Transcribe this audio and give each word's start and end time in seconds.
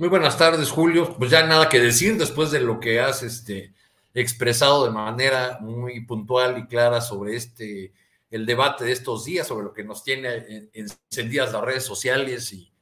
Muy 0.00 0.08
buenas 0.08 0.38
tardes, 0.38 0.70
Julio. 0.70 1.14
Pues 1.18 1.30
ya 1.30 1.44
nada 1.44 1.68
que 1.68 1.78
decir 1.78 2.16
después 2.16 2.50
de 2.50 2.60
lo 2.60 2.80
que 2.80 3.00
has 3.00 3.22
este, 3.22 3.74
expresado 4.14 4.86
de 4.86 4.90
manera 4.90 5.58
muy 5.60 6.00
puntual 6.06 6.56
y 6.56 6.66
clara 6.66 7.02
sobre 7.02 7.36
este, 7.36 7.92
el 8.30 8.46
debate 8.46 8.86
de 8.86 8.92
estos 8.92 9.26
días, 9.26 9.46
sobre 9.46 9.66
lo 9.66 9.74
que 9.74 9.84
nos 9.84 10.02
tiene 10.02 10.70
encendidas 10.72 11.52
las 11.52 11.60
redes 11.60 11.84
sociales 11.84 12.50
y, 12.54 12.72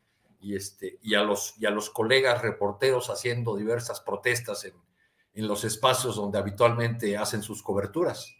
y, 0.40 0.54
este, 0.54 1.00
y, 1.02 1.16
a, 1.16 1.24
los, 1.24 1.54
y 1.58 1.66
a 1.66 1.70
los 1.70 1.90
colegas 1.90 2.40
reporteros 2.40 3.10
haciendo 3.10 3.56
diversas 3.56 4.00
protestas 4.00 4.64
en, 4.64 4.74
en 5.34 5.48
los 5.48 5.64
espacios 5.64 6.14
donde 6.14 6.38
habitualmente 6.38 7.16
hacen 7.16 7.42
sus 7.42 7.64
coberturas. 7.64 8.32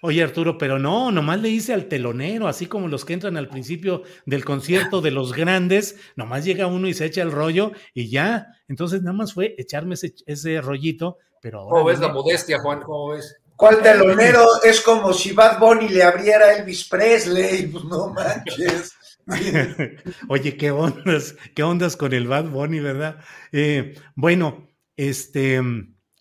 Oye 0.00 0.22
Arturo, 0.22 0.58
pero 0.58 0.78
no, 0.78 1.10
nomás 1.10 1.40
le 1.40 1.48
hice 1.48 1.74
al 1.74 1.86
telonero, 1.86 2.46
así 2.46 2.66
como 2.66 2.88
los 2.88 3.04
que 3.04 3.14
entran 3.14 3.36
al 3.36 3.48
principio 3.48 4.02
del 4.26 4.44
concierto 4.44 5.00
de 5.00 5.10
los 5.10 5.32
grandes, 5.32 5.96
nomás 6.14 6.44
llega 6.44 6.68
uno 6.68 6.86
y 6.86 6.94
se 6.94 7.06
echa 7.06 7.22
el 7.22 7.32
rollo 7.32 7.72
y 7.94 8.08
ya. 8.08 8.46
Entonces 8.68 9.02
nada 9.02 9.16
más 9.16 9.34
fue 9.34 9.54
echarme 9.58 9.96
ese, 10.26 10.60
rollito, 10.60 11.18
pero 11.42 11.60
ahora... 11.60 11.70
¿Cómo 11.70 11.84
ves 11.86 12.00
la 12.00 12.08
modestia, 12.12 12.60
Juan? 12.60 12.80
¿Cómo 12.82 13.08
ves? 13.08 13.36
¿Cuál 13.56 13.82
telonero? 13.82 14.46
Es 14.62 14.80
como 14.80 15.12
si 15.12 15.32
Bad 15.32 15.58
Bunny 15.58 15.88
le 15.88 16.04
abriera 16.04 16.46
a 16.46 16.58
Elvis 16.58 16.88
Presley, 16.88 17.66
pues 17.66 17.84
no 17.84 18.10
manches. 18.10 18.92
Oye, 20.28 20.56
qué 20.56 20.70
ondas, 20.70 21.34
qué 21.56 21.64
ondas 21.64 21.96
con 21.96 22.12
el 22.12 22.28
Bad 22.28 22.50
Bunny, 22.50 22.78
¿verdad? 22.78 23.18
Eh, 23.50 23.94
bueno, 24.14 24.68
este, 24.96 25.60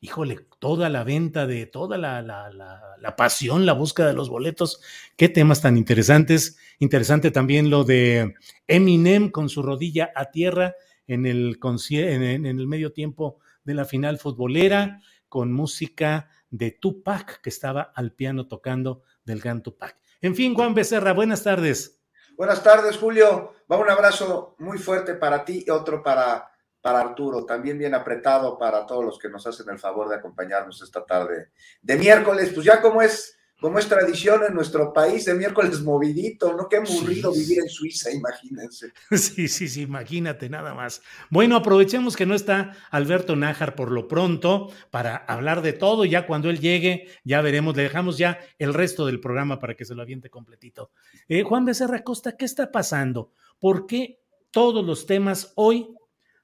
híjole, 0.01 0.47
toda 0.59 0.89
la 0.89 1.03
venta 1.03 1.47
de 1.47 1.65
toda 1.65 1.97
la, 1.97 2.21
la, 2.21 2.49
la, 2.51 3.15
pasión, 3.15 3.65
la 3.65 3.73
búsqueda 3.73 4.07
de 4.07 4.13
los 4.13 4.29
boletos. 4.29 4.81
Qué 5.15 5.29
temas 5.29 5.61
tan 5.61 5.77
interesantes. 5.77 6.57
Interesante 6.79 7.31
también 7.31 7.69
lo 7.69 7.83
de 7.83 8.35
Eminem 8.67 9.29
con 9.29 9.49
su 9.49 9.61
rodilla 9.61 10.11
a 10.15 10.31
tierra 10.31 10.75
en 11.07 11.25
el, 11.25 11.59
en, 11.89 12.45
el 12.45 12.67
medio 12.67 12.91
tiempo 12.91 13.39
de 13.63 13.73
la 13.73 13.85
final 13.85 14.17
futbolera, 14.17 15.01
con 15.29 15.51
música 15.51 16.29
de 16.49 16.71
Tupac, 16.71 17.41
que 17.41 17.49
estaba 17.49 17.81
al 17.95 18.13
piano 18.13 18.47
tocando 18.47 19.03
del 19.25 19.39
gran 19.39 19.61
Tupac. 19.61 19.97
En 20.21 20.35
fin, 20.35 20.53
Juan 20.53 20.73
Becerra, 20.73 21.13
buenas 21.13 21.43
tardes. 21.43 21.99
Buenas 22.37 22.63
tardes, 22.63 22.97
Julio. 22.97 23.53
Va 23.69 23.77
un 23.77 23.89
abrazo 23.89 24.55
muy 24.59 24.77
fuerte 24.77 25.15
para 25.15 25.43
ti 25.43 25.63
y 25.65 25.69
otro 25.69 26.03
para 26.03 26.51
para 26.87 27.01
Arturo, 27.01 27.43
también 27.43 27.77
bien 27.77 27.93
apretado 27.93 28.57
para 28.57 28.85
todos 28.85 29.03
los 29.03 29.19
que 29.19 29.27
nos 29.27 29.45
hacen 29.45 29.67
el 29.69 29.77
favor 29.77 30.07
de 30.07 30.15
acompañarnos 30.15 30.81
esta 30.81 31.05
tarde 31.05 31.49
de 31.81 31.97
miércoles, 31.97 32.51
pues 32.53 32.65
ya 32.65 32.81
como 32.81 33.01
es 33.01 33.37
como 33.59 33.77
es 33.77 33.89
tradición 33.89 34.43
en 34.47 34.53
nuestro 34.53 34.93
país, 34.93 35.25
de 35.25 35.33
miércoles 35.33 35.81
movidito, 35.81 36.53
¿no? 36.53 36.69
Qué 36.69 36.77
aburrido 36.77 37.33
vivir 37.33 37.59
en 37.59 37.67
Suiza, 37.67 38.09
imagínense. 38.09 38.93
Sí, 39.11 39.49
sí, 39.49 39.67
sí, 39.67 39.81
imagínate 39.81 40.47
nada 40.47 40.73
más. 40.73 41.01
Bueno, 41.29 41.57
aprovechemos 41.57 42.15
que 42.15 42.25
no 42.25 42.35
está 42.35 42.71
Alberto 42.89 43.35
Nájar 43.35 43.75
por 43.75 43.91
lo 43.91 44.07
pronto 44.07 44.71
para 44.89 45.17
hablar 45.17 45.61
de 45.63 45.73
todo. 45.73 46.05
Ya 46.05 46.25
cuando 46.25 46.49
él 46.49 46.61
llegue, 46.61 47.09
ya 47.25 47.41
veremos, 47.41 47.75
le 47.75 47.83
dejamos 47.83 48.17
ya 48.17 48.39
el 48.59 48.73
resto 48.73 49.05
del 49.05 49.19
programa 49.19 49.59
para 49.59 49.75
que 49.75 49.83
se 49.83 49.93
lo 49.93 50.03
aviente 50.03 50.29
completito. 50.29 50.91
Eh, 51.27 51.43
Juan 51.43 51.65
Becerra 51.65 52.01
Costa, 52.03 52.37
¿qué 52.37 52.45
está 52.45 52.71
pasando? 52.71 53.33
¿Por 53.59 53.87
qué 53.87 54.21
todos 54.51 54.85
los 54.85 55.05
temas 55.05 55.51
hoy 55.55 55.96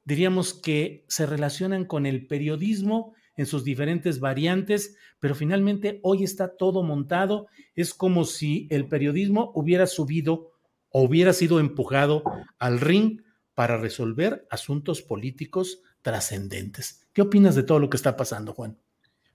diríamos 0.05 0.53
que 0.53 1.05
se 1.07 1.25
relacionan 1.25 1.85
con 1.85 2.05
el 2.05 2.27
periodismo 2.27 3.13
en 3.35 3.45
sus 3.45 3.63
diferentes 3.63 4.19
variantes, 4.19 4.95
pero 5.19 5.35
finalmente 5.35 5.99
hoy 6.03 6.23
está 6.23 6.55
todo 6.55 6.83
montado. 6.83 7.47
Es 7.75 7.93
como 7.93 8.25
si 8.25 8.67
el 8.69 8.87
periodismo 8.87 9.51
hubiera 9.55 9.87
subido 9.87 10.51
o 10.89 11.03
hubiera 11.03 11.33
sido 11.33 11.59
empujado 11.59 12.23
al 12.59 12.79
ring 12.79 13.21
para 13.55 13.77
resolver 13.77 14.45
asuntos 14.49 15.01
políticos 15.01 15.81
trascendentes. 16.01 17.07
¿Qué 17.13 17.21
opinas 17.21 17.55
de 17.55 17.63
todo 17.63 17.79
lo 17.79 17.89
que 17.89 17.97
está 17.97 18.15
pasando, 18.15 18.53
Juan? 18.53 18.77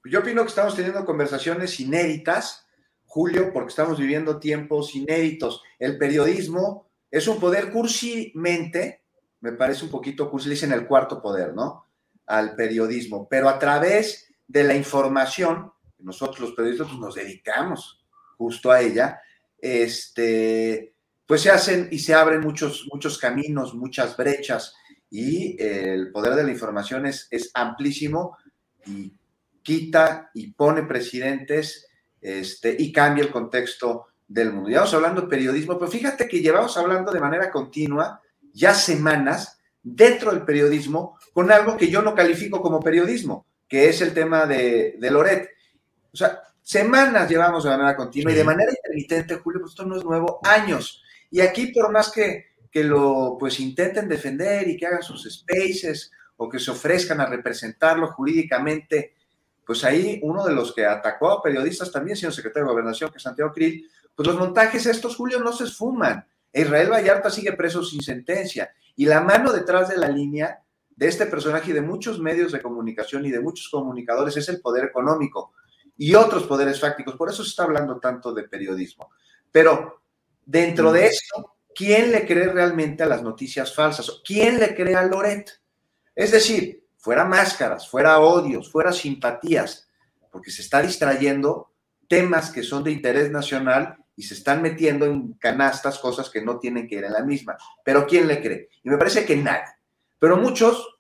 Yo 0.05 0.21
opino 0.21 0.43
que 0.43 0.49
estamos 0.49 0.77
teniendo 0.77 1.05
conversaciones 1.05 1.79
inéditas, 1.81 2.67
Julio, 3.05 3.53
porque 3.53 3.71
estamos 3.71 3.99
viviendo 3.99 4.39
tiempos 4.39 4.95
inéditos. 4.95 5.63
El 5.79 5.99
periodismo 5.99 6.91
es 7.11 7.27
un 7.27 7.41
poder 7.41 7.73
cursimente 7.73 9.03
me 9.41 9.53
parece 9.53 9.85
un 9.85 9.91
poquito 9.91 10.31
cursi, 10.31 10.51
dicen 10.51 10.73
el 10.73 10.87
cuarto 10.87 11.23
poder, 11.23 11.55
¿no? 11.55 11.87
Al 12.27 12.55
periodismo, 12.55 13.29
pero 13.29 13.49
a 13.49 13.59
través 13.59 14.29
de 14.47 14.65
la 14.65 14.75
información, 14.75 15.73
nosotros 15.99 16.41
los 16.41 16.53
periodistas 16.53 16.89
pues, 16.89 17.01
nos 17.01 17.15
dedicamos 17.15 18.05
justo 18.37 18.71
a 18.71 18.81
ella, 18.81 19.21
este, 19.59 20.95
pues 21.27 21.43
se 21.43 21.51
hacen 21.51 21.89
y 21.91 21.99
se 21.99 22.15
abren 22.15 22.41
muchos, 22.41 22.87
muchos 22.93 23.19
caminos, 23.19 23.75
muchas 23.75 24.17
brechas, 24.17 24.75
y 25.11 25.61
el 25.63 26.13
poder 26.13 26.35
de 26.35 26.45
la 26.45 26.51
información 26.51 27.07
es, 27.07 27.29
es 27.31 27.51
amplísimo 27.55 28.37
y 28.87 29.13
quita 29.63 30.31
y 30.35 30.53
pone 30.53 30.83
presidentes 30.83 31.89
este, 32.21 32.77
y 32.79 32.93
cambia 32.93 33.25
el 33.25 33.31
contexto 33.31 34.09
del 34.27 34.53
mundo. 34.53 34.71
Ya 34.71 34.79
vamos 34.79 34.95
hablando 34.95 35.23
de 35.23 35.29
periodismo, 35.29 35.79
pero 35.79 35.91
fíjate 35.91 36.29
que 36.29 36.41
llevamos 36.41 36.77
hablando 36.77 37.13
de 37.13 37.21
manera 37.21 37.51
continua 37.51 38.21
ya 38.59 38.75
semanas 38.75 39.61
dentro 39.83 40.33
del 40.33 40.45
periodismo 40.45 41.17
con 41.33 41.53
algo 41.53 41.77
que 41.77 41.89
yo 41.89 42.03
no 42.03 42.15
califico 42.15 42.61
como 42.61 42.81
periodismo, 42.81 43.47
que 43.69 43.89
es 43.89 44.01
el 44.01 44.13
tema 44.13 44.47
de, 44.47 44.97
de 44.99 45.11
Loret. 45.11 45.51
O 46.13 46.17
sea, 46.17 46.43
semanas 46.61 47.31
llevamos 47.31 47.63
de 47.63 47.71
manera 47.71 47.97
continua 47.97 48.33
y 48.33 48.37
de 48.37 48.45
manera 48.45 48.73
intermitente, 48.73 49.37
Julio, 49.37 49.61
pues 49.61 49.73
esto 49.73 49.85
no 49.85 49.97
es 49.97 50.05
nuevo, 50.05 50.41
años. 50.43 51.03
Y 51.31 51.41
aquí, 51.41 51.69
por 51.69 51.93
más 51.93 52.11
que, 52.11 52.47
que 52.71 52.83
lo 52.83 53.37
pues 53.39 53.61
intenten 53.61 54.09
defender 54.09 54.67
y 54.69 54.77
que 54.77 54.87
hagan 54.87 55.03
sus 55.03 55.23
spaces 55.23 56.11
o 56.37 56.49
que 56.49 56.59
se 56.59 56.73
ofrezcan 56.73 57.21
a 57.21 57.27
representarlo 57.27 58.09
jurídicamente, 58.09 59.15
pues 59.65 59.85
ahí 59.85 60.19
uno 60.23 60.45
de 60.45 60.55
los 60.55 60.75
que 60.75 60.85
atacó 60.85 61.31
a 61.31 61.43
periodistas 61.43 61.93
también, 61.93 62.17
siendo 62.17 62.35
secretario 62.35 62.67
de 62.67 62.73
Gobernación, 62.73 63.11
que 63.11 63.19
es 63.19 63.23
Santiago 63.23 63.53
Krill, 63.53 63.89
pues 64.17 64.27
los 64.27 64.37
montajes 64.37 64.87
estos, 64.87 65.15
Julio, 65.15 65.39
no 65.39 65.53
se 65.53 65.65
esfuman. 65.65 66.27
Israel 66.61 66.91
Vallarta 66.91 67.31
sigue 67.31 67.53
preso 67.53 67.83
sin 67.83 68.03
sentencia. 68.03 68.73
Y 68.97 69.07
la 69.07 69.21
mano 69.21 69.53
detrás 69.53 69.89
de 69.89 69.97
la 69.97 70.09
línea 70.09 70.63
de 70.97 71.07
este 71.07 71.27
personaje 71.27 71.71
y 71.71 71.75
de 71.75 71.81
muchos 71.81 72.19
medios 72.19 72.51
de 72.53 72.61
comunicación 72.61 73.25
y 73.25 73.31
de 73.31 73.41
muchos 73.41 73.69
comunicadores 73.69 74.37
es 74.37 74.49
el 74.49 74.61
poder 74.61 74.85
económico 74.85 75.53
y 75.97 76.15
otros 76.15 76.45
poderes 76.45 76.81
fácticos. 76.81 77.17
Por 77.17 77.29
eso 77.29 77.45
se 77.45 77.51
está 77.51 77.65
hablando 77.65 77.99
tanto 77.99 78.33
de 78.33 78.45
periodismo. 78.45 79.11
Pero 79.53 80.03
dentro 80.45 80.91
de 80.91 81.07
esto, 81.07 81.57
¿quién 81.75 82.11
le 82.11 82.27
cree 82.27 82.49
realmente 82.49 83.03
a 83.03 83.07
las 83.07 83.23
noticias 83.23 83.75
falsas? 83.75 84.21
¿Quién 84.25 84.59
le 84.59 84.75
cree 84.75 84.97
a 84.97 85.03
Loret? 85.03 85.61
Es 86.15 86.33
decir, 86.33 86.85
fuera 86.97 87.25
máscaras, 87.25 87.89
fuera 87.89 88.19
odios, 88.19 88.71
fuera 88.71 88.93
simpatías, 88.93 89.89
porque 90.33 90.51
se 90.51 90.63
está 90.63 90.83
distrayendo 90.83 91.73
temas 92.09 92.51
que 92.51 92.63
son 92.63 92.83
de 92.83 92.91
interés 92.91 93.31
nacional 93.31 93.99
y 94.19 94.23
se 94.25 94.35
están 94.35 94.61
metiendo 94.61 95.07
en 95.07 95.35
canastas 95.35 96.01
cosas 96.01 96.29
que 96.29 96.43
no 96.43 96.59
tienen 96.59 96.89
que 96.89 96.97
ir 96.97 97.05
en 97.05 97.13
la 97.13 97.23
misma. 97.23 97.57
Pero 97.85 98.05
¿quién 98.05 98.27
le 98.27 98.43
cree? 98.43 98.69
Y 98.83 98.91
me 98.91 98.99
parece 98.99 99.25
que 99.25 99.37
nadie. 99.37 99.63
Pero 100.19 100.37
muchos, 100.37 100.99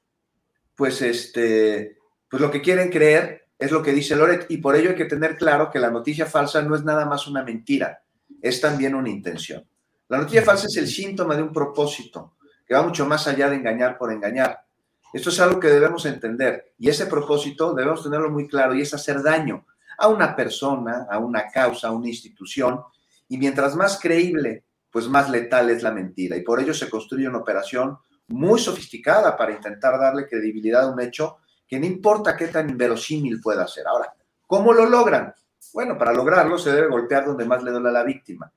pues, 0.77 1.03
este, 1.03 1.99
pues 2.31 2.41
lo 2.41 2.49
que 2.49 2.63
quieren 2.63 2.91
creer 2.91 3.49
es 3.59 3.73
lo 3.73 3.83
que 3.83 3.93
dice 3.93 4.15
Loret 4.15 4.47
y 4.49 4.59
por 4.59 4.77
ello 4.77 4.91
hay 4.91 4.95
que 4.95 5.07
tener 5.07 5.37
claro 5.37 5.69
que 5.69 5.81
la 5.81 5.91
noticia 5.91 6.27
falsa 6.27 6.63
no 6.63 6.77
es 6.77 6.85
nada 6.85 7.07
más 7.07 7.27
una 7.27 7.43
mentira, 7.43 8.05
es 8.41 8.61
también 8.61 8.95
una 8.95 9.11
intención. 9.11 9.69
La 10.07 10.19
noticia 10.19 10.43
falsa 10.43 10.69
es 10.69 10.77
el 10.77 10.87
síntoma 10.87 11.35
de 11.35 11.43
un 11.43 11.53
propósito 11.53 12.37
que 12.65 12.75
va 12.75 12.83
mucho 12.83 13.05
más 13.05 13.27
allá 13.27 13.51
de 13.51 13.57
engañar 13.57 13.99
por 13.99 14.13
engañar. 14.13 14.65
Esto 15.13 15.31
es 15.31 15.41
algo 15.41 15.59
que 15.59 15.67
debemos 15.67 16.07
entender 16.07 16.73
y 16.79 16.89
ese 16.89 17.07
propósito 17.07 17.75
debemos 17.75 18.05
tenerlo 18.05 18.31
muy 18.31 18.47
claro 18.47 18.77
y 18.77 18.83
es 18.83 18.95
hacer 18.95 19.25
daño 19.25 19.67
a 19.99 20.07
una 20.07 20.37
persona, 20.37 21.09
a 21.11 21.19
una 21.19 21.49
causa, 21.49 21.89
a 21.89 21.91
una 21.91 22.07
institución 22.07 22.81
y 23.29 23.39
mientras 23.39 23.77
más 23.77 23.99
creíble, 24.01 24.65
pues 24.91 25.09
más 25.09 25.29
letal 25.31 25.71
es 25.71 25.83
la 25.83 25.93
mentira 25.93 26.37
y 26.37 26.43
por 26.43 26.61
ello 26.61 26.75
se 26.75 26.89
construye 26.89 27.29
una 27.29 27.39
operación 27.39 27.99
muy 28.29 28.59
sofisticada 28.59 29.37
para 29.37 29.53
intentar 29.53 29.99
darle 29.99 30.27
credibilidad 30.27 30.85
a 30.85 30.93
un 30.93 31.01
hecho 31.01 31.39
que 31.67 31.79
no 31.79 31.87
importa 31.87 32.37
qué 32.37 32.49
tan 32.49 32.71
inverosímil 32.71 33.41
pueda 33.41 33.67
ser. 33.67 33.87
Ahora, 33.87 34.13
¿cómo 34.47 34.73
lo 34.73 34.87
logran? 34.87 35.35
Bueno, 35.73 35.99
para 35.99 36.13
lograrlo 36.13 36.59
se 36.59 36.73
debe 36.73 36.89
golpear 36.89 37.27
donde 37.27 37.45
más 37.45 37.63
le 37.63 37.71
duele 37.71 37.91
a 37.91 37.93
la 37.93 38.05
víctima. 38.05 38.51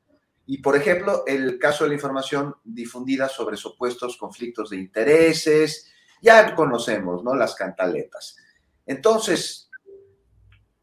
Y, 0.46 0.58
por 0.60 0.76
ejemplo, 0.76 1.24
el 1.28 1.60
caso 1.60 1.84
de 1.84 1.90
la 1.90 1.96
información 1.96 2.56
difundida 2.64 3.30
sobre 3.30 3.58
supuestos 3.58 4.18
conflictos 4.18 4.70
de 4.70 4.78
intereses, 4.78 5.92
ya 6.22 6.56
conocemos, 6.56 7.24
¿no? 7.24 7.36
Las 7.36 7.56
cantaletas. 7.56 8.38
Entonces, 8.86 9.70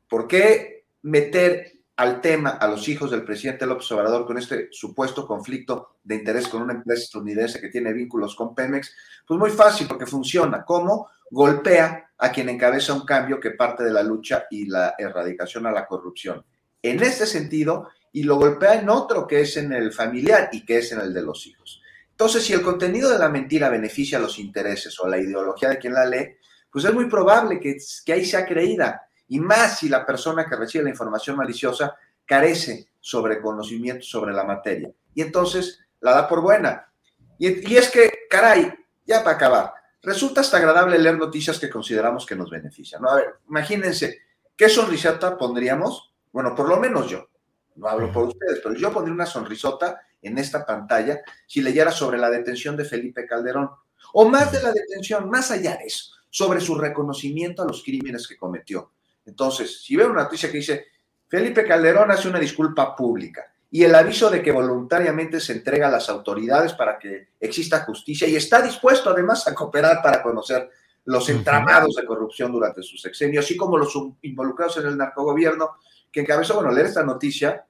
¿por 0.09 0.27
qué 0.27 0.87
meter 1.03 1.78
al 1.99 2.21
tema 2.21 2.51
a 2.51 2.69
los 2.69 2.89
hijos 2.89 3.11
del 3.11 3.25
presidente 3.25 3.67
López 3.67 3.91
Obrador 3.91 4.25
con 4.25 4.39
este 4.39 4.69
supuesto 4.71 5.27
conflicto 5.27 5.97
de 6.05 6.15
interés 6.15 6.47
con 6.47 6.63
una 6.63 6.75
empresa 6.75 7.03
estadounidense 7.03 7.61
que 7.61 7.71
tiene 7.71 7.93
vínculos 7.93 8.37
con 8.37 8.55
Pemex? 8.55 8.95
Pues 9.27 9.41
muy 9.41 9.51
fácil, 9.51 9.89
porque 9.89 10.07
funciona. 10.07 10.65
¿Cómo? 10.65 11.09
Golpea 11.29 12.13
a 12.17 12.31
quien 12.31 12.51
encabeza 12.51 12.95
un 12.95 13.05
cambio 13.05 13.41
que 13.41 13.51
parte 13.51 13.83
de 13.83 13.91
la 13.91 14.05
lucha 14.05 14.47
y 14.49 14.67
la 14.67 14.95
erradicación 14.97 15.67
a 15.67 15.73
la 15.73 15.87
corrupción. 15.87 16.45
En 16.81 17.03
este 17.03 17.27
sentido, 17.27 17.89
y 18.13 18.23
lo 18.23 18.37
golpea 18.37 18.75
en 18.75 18.89
otro 18.89 19.27
que 19.27 19.41
es 19.41 19.57
en 19.57 19.73
el 19.73 19.93
familiar 19.93 20.51
y 20.53 20.65
que 20.65 20.79
es 20.79 20.93
en 20.93 21.01
el 21.01 21.13
de 21.13 21.23
los 21.23 21.49
hijos. 21.49 21.83
Entonces, 22.13 22.45
si 22.45 22.53
el 22.53 22.63
contenido 22.63 23.11
de 23.11 23.19
la 23.19 23.29
mentira 23.29 23.69
beneficia 23.69 24.19
a 24.19 24.21
los 24.21 24.39
intereses 24.39 24.97
o 25.01 25.07
a 25.07 25.11
la 25.11 25.19
ideología 25.19 25.71
de 25.71 25.79
quien 25.79 25.95
la 25.95 26.07
lee, 26.07 26.37
pues 26.71 26.85
es 26.85 26.95
muy 26.95 27.07
probable 27.07 27.59
que, 27.59 27.77
que 28.05 28.13
ahí 28.13 28.25
sea 28.25 28.47
creída 28.47 29.08
y 29.29 29.41
más 29.41 29.79
si 29.79 29.89
la 29.89 30.05
persona 30.05 30.47
que 30.47 30.57
recibe 30.57 30.85
la 30.85 30.91
información 30.91 31.37
maliciosa 31.37 31.97
carece 32.25 32.89
sobre 33.01 33.41
conocimiento 33.41 34.05
sobre 34.05 34.33
la 34.33 34.45
materia. 34.45 34.91
Y 35.15 35.23
entonces 35.23 35.81
la 36.01 36.13
da 36.13 36.29
por 36.29 36.41
buena. 36.41 36.91
Y, 37.39 37.75
es 37.77 37.91
que, 37.91 38.11
caray, 38.29 38.73
ya 39.07 39.23
para 39.23 39.37
acabar, 39.37 39.75
resulta 40.03 40.41
hasta 40.41 40.57
agradable 40.57 40.99
leer 40.99 41.17
noticias 41.17 41.59
que 41.59 41.71
consideramos 41.71 42.27
que 42.27 42.37
nos 42.37 42.51
benefician. 42.51 43.07
A 43.07 43.15
ver, 43.15 43.35
imagínense, 43.49 44.19
¿qué 44.57 44.69
sonrisota 44.69 45.37
pondríamos? 45.39 46.13
Bueno, 46.33 46.55
por 46.55 46.69
lo 46.69 46.79
menos 46.79 47.09
yo, 47.09 47.29
no 47.77 47.89
hablo 47.89 48.13
por 48.13 48.25
ustedes, 48.25 48.61
pero 48.63 48.75
yo 48.75 48.93
pondría 48.93 49.15
una 49.15 49.27
sonrisota 49.27 50.01
en 50.21 50.37
esta 50.37 50.67
pantalla 50.67 51.21
si 51.47 51.63
leyera 51.63 51.93
sobre 51.93 52.19
la 52.19 52.29
detención 52.29 52.77
de 52.77 52.85
Felipe 52.85 53.25
Calderón. 53.27 53.71
O 54.15 54.29
más 54.29 54.51
de 54.53 54.63
la 54.63 54.73
detención, 54.73 55.31
más 55.31 55.51
allá 55.51 55.77
de 55.77 55.85
eso, 55.85 56.13
sobre 56.29 56.61
su 56.61 56.75
reconocimiento 56.77 57.63
a 57.63 57.67
los 57.67 57.83
crímenes 57.83 58.27
que 58.27 58.37
cometió. 58.37 58.93
Entonces, 59.29 59.83
si 59.83 59.95
veo 59.95 60.11
una 60.11 60.25
noticia 60.25 60.51
que 60.51 60.59
dice, 60.59 60.87
Felipe 61.29 61.67
Calderón 61.67 62.11
hace 62.11 62.29
una 62.29 62.39
disculpa 62.39 62.97
pública 62.97 63.53
y 63.71 63.85
el 63.85 63.95
aviso 63.95 64.31
de 64.31 64.43
que 64.43 64.51
voluntariamente 64.51 65.41
se 65.41 65.53
entrega 65.53 65.89
a 65.89 65.91
las 65.91 66.09
autoridades 66.09 66.73
para 66.73 66.99
que 66.99 67.29
exista 67.39 67.85
justicia 67.85 68.27
y 68.27 68.37
está 68.37 68.63
dispuesto 68.63 69.11
además 69.11 69.47
a 69.47 69.55
cooperar 69.55 70.01
para 70.03 70.23
conocer 70.23 70.71
los 71.05 71.29
entramados 71.29 71.95
de 71.95 72.07
corrupción 72.07 72.51
durante 72.51 72.83
su 72.83 72.97
sexenio, 72.97 73.41
así 73.41 73.57
como 73.57 73.77
los 73.77 73.93
involucrados 74.23 74.79
en 74.79 74.87
el 74.87 74.97
narcogobierno, 74.97 75.77
que 76.11 76.21
encabezó, 76.21 76.55
bueno, 76.55 76.71
leer 76.71 76.87
esta 76.87 77.03
noticia, 77.03 77.67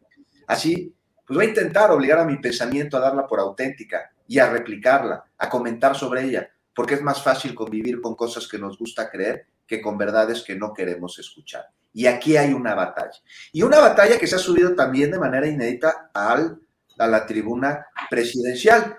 así, 0.46 0.94
pues 1.26 1.36
voy 1.36 1.46
a 1.46 1.48
intentar 1.48 1.90
obligar 1.90 2.20
a 2.20 2.24
mi 2.24 2.36
pensamiento 2.38 2.96
a 2.96 3.00
darla 3.00 3.26
por 3.26 3.40
auténtica 3.40 4.10
y 4.26 4.38
a 4.38 4.50
replicarla, 4.50 5.24
a 5.36 5.48
comentar 5.48 5.96
sobre 5.96 6.24
ella, 6.24 6.48
porque 6.74 6.94
es 6.94 7.02
más 7.02 7.22
fácil 7.22 7.54
convivir 7.54 8.00
con 8.00 8.14
cosas 8.14 8.46
que 8.46 8.58
nos 8.58 8.78
gusta 8.78 9.10
creer 9.10 9.46
que 9.68 9.82
con 9.82 9.98
verdades 9.98 10.42
que 10.42 10.56
no 10.56 10.72
queremos 10.72 11.18
escuchar. 11.18 11.66
Y 11.92 12.06
aquí 12.06 12.36
hay 12.36 12.54
una 12.54 12.74
batalla. 12.74 13.18
Y 13.52 13.62
una 13.62 13.78
batalla 13.78 14.18
que 14.18 14.26
se 14.26 14.36
ha 14.36 14.38
subido 14.38 14.74
también 14.74 15.10
de 15.10 15.18
manera 15.18 15.46
inédita 15.46 16.10
a 16.14 17.06
la 17.06 17.26
tribuna 17.26 17.86
presidencial, 18.08 18.96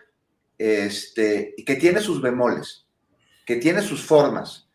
este, 0.58 1.56
que 1.66 1.76
tiene 1.76 2.02
sus 2.02 2.22
bemoles, 2.22 2.86
que 3.46 3.56
tiene 3.56 3.82
sus 3.82 4.04
formas. 4.04 4.68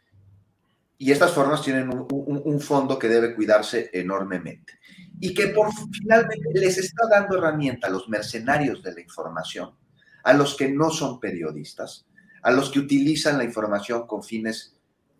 Y 0.98 1.12
estas 1.12 1.32
formas 1.32 1.62
tienen 1.62 1.90
un, 1.90 2.06
un 2.10 2.60
fondo 2.60 2.98
que 2.98 3.08
debe 3.08 3.34
cuidarse 3.34 3.90
enormemente. 3.92 4.80
Y 5.20 5.32
que 5.32 5.48
por 5.48 5.68
finalmente 5.92 6.50
les 6.54 6.76
está 6.78 7.06
dando 7.08 7.38
herramienta 7.38 7.86
a 7.86 7.90
los 7.90 8.08
mercenarios 8.08 8.82
de 8.82 8.94
la 8.94 9.00
información, 9.00 9.76
a 10.24 10.32
los 10.32 10.56
que 10.56 10.68
no 10.68 10.90
son 10.90 11.20
periodistas, 11.20 12.06
a 12.42 12.50
los 12.50 12.70
que 12.70 12.80
utilizan 12.80 13.38
la 13.38 13.44
información 13.44 14.06
con 14.06 14.22
fines 14.22 14.73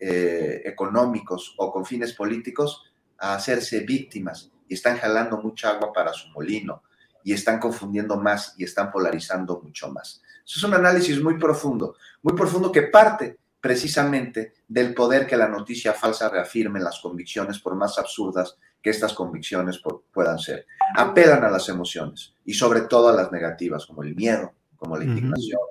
eh, 0.06 0.60
económicos 0.66 1.54
o 1.56 1.72
con 1.72 1.86
fines 1.86 2.12
políticos 2.12 2.82
a 3.18 3.36
hacerse 3.36 3.80
víctimas 3.80 4.50
y 4.68 4.74
están 4.74 4.98
jalando 4.98 5.38
mucha 5.38 5.70
agua 5.70 5.94
para 5.94 6.12
su 6.12 6.28
molino 6.28 6.82
y 7.22 7.32
están 7.32 7.58
confundiendo 7.58 8.18
más 8.18 8.54
y 8.58 8.64
están 8.64 8.92
polarizando 8.92 9.62
mucho 9.62 9.90
más. 9.90 10.20
Eso 10.44 10.58
es 10.58 10.62
un 10.64 10.74
análisis 10.74 11.22
muy 11.22 11.38
profundo, 11.38 11.96
muy 12.20 12.34
profundo 12.34 12.70
que 12.70 12.82
parte 12.82 13.38
precisamente 13.62 14.52
del 14.68 14.92
poder 14.92 15.26
que 15.26 15.38
la 15.38 15.48
noticia 15.48 15.94
falsa 15.94 16.28
reafirme 16.28 16.80
las 16.80 17.00
convicciones, 17.00 17.58
por 17.60 17.74
más 17.74 17.98
absurdas 17.98 18.58
que 18.82 18.90
estas 18.90 19.14
convicciones 19.14 19.80
puedan 20.12 20.38
ser. 20.38 20.66
Apelan 20.98 21.44
a 21.44 21.50
las 21.50 21.70
emociones 21.70 22.34
y 22.44 22.52
sobre 22.52 22.82
todo 22.82 23.08
a 23.08 23.14
las 23.14 23.32
negativas, 23.32 23.86
como 23.86 24.02
el 24.02 24.14
miedo, 24.14 24.52
como 24.76 24.98
la 24.98 25.04
indignación, 25.04 25.62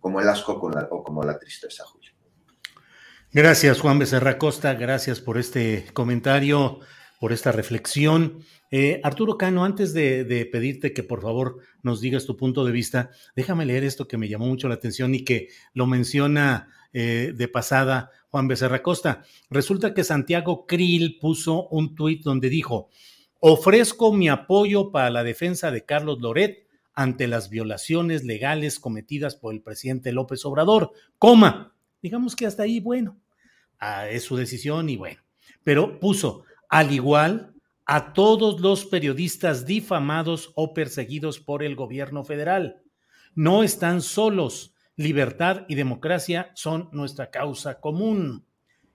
como 0.00 0.18
el 0.18 0.30
asco 0.30 0.52
o 0.52 1.04
como 1.04 1.22
la 1.24 1.38
tristeza, 1.38 1.84
Julio. 1.84 2.11
Gracias, 3.34 3.80
Juan 3.80 3.98
Becerra 3.98 4.36
Costa. 4.36 4.74
Gracias 4.74 5.22
por 5.22 5.38
este 5.38 5.86
comentario, 5.94 6.80
por 7.18 7.32
esta 7.32 7.50
reflexión. 7.50 8.40
Eh, 8.70 9.00
Arturo 9.02 9.38
Cano, 9.38 9.64
antes 9.64 9.94
de, 9.94 10.46
pedirte 10.52 10.92
que 10.92 11.02
por 11.02 11.22
favor 11.22 11.56
nos 11.82 12.02
digas 12.02 12.26
tu 12.26 12.36
punto 12.36 12.62
de 12.62 12.72
vista, 12.72 13.08
déjame 13.34 13.64
leer 13.64 13.84
esto 13.84 14.06
que 14.06 14.18
me 14.18 14.28
llamó 14.28 14.44
mucho 14.44 14.68
la 14.68 14.74
atención 14.74 15.14
y 15.14 15.24
que 15.24 15.48
lo 15.72 15.86
menciona 15.86 16.68
eh, 16.92 17.32
de 17.34 17.48
pasada 17.48 18.10
Juan 18.28 18.48
Becerra 18.48 18.82
Costa. 18.82 19.22
Resulta 19.48 19.94
que 19.94 20.04
Santiago 20.04 20.66
Krill 20.66 21.16
puso 21.18 21.68
un 21.68 21.94
tuit 21.94 22.22
donde 22.22 22.50
dijo: 22.50 22.90
Ofrezco 23.40 24.12
mi 24.12 24.28
apoyo 24.28 24.90
para 24.90 25.08
la 25.08 25.24
defensa 25.24 25.70
de 25.70 25.86
Carlos 25.86 26.20
Loret 26.20 26.66
ante 26.92 27.26
las 27.28 27.48
violaciones 27.48 28.24
legales 28.24 28.78
cometidas 28.78 29.36
por 29.36 29.54
el 29.54 29.62
presidente 29.62 30.12
López 30.12 30.44
Obrador, 30.44 30.92
coma. 31.16 31.71
Digamos 32.02 32.36
que 32.36 32.46
hasta 32.46 32.64
ahí, 32.64 32.80
bueno, 32.80 33.22
Ah, 33.84 34.08
es 34.08 34.22
su 34.22 34.36
decisión 34.36 34.88
y 34.88 34.96
bueno. 34.96 35.20
Pero 35.64 35.98
puso, 35.98 36.44
al 36.68 36.92
igual, 36.92 37.52
a 37.84 38.12
todos 38.12 38.60
los 38.60 38.84
periodistas 38.86 39.66
difamados 39.66 40.52
o 40.54 40.72
perseguidos 40.72 41.40
por 41.40 41.64
el 41.64 41.74
gobierno 41.74 42.22
federal. 42.22 42.80
No 43.34 43.64
están 43.64 44.00
solos. 44.00 44.72
Libertad 44.94 45.64
y 45.68 45.74
democracia 45.74 46.52
son 46.54 46.90
nuestra 46.92 47.32
causa 47.32 47.80
común. 47.80 48.44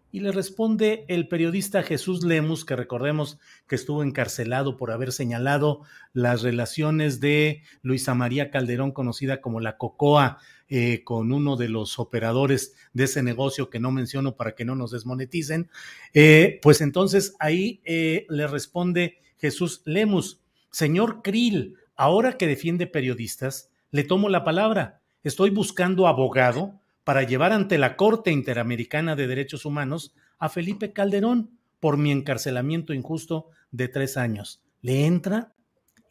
Y 0.09 0.21
le 0.21 0.31
responde 0.31 1.03
el 1.09 1.27
periodista 1.27 1.83
Jesús 1.83 2.23
Lemus, 2.23 2.63
que 2.63 2.77
recordemos 2.77 3.39
que 3.67 3.75
estuvo 3.75 4.03
encarcelado 4.03 4.77
por 4.77 4.91
haber 4.91 5.11
señalado 5.11 5.81
las 6.13 6.43
relaciones 6.43 7.19
de 7.19 7.61
Luisa 7.81 8.15
María 8.15 8.51
Calderón, 8.51 8.93
conocida 8.93 9.41
como 9.41 9.59
la 9.59 9.77
Cocoa, 9.77 10.39
eh, 10.69 11.03
con 11.03 11.31
uno 11.31 11.55
de 11.55 11.69
los 11.69 11.97
operadores 11.97 12.75
de 12.93 13.05
ese 13.05 13.23
negocio 13.23 13.69
que 13.69 13.79
no 13.79 13.91
menciono 13.91 14.35
para 14.35 14.53
que 14.53 14.65
no 14.65 14.75
nos 14.75 14.91
desmoneticen, 14.91 15.69
eh, 16.13 16.59
pues 16.61 16.81
entonces 16.81 17.35
ahí 17.39 17.81
eh, 17.85 18.25
le 18.29 18.47
responde 18.47 19.21
Jesús 19.37 19.81
Lemus, 19.85 20.41
señor 20.71 21.21
Krill, 21.23 21.75
ahora 21.95 22.37
que 22.37 22.47
defiende 22.47 22.87
periodistas, 22.87 23.71
le 23.91 24.03
tomo 24.03 24.29
la 24.29 24.43
palabra. 24.43 25.01
Estoy 25.23 25.49
buscando 25.49 26.07
abogado 26.07 26.79
para 27.03 27.23
llevar 27.23 27.53
ante 27.53 27.77
la 27.77 27.95
Corte 27.95 28.31
Interamericana 28.31 29.15
de 29.15 29.27
Derechos 29.27 29.65
Humanos 29.65 30.13
a 30.37 30.49
Felipe 30.49 30.91
Calderón 30.91 31.57
por 31.79 31.97
mi 31.97 32.11
encarcelamiento 32.11 32.93
injusto 32.93 33.47
de 33.71 33.87
tres 33.87 34.17
años. 34.17 34.61
¿Le 34.81 35.05
entra? 35.05 35.53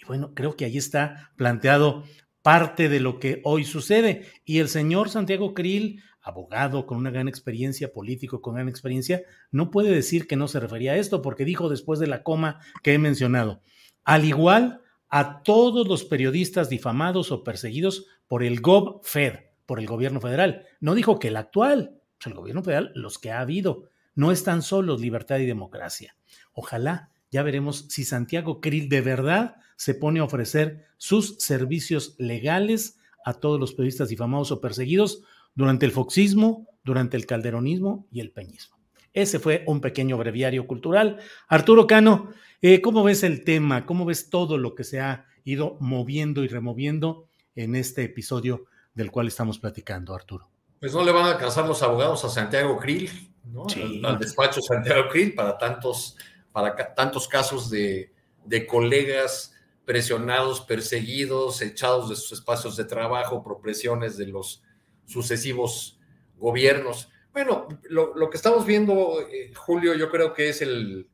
Y 0.01 0.07
bueno, 0.07 0.33
creo 0.35 0.57
que 0.57 0.65
ahí 0.65 0.79
está 0.79 1.33
planteado 1.37 2.05
parte 2.47 2.89
de 2.89 3.01
lo 3.01 3.19
que 3.19 3.41
hoy 3.43 3.65
sucede. 3.65 4.31
Y 4.45 4.61
el 4.61 4.69
señor 4.69 5.09
Santiago 5.09 5.53
Krill, 5.53 6.05
abogado 6.23 6.87
con 6.87 6.97
una 6.97 7.11
gran 7.11 7.27
experiencia, 7.27 7.93
político 7.93 8.41
con 8.41 8.55
gran 8.55 8.69
experiencia, 8.69 9.25
no 9.51 9.73
puede 9.73 9.91
decir 9.91 10.29
que 10.29 10.37
no 10.37 10.47
se 10.47 10.61
refería 10.61 10.93
a 10.93 10.97
esto, 10.97 11.23
porque 11.23 11.45
dijo 11.45 11.69
después 11.69 11.99
de 11.99 12.07
la 12.07 12.23
coma 12.23 12.61
que 12.85 12.95
he 12.95 12.99
mencionado, 13.01 13.63
al 14.05 14.25
igual 14.25 14.81
a 15.09 15.43
todos 15.43 15.89
los 15.89 16.05
periodistas 16.05 16.69
difamados 16.69 17.33
o 17.33 17.43
perseguidos 17.43 18.07
por 18.29 18.45
el 18.45 18.61
GovFed, 18.61 19.41
por 19.67 19.81
el 19.81 19.89
gobierno 19.89 20.21
federal. 20.21 20.67
No 20.79 20.95
dijo 20.95 21.19
que 21.19 21.27
el 21.29 21.37
actual, 21.39 22.01
el 22.25 22.35
gobierno 22.35 22.63
federal, 22.63 22.93
los 22.95 23.19
que 23.19 23.33
ha 23.33 23.41
habido. 23.41 23.89
No 24.15 24.31
están 24.31 24.63
solos 24.63 25.01
libertad 25.01 25.39
y 25.39 25.47
democracia. 25.47 26.15
Ojalá, 26.53 27.11
ya 27.33 27.43
veremos 27.43 27.87
si 27.89 28.05
Santiago 28.05 28.61
Krill 28.61 28.89
de 28.89 29.01
verdad 29.01 29.57
se 29.77 29.95
pone 29.95 30.21
a 30.21 30.25
ofrecer 30.25 30.87
sus 30.97 31.37
servicios 31.39 32.15
legales 32.19 32.99
a 33.25 33.35
todos 33.35 33.61
los 33.61 33.73
periodistas 33.73 34.09
difamados 34.09 34.51
o 34.53 34.61
perseguidos 34.61 35.23
durante 35.55 35.87
el 35.87 35.93
foxismo, 35.93 36.69
durante 36.85 37.17
el 37.17 37.27
calderonismo 37.27 38.07
y 38.11 38.21
el 38.21 38.31
peñismo. 38.31 38.77
Ese 39.13 39.39
fue 39.39 39.65
un 39.67 39.81
pequeño 39.81 40.19
breviario 40.19 40.67
cultural. 40.67 41.19
Arturo 41.49 41.87
Cano, 41.87 42.31
eh, 42.61 42.81
¿cómo 42.81 43.03
ves 43.03 43.23
el 43.23 43.45
tema? 43.45 43.87
¿Cómo 43.87 44.05
ves 44.05 44.29
todo 44.29 44.59
lo 44.59 44.75
que 44.75 44.85
se 44.85 45.01
ha 45.01 45.27
ido 45.45 45.77
moviendo 45.81 46.45
y 46.45 46.49
removiendo 46.49 47.29
en 47.55 47.75
este 47.77 48.05
episodio 48.05 48.67
del 48.95 49.11
cual 49.11 49.29
estamos 49.29 49.59
platicando, 49.59 50.15
Arturo? 50.15 50.49
Pues 50.79 50.93
no 50.93 51.03
le 51.03 51.13
van 51.13 51.25
a 51.25 51.33
alcanzar 51.33 51.67
los 51.67 51.83
abogados 51.83 52.25
a 52.25 52.29
Santiago 52.29 52.79
Krill, 52.79 53.11
¿no? 53.45 53.67
al, 54.05 54.19
despacho 54.19 54.61
Santiago 54.61 55.09
Krill 55.09 55.35
para 55.35 55.57
tantos, 55.57 56.19
para 56.53 56.95
tantos 56.95 57.27
casos 57.27 57.71
de, 57.71 58.13
de 58.45 58.67
colegas 58.67 59.56
presionados, 59.87 60.61
perseguidos, 60.63 61.63
echados 61.63 62.11
de 62.11 62.17
sus 62.17 62.33
espacios 62.33 62.77
de 62.77 62.85
trabajo 62.85 63.43
por 63.43 63.61
presiones 63.61 64.19
de 64.19 64.27
los 64.27 64.63
sucesivos 65.07 65.99
gobiernos. 66.37 67.09
Bueno, 67.33 67.69
lo, 67.89 68.29
que 68.29 68.37
estamos 68.37 68.67
viendo, 68.67 69.21
eh, 69.21 69.53
Julio, 69.55 69.95
yo 69.95 70.11
creo 70.11 70.35
que 70.35 70.49
es 70.49 70.61
el, 70.61 71.09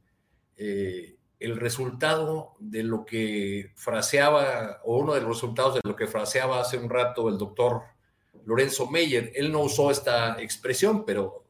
eh, 0.57 1.17
el 1.39 1.57
resultado 1.57 2.55
de 2.61 2.83
lo 2.83 3.05
que 3.05 3.73
fraseaba, 3.75 4.81
o 4.85 4.99
uno 4.99 5.13
de 5.13 5.21
los 5.21 5.31
resultados 5.37 5.75
de 5.75 5.81
lo 5.85 5.95
que 5.95 6.07
fraseaba 6.07 6.61
hace 6.61 6.79
un 6.79 6.89
rato 6.89 7.29
el 7.29 7.37
doctor 7.37 7.83
Lorenzo 8.47 8.89
Meyer. 8.89 9.33
Él 9.35 9.53
no 9.53 9.61
usó 9.61 9.91
esta 9.91 10.41
expresión, 10.41 11.05
pero, 11.05 11.45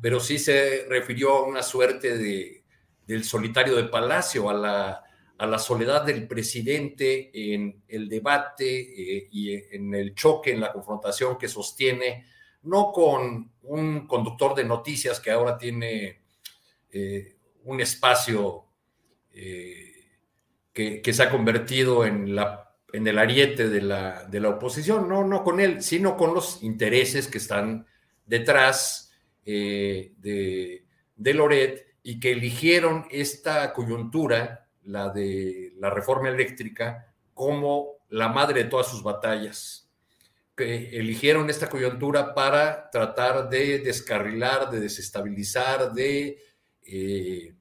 pero 0.00 0.20
sí 0.20 0.38
se 0.38 0.86
refirió 0.88 1.38
a 1.38 1.46
una 1.46 1.64
suerte 1.64 2.16
de, 2.16 2.62
del 3.06 3.24
solitario 3.24 3.74
de 3.74 3.84
Palacio, 3.84 4.48
a 4.48 4.54
la 4.54 5.04
a 5.40 5.46
la 5.46 5.58
soledad 5.58 6.04
del 6.04 6.28
presidente 6.28 7.30
en 7.32 7.82
el 7.88 8.10
debate 8.10 8.66
eh, 8.78 9.28
y 9.32 9.54
en 9.74 9.94
el 9.94 10.14
choque, 10.14 10.52
en 10.52 10.60
la 10.60 10.70
confrontación 10.70 11.38
que 11.38 11.48
sostiene, 11.48 12.26
no 12.64 12.92
con 12.92 13.50
un 13.62 14.06
conductor 14.06 14.54
de 14.54 14.64
noticias 14.64 15.18
que 15.18 15.30
ahora 15.30 15.56
tiene 15.56 16.20
eh, 16.92 17.36
un 17.64 17.80
espacio 17.80 18.66
eh, 19.32 20.10
que, 20.74 21.10
se 21.10 21.22
ha 21.22 21.30
convertido 21.30 22.04
en, 22.04 22.34
la, 22.34 22.74
en 22.92 23.06
el 23.06 23.18
ariete 23.18 23.70
de 23.70 23.80
la, 23.80 24.24
de 24.24 24.40
la, 24.40 24.50
oposición, 24.50 25.08
no, 25.08 25.26
no 25.26 25.42
con 25.42 25.58
él, 25.58 25.82
sino 25.82 26.18
con 26.18 26.34
los 26.34 26.62
intereses 26.62 27.28
que 27.28 27.38
están 27.38 27.86
detrás 28.26 29.10
de, 29.46 30.84
de 31.16 31.34
Loret 31.34 31.96
y 32.02 32.20
que 32.20 32.32
eligieron 32.32 33.06
esta 33.10 33.72
coyuntura 33.72 34.66
la 34.90 35.08
de 35.10 35.72
la 35.78 35.90
reforma 35.90 36.28
eléctrica, 36.28 37.12
como 37.34 38.00
la 38.08 38.28
madre 38.28 38.64
de 38.64 38.70
todas 38.70 38.88
sus 38.88 39.02
batallas. 39.02 39.88
Que 40.56 40.98
eligieron 40.98 41.48
esta 41.48 41.70
coyuntura 41.70 42.34
para 42.34 42.90
tratar 42.90 43.48
de 43.48 43.78
descarrilar, 43.78 44.70
de 44.70 44.80
desestabilizar, 44.80 45.92
de, 45.92 46.38
eh, 46.84 47.54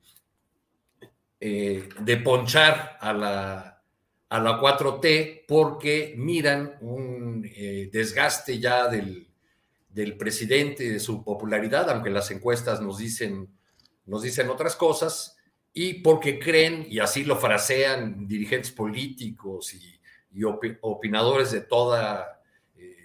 eh, 1.39 1.89
de 1.99 2.17
ponchar 2.17 2.97
a 2.99 3.13
la, 3.13 3.83
a 4.27 4.39
la 4.39 4.59
4T 4.59 5.45
porque 5.47 6.13
miran 6.17 6.77
un 6.81 7.49
eh, 7.55 7.89
desgaste 7.91 8.59
ya 8.59 8.87
del, 8.87 9.29
del 9.87 10.17
presidente, 10.17 10.91
de 10.91 10.99
su 10.99 11.23
popularidad, 11.23 11.89
aunque 11.89 12.09
las 12.09 12.31
encuestas 12.31 12.81
nos 12.81 12.97
dicen, 12.97 13.49
nos 14.05 14.23
dicen 14.23 14.49
otras 14.49 14.75
cosas, 14.75 15.38
y 15.73 15.95
porque 15.95 16.39
creen, 16.39 16.85
y 16.89 16.99
así 16.99 17.23
lo 17.23 17.37
frasean 17.37 18.27
dirigentes 18.27 18.71
políticos 18.71 19.73
y, 19.73 19.95
opinadores 20.81 21.51
de, 21.51 21.61
toda, 21.61 22.41
eh, 22.77 22.95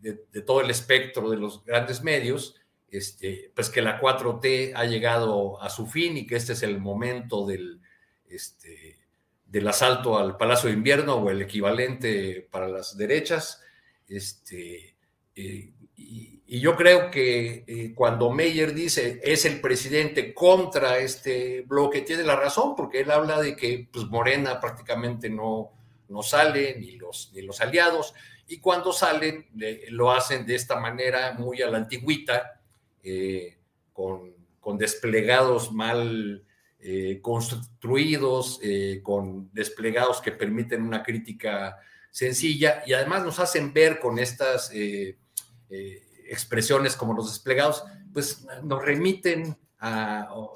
de, 0.00 0.42
todo 0.42 0.60
el 0.60 0.70
espectro 0.70 1.30
de 1.30 1.38
los 1.38 1.64
grandes 1.64 2.02
medios, 2.02 2.56
este, 2.90 3.50
pues 3.54 3.70
que 3.70 3.82
la 3.82 4.00
4T 4.00 4.72
ha 4.74 4.84
llegado 4.84 5.60
a 5.62 5.70
su 5.70 5.86
fin 5.86 6.16
y 6.16 6.26
que 6.26 6.36
este 6.36 6.52
es 6.52 6.62
el 6.62 6.78
momento 6.78 7.46
del, 7.46 7.80
este, 8.28 8.98
del 9.46 9.66
asalto 9.66 10.18
al 10.18 10.36
Palacio 10.36 10.68
de 10.68 10.76
Invierno 10.76 11.16
o 11.16 11.30
el 11.30 11.42
equivalente 11.42 12.46
para 12.50 12.68
las 12.68 12.96
derechas. 12.96 13.62
Este, 14.06 14.96
eh, 15.34 15.72
y, 15.96 16.37
yo 16.50 16.76
creo 16.76 17.10
que 17.10 17.62
eh, 17.66 17.92
cuando 17.94 18.30
Meyer 18.30 18.72
dice 18.72 19.20
es 19.22 19.44
el 19.44 19.60
presidente 19.60 20.32
contra 20.32 20.96
este 20.96 21.60
bloque, 21.60 22.00
tiene 22.00 22.22
la 22.22 22.36
razón, 22.36 22.74
porque 22.74 23.00
él 23.00 23.10
habla 23.10 23.38
de 23.42 23.54
que 23.54 23.86
pues, 23.92 24.06
Morena 24.06 24.58
prácticamente 24.58 25.28
no, 25.28 25.70
no 26.08 26.22
sale, 26.22 26.76
ni 26.78 26.92
los, 26.92 27.32
ni 27.34 27.42
los 27.42 27.60
aliados, 27.60 28.14
y 28.46 28.60
cuando 28.60 28.94
salen 28.94 29.46
lo 29.90 30.10
hacen 30.10 30.46
de 30.46 30.54
esta 30.54 30.80
manera 30.80 31.34
muy 31.34 31.60
a 31.60 31.68
la 31.68 31.76
antigüita, 31.76 32.62
eh, 33.02 33.58
con, 33.92 34.32
con, 34.58 34.78
desplegados 34.78 35.70
mal 35.70 36.46
eh, 36.80 37.18
construidos, 37.20 38.58
con 39.02 39.50
desplegados 39.52 40.22
que 40.22 40.32
permiten 40.32 40.80
una 40.80 41.02
crítica 41.02 41.76
sencilla, 42.10 42.82
y 42.86 42.94
además 42.94 43.22
nos 43.22 43.38
hacen 43.38 43.74
ver 43.74 43.98
con 44.00 44.18
estas 44.18 44.72
expresiones 46.28 46.96
como 46.96 47.14
los 47.14 47.30
desplegados, 47.30 47.84
pues 48.12 48.46
nos 48.62 48.84
remiten 48.84 49.56
a, 49.78 50.28
o, 50.32 50.52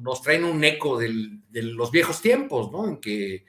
nos 0.00 0.22
traen 0.22 0.44
un 0.44 0.62
eco 0.64 0.98
de 0.98 1.62
los 1.62 1.90
viejos 1.90 2.20
tiempos, 2.20 2.72
¿no? 2.72 2.86
En 2.86 2.96
que 2.98 3.44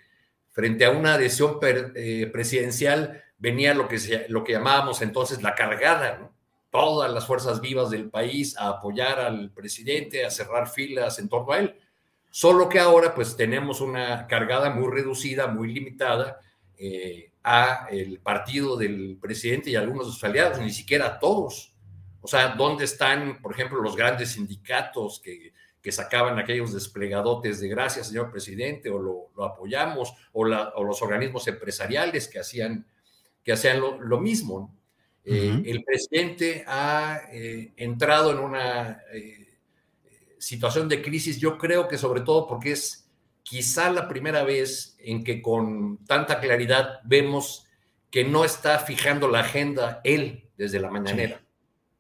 frente 0.52 0.86
a 0.86 0.92
una 0.92 1.16
adhesión 1.16 1.60
eh, 1.64 2.30
presidencial 2.32 3.24
venía 3.38 3.74
lo 3.74 3.88
que, 3.88 4.26
lo 4.30 4.44
que 4.44 4.54
llamábamos 4.54 5.02
entonces 5.02 5.42
la 5.42 5.56
cargada, 5.56 6.32
Todas 6.72 7.12
las 7.12 7.26
fuerzas 7.26 7.62
vivas 7.62 7.90
del 7.90 8.12
país 8.12 8.56
a 8.56 8.68
apoyar 8.68 9.20
al 9.20 9.50
presidente, 9.50 10.24
a 10.24 10.30
cerrar 10.30 10.70
filas 10.70 11.18
en 11.18 11.28
torno 11.28 11.54
a 11.54 11.58
él. 11.58 11.76
Solo 12.30 12.70
que 12.70 12.78
ahora 12.78 13.16
pues 13.16 13.36
tenemos 13.36 13.82
una 13.82 14.28
cargada 14.28 14.70
muy 14.70 14.94
reducida, 14.94 15.48
muy 15.48 15.74
limitada, 15.74 16.40
eh, 16.78 17.29
a 17.44 17.88
el 17.90 18.20
partido 18.20 18.78
del 18.78 19.18
presidente 19.22 19.70
y 19.70 19.76
algunos 19.76 20.08
de 20.08 20.14
sus 20.14 20.24
aliados, 20.24 20.60
ni 20.60 20.72
siquiera 20.72 21.20
todos. 21.20 21.74
O 22.22 22.28
sea, 22.28 22.50
¿dónde 22.50 22.86
están, 22.86 23.42
por 23.42 23.54
ejemplo, 23.54 23.82
los 23.82 23.96
grandes 23.96 24.34
sindicatos 24.34 25.22
que, 25.24 25.54
que 25.82 25.92
sacaban 25.92 26.38
aquellos 26.38 26.74
desplegadotes 26.74 27.60
de 27.62 27.70
gracias, 27.70 28.08
señor 28.08 28.32
presidente, 28.32 28.90
o 28.90 29.00
lo, 29.00 29.44
apoyamos, 29.44 30.14
o, 30.34 30.44
los 30.44 31.02
organismos 31.02 31.48
empresariales 31.48 32.28
que 32.28 32.40
hacían, 32.40 32.86
que 33.44 33.54
hacían 33.54 33.80
lo, 33.80 34.20
mismo? 34.20 34.76
Eh, 35.24 35.62
el 35.66 35.84
presidente 35.84 36.66
ha 36.68 37.22
eh, 37.32 37.72
entrado 37.78 38.32
en 38.32 38.40
una 38.40 39.02
eh, 39.14 39.58
situación 40.38 40.90
de 40.90 41.02
crisis, 41.02 41.40
yo 41.40 41.58
creo 41.58 41.88
que 41.88 41.98
sobre 41.98 42.22
todo 42.22 42.48
porque 42.48 42.72
es 42.72 43.09
quizá 43.50 43.90
la 43.90 44.08
primera 44.08 44.44
vez 44.44 44.96
en 45.00 45.24
que 45.24 45.42
con 45.42 46.06
tanta 46.06 46.40
claridad 46.40 47.00
vemos 47.04 47.66
que 48.12 48.24
no 48.24 48.46
está 48.46 48.78
fijando 48.78 49.28
la 49.28 49.40
agenda 49.40 50.02
él 50.04 50.48
desde 50.56 50.80
la 50.80 50.92
mañanera, 50.92 51.42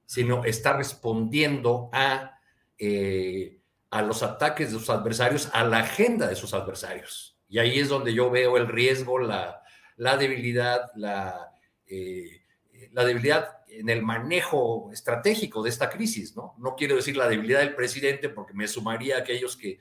sino 0.05 0.45
está 0.45 0.77
respondiendo 0.77 1.89
a, 1.91 2.39
eh, 2.77 3.57
a 3.89 4.03
los 4.03 4.21
ataques 4.21 4.71
de 4.71 4.77
sus 4.77 4.91
adversarios, 4.91 5.49
a 5.51 5.63
la 5.63 5.79
agenda 5.79 6.27
de 6.27 6.35
sus 6.35 6.53
adversarios. 6.53 7.35
Y 7.47 7.57
ahí 7.57 7.79
es 7.79 7.89
donde 7.89 8.13
yo 8.13 8.29
veo 8.29 8.55
el 8.55 8.67
riesgo, 8.67 9.17
la, 9.17 9.63
la 9.97 10.17
debilidad, 10.17 10.91
la, 10.95 11.51
eh, 11.87 12.43
la 12.91 13.05
debilidad 13.05 13.57
en 13.69 13.89
el 13.89 14.03
manejo 14.03 14.91
estratégico 14.93 15.63
de 15.63 15.71
esta 15.71 15.89
crisis, 15.89 16.35
¿no? 16.35 16.53
No 16.59 16.75
quiero 16.75 16.95
decir 16.95 17.17
la 17.17 17.27
debilidad 17.27 17.61
del 17.61 17.73
presidente 17.73 18.29
porque 18.29 18.53
me 18.53 18.67
sumaría 18.67 19.15
a 19.15 19.19
aquellos 19.21 19.57
que 19.57 19.79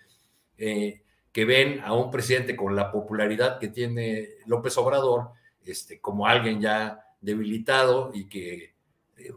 eh, 0.57 1.03
que 1.33 1.45
ven 1.45 1.81
a 1.85 1.93
un 1.95 2.11
presidente 2.11 2.57
con 2.57 2.75
la 2.75 2.91
popularidad 2.91 3.59
que 3.59 3.69
tiene 3.69 4.29
López 4.47 4.77
Obrador 4.79 5.31
este, 5.65 6.01
como 6.01 6.27
alguien 6.27 6.61
ya 6.61 7.01
debilitado 7.21 8.11
y 8.15 8.29
que, 8.29 8.75
eh, 9.17 9.33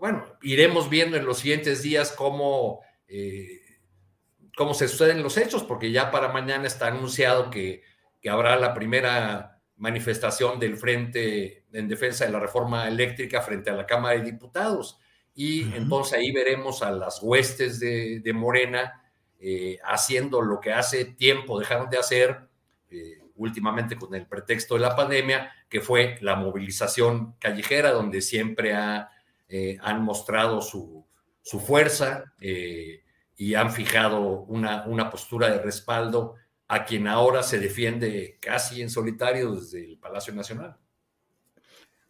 bueno, 0.00 0.24
iremos 0.42 0.90
viendo 0.90 1.16
en 1.16 1.24
los 1.24 1.38
siguientes 1.38 1.82
días 1.82 2.12
cómo, 2.12 2.80
eh, 3.06 3.60
cómo 4.56 4.74
se 4.74 4.88
suceden 4.88 5.22
los 5.22 5.36
hechos, 5.36 5.62
porque 5.62 5.92
ya 5.92 6.10
para 6.10 6.32
mañana 6.32 6.66
está 6.66 6.88
anunciado 6.88 7.50
que, 7.50 7.82
que 8.20 8.30
habrá 8.30 8.56
la 8.56 8.74
primera 8.74 9.60
manifestación 9.76 10.58
del 10.58 10.76
Frente 10.76 11.66
en 11.72 11.88
Defensa 11.88 12.24
de 12.24 12.32
la 12.32 12.40
Reforma 12.40 12.88
Eléctrica 12.88 13.42
frente 13.42 13.70
a 13.70 13.74
la 13.74 13.86
Cámara 13.86 14.18
de 14.18 14.30
Diputados. 14.30 14.98
Y 15.34 15.62
entonces 15.74 16.18
ahí 16.18 16.30
veremos 16.30 16.82
a 16.82 16.90
las 16.90 17.22
huestes 17.22 17.80
de 17.80 18.32
Morena 18.34 19.01
eh, 19.44 19.80
haciendo 19.84 20.40
lo 20.40 20.60
que 20.60 20.72
hace 20.72 21.04
tiempo 21.04 21.58
dejaron 21.58 21.90
de 21.90 21.98
hacer, 21.98 22.42
eh, 22.90 23.18
últimamente 23.34 23.96
con 23.96 24.14
el 24.14 24.24
pretexto 24.24 24.74
de 24.74 24.80
la 24.82 24.94
pandemia, 24.94 25.50
que 25.68 25.80
fue 25.80 26.16
la 26.20 26.36
movilización 26.36 27.34
callejera, 27.40 27.90
donde 27.90 28.22
siempre 28.22 28.72
ha, 28.72 29.10
eh, 29.48 29.78
han 29.82 30.04
mostrado 30.04 30.62
su, 30.62 31.04
su 31.42 31.58
fuerza 31.58 32.32
y 32.38 33.54
han 33.54 33.72
fijado 33.72 34.42
una, 34.42 34.84
una 34.86 35.10
postura 35.10 35.50
de 35.50 35.58
respaldo 35.58 36.36
a 36.68 36.84
quien 36.84 37.08
ahora 37.08 37.42
se 37.42 37.58
defiende 37.58 38.38
casi 38.40 38.80
en 38.80 38.90
solitario 38.90 39.56
desde 39.56 39.84
el 39.84 39.98
Palacio 39.98 40.32
Nacional. 40.32 40.76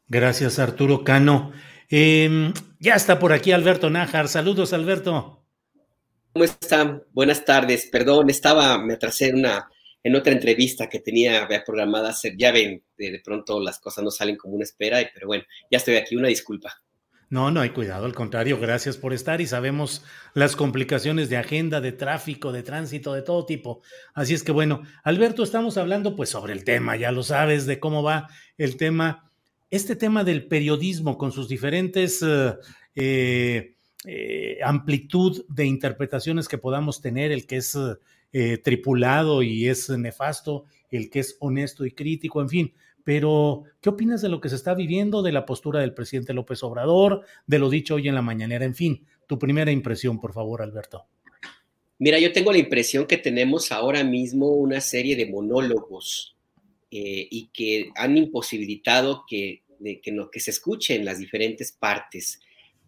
Gracias, 0.06 0.58
Arturo 0.58 1.02
Cano. 1.02 1.52
Em, 1.88 2.52
ya 2.78 2.94
está 2.94 3.18
por 3.18 3.32
aquí 3.32 3.52
Alberto 3.52 3.88
Nájar. 3.88 4.28
Saludos, 4.28 4.74
Alberto. 4.74 5.41
¿Cómo 6.32 6.46
están? 6.46 7.02
Buenas 7.12 7.44
tardes. 7.44 7.88
Perdón, 7.92 8.30
estaba, 8.30 8.78
me 8.78 8.94
atrasé 8.94 9.28
en, 9.28 9.40
una, 9.40 9.68
en 10.02 10.16
otra 10.16 10.32
entrevista 10.32 10.88
que 10.88 11.00
tenía 11.00 11.46
programada 11.66 12.08
hacer. 12.08 12.36
Ya 12.38 12.52
ven, 12.52 12.82
de, 12.96 13.20
pronto 13.22 13.60
las 13.60 13.78
cosas 13.78 14.02
no 14.02 14.10
salen 14.10 14.36
como 14.36 14.54
una 14.54 14.64
espera, 14.64 14.98
pero 15.12 15.26
bueno, 15.26 15.44
ya 15.70 15.76
estoy 15.76 15.96
aquí. 15.96 16.16
Una 16.16 16.28
disculpa. 16.28 16.72
No, 17.28 17.50
no 17.50 17.60
hay 17.60 17.70
cuidado, 17.70 18.04
al 18.04 18.14
contrario, 18.14 18.58
gracias 18.60 18.98
por 18.98 19.14
estar 19.14 19.40
y 19.40 19.46
sabemos 19.46 20.04
las 20.34 20.54
complicaciones 20.54 21.30
de 21.30 21.38
agenda, 21.38 21.80
de 21.80 21.92
tráfico, 21.92 22.52
de 22.52 22.62
tránsito, 22.62 23.14
de 23.14 23.22
todo 23.22 23.46
tipo. 23.46 23.82
Así 24.12 24.34
es 24.34 24.42
que 24.42 24.52
bueno, 24.52 24.82
Alberto, 25.02 25.42
estamos 25.42 25.78
hablando 25.78 26.14
pues 26.14 26.28
sobre 26.28 26.52
el 26.52 26.62
tema, 26.62 26.96
ya 26.96 27.10
lo 27.10 27.22
sabes, 27.22 27.64
de 27.64 27.80
cómo 27.80 28.02
va 28.02 28.28
el 28.58 28.76
tema 28.76 29.30
este 29.70 29.96
tema 29.96 30.22
del 30.22 30.46
periodismo 30.46 31.16
con 31.16 31.32
sus 31.32 31.48
diferentes 31.48 32.22
eh, 32.94 33.71
eh, 34.06 34.56
eh, 34.58 34.58
amplitud 34.64 35.44
de 35.48 35.66
interpretaciones 35.66 36.48
que 36.48 36.58
podamos 36.58 37.00
tener, 37.00 37.32
el 37.32 37.46
que 37.46 37.56
es 37.56 37.76
tripulado 38.62 39.42
y 39.42 39.68
es 39.68 39.90
nefasto, 39.90 40.64
el 40.90 41.10
que 41.10 41.20
es 41.20 41.36
honesto 41.40 41.84
y 41.84 41.90
crítico, 41.92 42.40
en 42.40 42.48
fin. 42.48 42.74
Pero, 43.04 43.64
¿qué 43.80 43.90
opinas 43.90 44.22
de 44.22 44.30
lo 44.30 44.40
que 44.40 44.48
se 44.48 44.56
está 44.56 44.74
viviendo, 44.74 45.22
de 45.22 45.32
la 45.32 45.44
postura 45.44 45.80
del 45.80 45.92
presidente 45.92 46.32
López 46.32 46.62
Obrador, 46.62 47.26
de 47.46 47.58
lo 47.58 47.68
dicho 47.68 47.96
hoy 47.96 48.08
en 48.08 48.14
la 48.14 48.22
mañanera? 48.22 48.64
En 48.64 48.74
fin, 48.74 49.06
tu 49.26 49.38
primera 49.38 49.70
impresión, 49.70 50.18
por 50.18 50.32
favor, 50.32 50.62
Alberto. 50.62 51.04
Mira, 51.98 52.18
yo 52.18 52.32
tengo 52.32 52.52
la 52.52 52.58
impresión 52.58 53.06
que 53.06 53.18
tenemos 53.18 53.70
ahora 53.70 54.02
mismo 54.02 54.48
una 54.48 54.80
serie 54.80 55.14
de 55.14 55.26
monólogos 55.26 56.36
y 56.90 57.50
que 57.52 57.90
han 57.94 58.16
imposibilitado 58.16 59.24
que 59.26 59.62
que, 60.02 60.12
no, 60.12 60.30
que 60.30 60.40
se 60.40 60.50
escuche 60.50 60.94
en 60.94 61.04
las 61.04 61.18
diferentes 61.18 61.72
partes. 61.72 62.40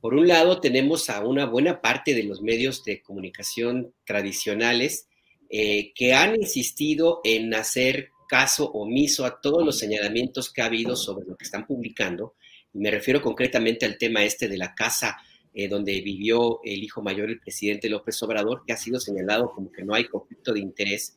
Por 0.04 0.12
un 0.12 0.28
lado, 0.28 0.60
tenemos 0.60 1.08
a 1.08 1.24
una 1.24 1.46
buena 1.46 1.80
parte 1.80 2.12
de 2.12 2.24
los 2.24 2.42
medios 2.42 2.84
de 2.84 3.00
comunicación 3.00 3.94
tradicionales 4.04 5.08
eh, 5.48 5.94
que 5.94 6.12
han 6.12 6.34
insistido 6.34 7.22
en 7.24 7.54
hacer 7.54 8.10
caso 8.28 8.70
omiso 8.72 9.24
a 9.24 9.40
todos 9.40 9.64
los 9.64 9.78
señalamientos 9.78 10.52
que 10.52 10.60
ha 10.60 10.66
habido 10.66 10.94
sobre 10.94 11.26
lo 11.26 11.38
que 11.38 11.44
están 11.44 11.66
publicando. 11.66 12.34
Y 12.74 12.80
me 12.80 12.90
refiero 12.90 13.22
concretamente 13.22 13.86
al 13.86 13.96
tema 13.96 14.22
este 14.24 14.46
de 14.46 14.58
la 14.58 14.74
casa 14.74 15.16
eh, 15.54 15.68
donde 15.68 15.98
vivió 16.02 16.60
el 16.64 16.84
hijo 16.84 17.00
mayor, 17.00 17.30
el 17.30 17.40
presidente 17.40 17.88
López 17.88 18.22
Obrador, 18.22 18.62
que 18.66 18.74
ha 18.74 18.76
sido 18.76 19.00
señalado 19.00 19.52
como 19.52 19.72
que 19.72 19.84
no 19.84 19.94
hay 19.94 20.04
conflicto 20.04 20.52
de 20.52 20.60
interés 20.60 21.16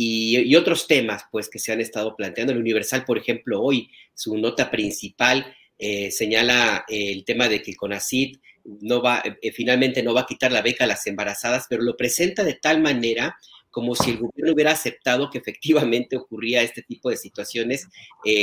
y, 0.00 0.54
otros 0.54 0.86
temas 0.86 1.24
pues 1.32 1.48
que 1.48 1.58
se 1.58 1.72
han 1.72 1.80
estado 1.80 2.14
planteando. 2.14 2.52
El 2.52 2.60
Universal, 2.60 3.04
por 3.04 3.18
ejemplo, 3.18 3.60
hoy 3.60 3.90
su 4.14 4.38
nota 4.38 4.70
principal 4.70 5.56
eh, 5.78 6.10
señala 6.10 6.84
eh, 6.88 7.12
el 7.12 7.24
tema 7.24 7.48
de 7.48 7.62
que 7.62 7.74
CONACID 7.74 8.36
no 8.80 9.00
va, 9.00 9.22
eh, 9.24 9.52
finalmente 9.52 10.02
no 10.02 10.12
va 10.12 10.22
a 10.22 10.26
quitar 10.26 10.52
la 10.52 10.62
beca 10.62 10.84
a 10.84 10.86
las 10.88 11.06
embarazadas, 11.06 11.66
pero 11.68 11.82
lo 11.82 11.96
presenta 11.96 12.44
de 12.44 12.54
tal 12.54 12.80
manera 12.80 13.36
como 13.70 13.94
si 13.94 14.10
el 14.10 14.18
gobierno 14.18 14.54
hubiera 14.54 14.72
aceptado 14.72 15.30
que 15.30 15.38
efectivamente 15.38 16.16
ocurría 16.16 16.62
este 16.62 16.82
tipo 16.82 17.10
de 17.10 17.16
situaciones 17.16 17.86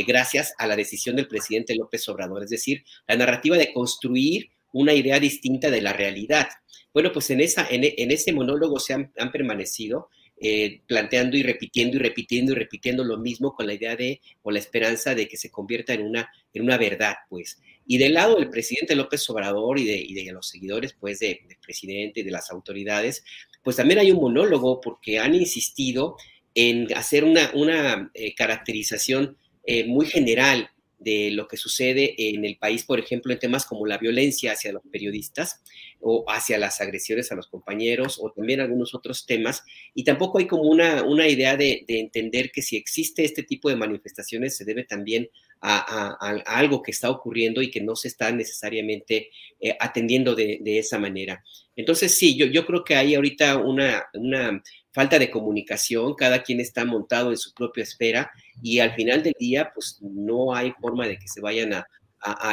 gracias 0.08 0.54
a 0.60 0.68
la 0.68 0.76
decisión 0.76 1.16
del 1.16 1.28
presidente 1.28 1.76
López 1.76 2.08
Obrador, 2.08 2.44
es 2.44 2.52
decir, 2.52 2.86
la 3.08 3.18
narrativa 3.18 3.58
de 3.58 3.74
construir 3.74 4.52
una 4.72 4.94
idea 4.94 5.20
distinta 5.20 5.72
de 5.72 5.82
la 5.82 5.94
realidad. 5.94 6.48
Bueno, 6.94 7.12
pues 7.12 7.32
en, 7.32 7.42
esa, 7.42 7.68
en, 7.70 8.12
ese 8.12 8.34
monólogo 8.34 8.80
se 8.80 8.94
han 8.94 9.32
permanecido 9.34 10.10
eh, 10.38 10.82
planteando 10.86 11.38
y 11.38 11.44
repitiendo 11.44 11.96
y 11.98 12.00
repitiendo 12.00 12.52
y 12.52 12.56
repitiendo 12.56 13.04
lo 13.04 13.18
mismo 13.18 13.54
con 13.54 13.68
la 13.68 13.74
idea 13.74 13.96
de, 13.96 14.22
o 14.44 14.52
la 14.52 14.60
esperanza 14.60 15.16
de 15.16 15.28
que 15.28 15.38
se 15.38 15.50
convierta 15.50 15.94
en 15.94 16.02
una, 16.02 16.30
en 16.54 16.64
una 16.64 16.78
verdad, 16.78 17.16
pues. 17.30 17.62
Y 17.88 17.98
del 17.98 18.16
lado 18.16 18.36
del 18.36 18.50
presidente 18.50 18.96
López 18.96 19.30
Obrador 19.30 19.80
y 19.80 19.86
de, 19.86 19.96
y 19.96 20.14
de 20.14 20.32
los 20.32 20.50
seguidores, 20.50 20.94
pues, 21.00 21.20
del 21.20 21.40
presidente 21.62 22.20
y 22.20 22.24
de 22.24 22.32
las 22.32 22.52
autoridades, 22.52 23.24
pues 23.64 23.78
también 23.78 24.00
hay 24.00 24.12
un 24.12 24.20
monólogo 24.20 24.82
porque 24.82 25.20
han 25.20 25.36
insistido 25.36 26.18
en 26.54 26.94
hacer 26.96 27.24
una, 27.24 27.52
una 27.54 28.12
eh, 28.14 28.34
caracterización 28.36 29.38
eh, 29.66 29.86
muy 29.86 30.06
general 30.06 30.70
de 31.00 31.32
lo 31.32 31.48
que 31.48 31.58
sucede 31.58 32.16
en 32.18 32.46
el 32.46 32.58
país, 32.58 32.84
por 32.84 33.00
ejemplo, 33.00 33.32
en 33.34 33.40
temas 33.40 33.66
como 33.66 33.86
la 33.86 33.98
violencia 33.98 34.54
hacia 34.54 34.72
los 34.72 34.84
periodistas 34.92 35.62
o 36.00 36.26
hacia 36.28 36.58
las 36.58 36.82
agresiones 36.82 37.32
a 37.32 37.36
los 37.36 37.48
compañeros 37.48 38.18
o 38.22 38.32
también 38.32 38.62
algunos 38.62 38.94
otros 38.94 39.26
temas. 39.26 39.64
Y 39.94 40.04
tampoco 40.04 40.40
hay 40.40 40.48
como 40.48 40.64
una, 40.64 41.04
una 41.04 41.28
idea 41.28 41.58
de, 41.58 41.84
entender 41.88 42.52
que 42.52 42.62
si 42.62 42.78
existe 42.78 43.24
este 43.24 43.44
tipo 43.44 43.70
de 43.70 43.76
manifestaciones 43.76 44.58
se 44.58 44.66
debe 44.66 44.84
también 44.84 45.30
a, 45.62 46.16
algo 46.46 46.84
que 46.84 46.92
está 46.92 47.10
ocurriendo 47.10 47.62
y 47.62 47.72
que 47.72 47.82
no 47.82 47.96
se 47.96 48.08
está 48.08 48.32
necesariamente 48.32 49.30
eh, 49.60 49.76
atendiendo 49.80 50.36
de, 50.36 50.60
esa 50.78 51.00
manera. 51.00 51.44
Entonces, 51.76 52.16
sí, 52.18 52.38
yo, 52.38 52.46
yo 52.46 52.66
creo 52.66 52.84
que 52.84 52.96
hay 52.96 53.16
ahorita 53.16 53.58
una, 53.58 54.06
una 54.14 54.62
falta 54.96 55.20
de 55.20 55.30
comunicación, 55.30 56.16
cada 56.16 56.42
quien 56.42 56.62
está 56.62 56.86
montado 56.86 57.30
en 57.30 57.38
su 57.38 57.54
propia 57.54 57.84
esfera 57.84 58.32
y 58.64 58.80
al 58.80 58.94
final 58.94 59.22
del 59.24 59.36
día, 59.38 59.72
pues 59.76 60.00
no 60.02 60.56
hay 60.56 60.72
forma 60.80 61.06
de 61.06 61.20
que 61.20 61.28
se 61.28 61.42
vayan 61.42 61.74
a, 61.74 61.86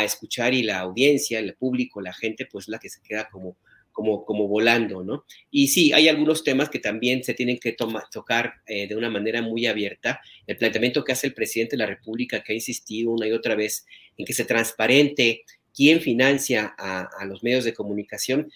escuchar 0.04 0.52
y 0.52 0.62
la 0.62 0.80
audiencia, 0.80 1.38
el 1.38 1.54
público, 1.54 2.02
la 2.02 2.12
gente, 2.12 2.44
pues 2.44 2.68
la 2.68 2.78
que 2.78 2.90
se 2.90 3.00
queda 3.00 3.30
como, 3.30 3.56
como, 3.90 4.26
como 4.26 4.46
volando, 4.46 5.02
¿no? 5.02 5.24
Y 5.50 5.68
sí, 5.68 5.94
hay 5.94 6.08
algunos 6.08 6.44
temas 6.44 6.68
que 6.68 6.78
también 6.78 7.24
se 7.24 7.32
tienen 7.32 7.58
que 7.58 7.74
tocar 8.10 8.52
eh, 8.66 8.86
de 8.86 8.96
una 8.96 9.08
manera 9.08 9.40
muy 9.40 9.64
abierta. 9.64 10.20
El 10.46 10.58
planteamiento 10.58 11.02
que 11.04 11.12
hace 11.12 11.28
el 11.28 11.32
presidente 11.32 11.76
de 11.76 11.84
la 11.84 11.86
República, 11.86 12.42
que 12.42 12.52
ha 12.52 12.56
insistido 12.56 13.12
una 13.12 13.26
y 13.26 13.32
otra 13.32 13.54
vez 13.54 13.86
en 14.18 14.26
que 14.26 14.34
se 14.34 14.44
transparente 14.44 15.42
quién 15.74 16.02
financia 16.02 16.74
a 16.76 17.24
los 17.24 17.42
medios 17.42 17.64
de 17.64 17.72
comunicación, 17.72 18.52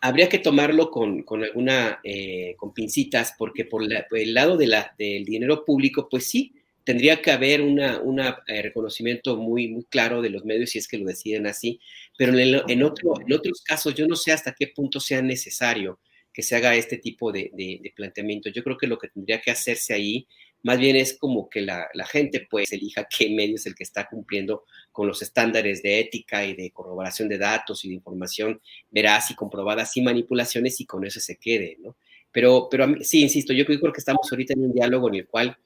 habría 0.00 0.28
que 0.28 0.38
tomarlo 0.38 0.90
con, 0.90 1.24
alguna, 1.42 2.00
eh, 2.04 2.54
con 2.56 2.72
pincitas, 2.72 3.34
porque 3.36 3.64
por, 3.64 3.82
el 3.82 4.34
lado 4.34 4.56
de 4.56 4.66
la, 4.66 4.94
del 4.98 5.24
dinero 5.24 5.64
público, 5.64 6.08
pues 6.08 6.26
sí, 6.26 6.54
tendría 6.84 7.20
que 7.20 7.30
haber 7.30 7.60
un 7.60 7.80
una, 8.02 8.42
eh, 8.46 8.62
reconocimiento 8.62 9.36
muy, 9.36 9.68
muy 9.68 9.84
claro 9.84 10.22
de 10.22 10.30
los 10.30 10.44
medios 10.44 10.70
si 10.70 10.78
es 10.78 10.88
que 10.88 10.98
lo 10.98 11.06
deciden 11.06 11.46
así, 11.46 11.80
pero 12.16 12.36
en, 12.38 12.82
otro, 12.82 13.20
en 13.20 13.32
otros 13.32 13.62
casos 13.62 13.94
yo 13.94 14.06
no 14.06 14.16
sé 14.16 14.32
hasta 14.32 14.54
qué 14.58 14.68
punto 14.68 15.00
sea 15.00 15.22
necesario 15.22 16.00
que 16.32 16.42
se 16.42 16.56
haga 16.56 16.74
este 16.76 16.96
tipo 16.96 17.32
de, 17.32 17.50
de 17.52 17.92
planteamiento. 17.94 18.50
Yo 18.50 18.62
creo 18.62 18.78
que 18.78 18.86
lo 18.86 18.98
que 18.98 19.08
tendría 19.08 19.40
que 19.40 19.50
hacerse 19.50 19.92
ahí 19.92 20.26
más 20.62 20.78
bien 20.78 20.96
es 20.96 21.16
como 21.18 21.48
que 21.48 21.62
la, 21.62 21.88
gente 22.10 22.46
pues 22.48 22.72
elija 22.72 23.06
qué 23.06 23.30
medio 23.30 23.54
es 23.56 23.66
el 23.66 23.74
que 23.74 23.84
está 23.84 24.08
cumpliendo 24.08 24.64
con 24.92 25.06
los 25.06 25.22
estándares 25.22 25.82
de 25.82 26.00
ética 26.00 26.44
y 26.44 26.54
de 26.54 26.70
corroboración 26.70 27.28
de 27.28 27.38
datos 27.38 27.84
y 27.84 27.88
de 27.88 27.94
información 27.94 28.60
veraz 28.90 29.30
y 29.30 29.34
comprobada 29.34 29.84
sin 29.86 30.04
manipulaciones 30.04 30.80
y 30.80 30.86
con 30.86 31.04
eso 31.04 31.20
se 31.20 31.36
quede, 31.36 31.78
¿no? 31.80 31.96
Pero, 32.32 32.68
pero 32.70 32.86
sí, 33.00 33.22
insisto, 33.22 33.52
yo 33.52 33.64
creo 33.64 33.80
que 33.92 33.98
estamos 33.98 34.30
ahorita 34.30 34.54
en 34.54 34.64
un 34.64 34.72
diálogo 34.72 35.08
en 35.08 35.16
el 35.16 35.26
cual, 35.26 35.56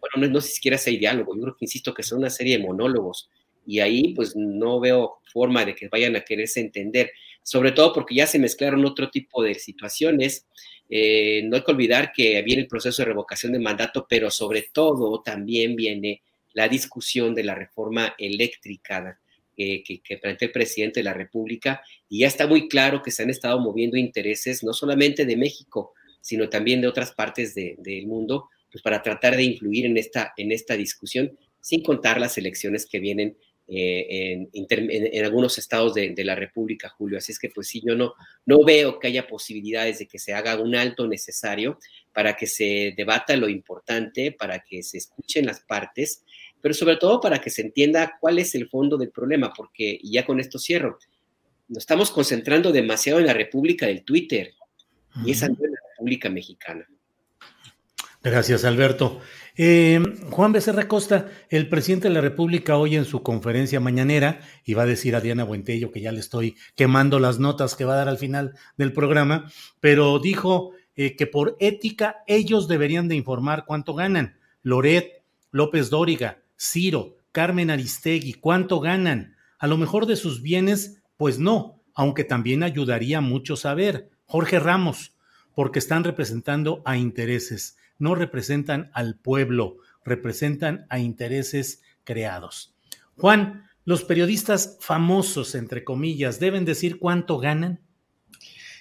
bueno, 0.00 0.26
no, 0.26 0.34
no 0.34 0.40
siquiera 0.40 0.78
hay 0.86 0.96
diálogo, 0.96 1.34
yo 1.34 1.42
creo 1.42 1.56
que, 1.56 1.64
insisto, 1.64 1.92
que 1.92 2.02
son 2.02 2.18
una 2.18 2.30
serie 2.30 2.58
de 2.58 2.64
monólogos 2.64 3.28
y 3.66 3.80
ahí 3.80 4.14
pues 4.14 4.34
no 4.36 4.80
veo 4.80 5.18
forma 5.32 5.64
de 5.64 5.74
que 5.74 5.88
vayan 5.88 6.16
a 6.16 6.24
quererse 6.24 6.60
entender, 6.60 7.12
sobre 7.42 7.72
todo 7.72 7.92
porque 7.92 8.14
ya 8.14 8.26
se 8.26 8.38
mezclaron 8.38 8.84
otro 8.84 9.10
tipo 9.10 9.42
de 9.42 9.54
situaciones 9.54 10.46
eh, 10.94 11.40
no 11.44 11.56
hay 11.56 11.62
que 11.62 11.72
olvidar 11.72 12.12
que 12.12 12.42
viene 12.42 12.62
el 12.62 12.68
proceso 12.68 13.00
de 13.00 13.06
revocación 13.06 13.52
de 13.52 13.58
mandato, 13.58 14.06
pero 14.06 14.30
sobre 14.30 14.68
todo 14.74 15.22
también 15.22 15.74
viene 15.74 16.20
la 16.54 16.68
discusión 16.68 17.34
de 17.34 17.44
la 17.44 17.54
reforma 17.54 18.14
eléctrica 18.18 19.18
que, 19.56 20.18
plantea 20.20 20.46
el 20.46 20.52
presidente 20.52 21.00
de 21.00 21.04
la 21.04 21.14
República 21.14 21.82
y 22.08 22.20
ya 22.20 22.26
está 22.26 22.46
muy 22.46 22.68
claro 22.68 23.02
que 23.02 23.10
se 23.10 23.22
han 23.22 23.30
estado 23.30 23.60
moviendo 23.60 23.96
intereses 23.96 24.62
no 24.64 24.72
solamente 24.72 25.24
de 25.24 25.36
México, 25.36 25.92
sino 26.20 26.48
también 26.48 26.80
de 26.80 26.88
otras 26.88 27.12
partes 27.12 27.54
del 27.54 28.06
mundo, 28.06 28.48
pues 28.70 28.82
para 28.82 29.02
tratar 29.02 29.36
de 29.36 29.44
influir 29.44 29.86
en 29.86 29.96
esta, 29.96 30.32
en 30.36 30.52
esta 30.52 30.76
discusión, 30.76 31.36
sin 31.60 31.82
contar 31.82 32.20
las 32.20 32.38
elecciones 32.38 32.86
que 32.86 32.98
vienen 32.98 33.36
eh, 33.68 34.48
en, 34.52 35.24
algunos 35.24 35.56
estados 35.56 35.94
de, 35.94 36.14
la 36.24 36.34
República, 36.34 36.88
Julio. 36.88 37.18
Así 37.18 37.32
es 37.32 37.38
que 37.38 37.48
pues 37.48 37.68
sí, 37.68 37.82
yo 37.84 37.94
no, 37.94 38.14
no 38.44 38.64
veo 38.64 38.98
que 38.98 39.06
haya 39.06 39.26
posibilidades 39.26 39.98
de 39.98 40.06
que 40.06 40.18
se 40.18 40.34
haga 40.34 40.60
un 40.60 40.74
alto 40.74 41.06
necesario 41.06 41.78
para 42.12 42.34
que 42.34 42.46
se 42.46 42.92
debata 42.96 43.36
lo 43.36 43.48
importante, 43.48 44.32
para 44.32 44.60
que 44.60 44.82
se 44.82 44.98
escuchen 44.98 45.46
las 45.46 45.60
partes, 45.60 46.24
pero 46.62 46.72
sobre 46.72 46.96
todo 46.96 47.20
para 47.20 47.40
que 47.40 47.50
se 47.50 47.60
entienda 47.60 48.16
cuál 48.18 48.38
es 48.38 48.54
el 48.54 48.68
fondo 48.68 48.96
del 48.96 49.10
problema, 49.10 49.52
porque 49.54 49.98
y 50.00 50.12
ya 50.12 50.24
con 50.24 50.40
esto 50.40 50.58
cierro, 50.58 50.98
nos 51.68 51.82
estamos 51.82 52.10
concentrando 52.10 52.72
demasiado 52.72 53.18
en 53.18 53.26
la 53.26 53.34
República 53.34 53.86
del 53.86 54.04
Twitter 54.04 54.54
y 55.24 55.32
esa 55.32 55.48
no 55.48 55.54
es 55.54 55.70
la 55.70 55.78
República 55.90 56.30
Mexicana. 56.30 56.86
Gracias, 58.22 58.64
Alberto. 58.64 59.20
Eh, 59.56 60.00
Juan 60.30 60.52
Becerra 60.52 60.86
Costa, 60.86 61.28
el 61.50 61.68
presidente 61.68 62.08
de 62.08 62.14
la 62.14 62.20
República 62.20 62.76
hoy 62.76 62.94
en 62.94 63.04
su 63.04 63.22
conferencia 63.22 63.80
mañanera, 63.80 64.40
y 64.64 64.74
va 64.74 64.84
a 64.84 64.86
decir 64.86 65.16
a 65.16 65.20
Diana 65.20 65.44
Buentello 65.44 65.90
que 65.90 66.00
ya 66.00 66.12
le 66.12 66.20
estoy 66.20 66.56
quemando 66.76 67.18
las 67.18 67.40
notas 67.40 67.74
que 67.74 67.84
va 67.84 67.94
a 67.94 67.96
dar 67.96 68.08
al 68.08 68.18
final 68.18 68.54
del 68.76 68.92
programa, 68.92 69.50
pero 69.80 70.20
dijo 70.20 70.70
eh, 70.94 71.16
que 71.16 71.26
por 71.26 71.56
ética 71.58 72.22
ellos 72.28 72.68
deberían 72.68 73.08
de 73.08 73.16
informar 73.16 73.64
cuánto 73.66 73.94
ganan. 73.94 74.38
Loret, 74.62 75.22
López 75.50 75.90
Dóriga, 75.90 76.41
Ciro, 76.62 77.16
Carmen 77.32 77.70
Aristegui, 77.70 78.34
cuánto 78.34 78.80
ganan. 78.80 79.36
A 79.58 79.66
lo 79.66 79.76
mejor 79.76 80.06
de 80.06 80.16
sus 80.16 80.42
bienes, 80.42 81.02
pues 81.16 81.38
no, 81.38 81.82
aunque 81.94 82.24
también 82.24 82.62
ayudaría 82.62 83.20
mucho 83.20 83.56
saber. 83.56 84.10
Jorge 84.26 84.58
Ramos, 84.60 85.16
porque 85.54 85.78
están 85.78 86.04
representando 86.04 86.82
a 86.84 86.96
intereses 86.96 87.76
no 88.02 88.16
representan 88.16 88.90
al 88.94 89.14
pueblo, 89.14 89.76
representan 90.04 90.86
a 90.90 90.98
intereses 90.98 91.82
creados. 92.02 92.74
Juan, 93.16 93.70
los 93.84 94.02
periodistas 94.02 94.76
famosos, 94.80 95.54
entre 95.54 95.84
comillas, 95.84 96.40
deben 96.40 96.64
decir 96.64 96.98
cuánto 96.98 97.38
ganan. 97.38 97.80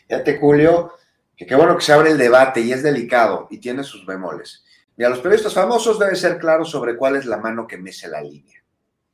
Fíjate, 0.08 0.40
Julio, 0.40 0.94
que 1.38 1.46
qué 1.46 1.54
bueno 1.54 1.78
que 1.78 1.84
se 1.84 1.94
abre 1.94 2.10
el 2.10 2.18
debate 2.18 2.62
y 2.62 2.72
es 2.72 2.82
delicado 2.82 3.48
y 3.52 3.60
tiene 3.60 3.84
sus 3.84 4.08
bemoles. 4.08 4.66
Mira, 4.98 5.10
los 5.10 5.20
periodistas 5.20 5.54
famosos 5.54 5.98
deben 5.98 6.16
ser 6.16 6.38
claros 6.38 6.70
sobre 6.70 6.96
cuál 6.96 7.16
es 7.16 7.26
la 7.26 7.38
mano 7.38 7.66
que 7.68 7.78
mece 7.78 8.08
la 8.08 8.22
línea. 8.22 8.64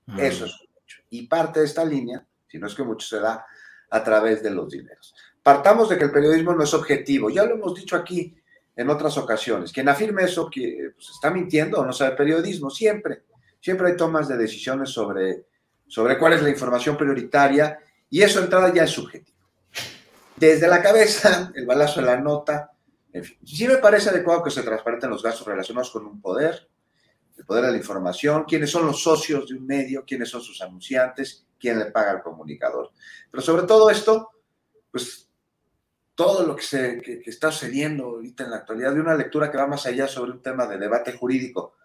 Mm. 0.07 0.19
Eso 0.19 0.45
es 0.45 0.59
mucho. 0.73 0.97
Y 1.09 1.27
parte 1.27 1.59
de 1.59 1.65
esta 1.65 1.85
línea, 1.85 2.25
si 2.47 2.57
no 2.57 2.67
es 2.67 2.75
que 2.75 2.83
mucho 2.83 3.07
se 3.07 3.19
da, 3.19 3.45
a 3.89 4.03
través 4.03 4.43
de 4.43 4.51
los 4.51 4.69
dineros. 4.69 5.15
Partamos 5.41 5.89
de 5.89 5.97
que 5.97 6.05
el 6.05 6.11
periodismo 6.11 6.53
no 6.53 6.63
es 6.63 6.73
objetivo. 6.73 7.29
Ya 7.29 7.45
lo 7.45 7.55
hemos 7.55 7.73
dicho 7.73 7.95
aquí 7.95 8.35
en 8.75 8.89
otras 8.89 9.17
ocasiones. 9.17 9.71
Quien 9.71 9.89
afirme 9.89 10.23
eso 10.23 10.49
que 10.49 10.91
pues, 10.93 11.09
está 11.09 11.31
mintiendo 11.31 11.79
o 11.79 11.85
no 11.85 11.93
sabe 11.93 12.15
periodismo, 12.15 12.69
siempre. 12.69 13.23
Siempre 13.59 13.87
hay 13.87 13.97
tomas 13.97 14.27
de 14.27 14.37
decisiones 14.37 14.89
sobre, 14.89 15.45
sobre 15.87 16.17
cuál 16.17 16.33
es 16.33 16.43
la 16.43 16.49
información 16.49 16.97
prioritaria 16.97 17.79
y 18.09 18.21
eso 18.21 18.41
entrada 18.41 18.73
ya 18.73 18.83
es 18.83 18.91
subjetivo. 18.91 19.37
Desde 20.35 20.67
la 20.67 20.81
cabeza, 20.81 21.51
el 21.55 21.65
balazo 21.65 22.01
de 22.01 22.07
la 22.07 22.17
nota, 22.17 22.71
en 23.17 23.23
fin. 23.23 23.37
Sí 23.43 23.67
me 23.67 23.77
parece 23.77 24.09
adecuado 24.09 24.43
que 24.43 24.51
se 24.51 24.63
transparenten 24.63 25.09
los 25.09 25.23
gastos 25.23 25.47
relacionados 25.47 25.91
con 25.91 26.05
un 26.05 26.21
poder, 26.21 26.67
el 27.37 27.45
poder 27.45 27.65
de 27.65 27.71
la 27.71 27.77
información, 27.77 28.45
quiénes 28.47 28.69
son 28.69 28.85
los 28.85 29.01
socios 29.01 29.47
de 29.47 29.55
un 29.55 29.65
medio, 29.65 30.03
quiénes 30.05 30.29
son 30.29 30.41
sus 30.41 30.61
anunciantes, 30.61 31.45
quién 31.59 31.79
le 31.79 31.85
paga 31.85 32.11
al 32.11 32.23
comunicador. 32.23 32.91
Pero 33.29 33.43
sobre 33.43 33.63
todo 33.63 33.89
esto, 33.89 34.31
pues 34.91 35.29
todo 36.15 36.45
lo 36.47 36.55
que, 36.55 36.63
se, 36.63 37.21
está 37.25 37.51
sucediendo 37.51 38.05
ahorita 38.05 38.43
en 38.43 38.51
la 38.51 38.57
actualidad, 38.57 38.93
de 38.93 39.01
una 39.01 39.15
lectura 39.15 39.51
que 39.51 39.57
va 39.57 39.67
más 39.67 39.85
allá 39.85 40.07
sobre 40.07 40.31
un 40.31 40.41
tema 40.41 40.65
de 40.65 40.79
debate 40.79 41.13
jurídico, 41.13 41.75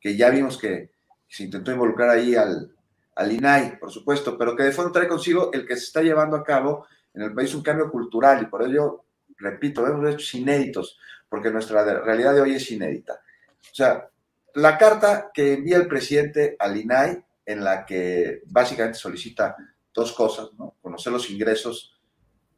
que 0.00 0.16
ya 0.16 0.30
vimos 0.30 0.56
que 0.56 0.92
se 1.26 1.44
intentó 1.44 1.72
involucrar 1.72 2.10
ahí 2.10 2.36
al, 2.36 2.72
al 3.16 3.32
INAI, 3.32 3.78
por 3.78 3.90
supuesto, 3.90 4.38
pero 4.38 4.54
que 4.54 4.62
de 4.62 4.72
fondo 4.72 4.92
trae 4.92 5.08
consigo 5.08 5.50
el 5.52 5.66
que 5.66 5.76
se 5.76 5.84
está 5.84 6.02
llevando 6.02 6.36
a 6.36 6.44
cabo 6.44 6.86
en 7.12 7.22
el 7.22 7.34
país 7.34 7.54
un 7.54 7.62
cambio 7.62 7.90
cultural 7.90 8.42
y 8.42 8.46
por 8.46 8.62
ello, 8.62 9.04
repito, 9.40 9.82
vemos 9.82 10.08
hechos 10.08 10.34
inéditos, 10.34 10.98
porque 11.28 11.50
nuestra 11.50 11.82
realidad 12.02 12.34
de 12.34 12.40
hoy 12.40 12.54
es 12.54 12.70
inédita. 12.70 13.14
O 13.14 13.74
sea, 13.74 14.08
la 14.54 14.78
carta 14.78 15.30
que 15.32 15.54
envía 15.54 15.76
el 15.76 15.86
presidente 15.86 16.56
al 16.58 16.76
INAI, 16.76 17.24
en 17.46 17.64
la 17.64 17.84
que 17.84 18.42
básicamente 18.46 18.98
solicita 18.98 19.56
dos 19.92 20.12
cosas, 20.12 20.50
¿no? 20.58 20.76
Conocer 20.80 21.12
los 21.12 21.30
ingresos 21.30 21.98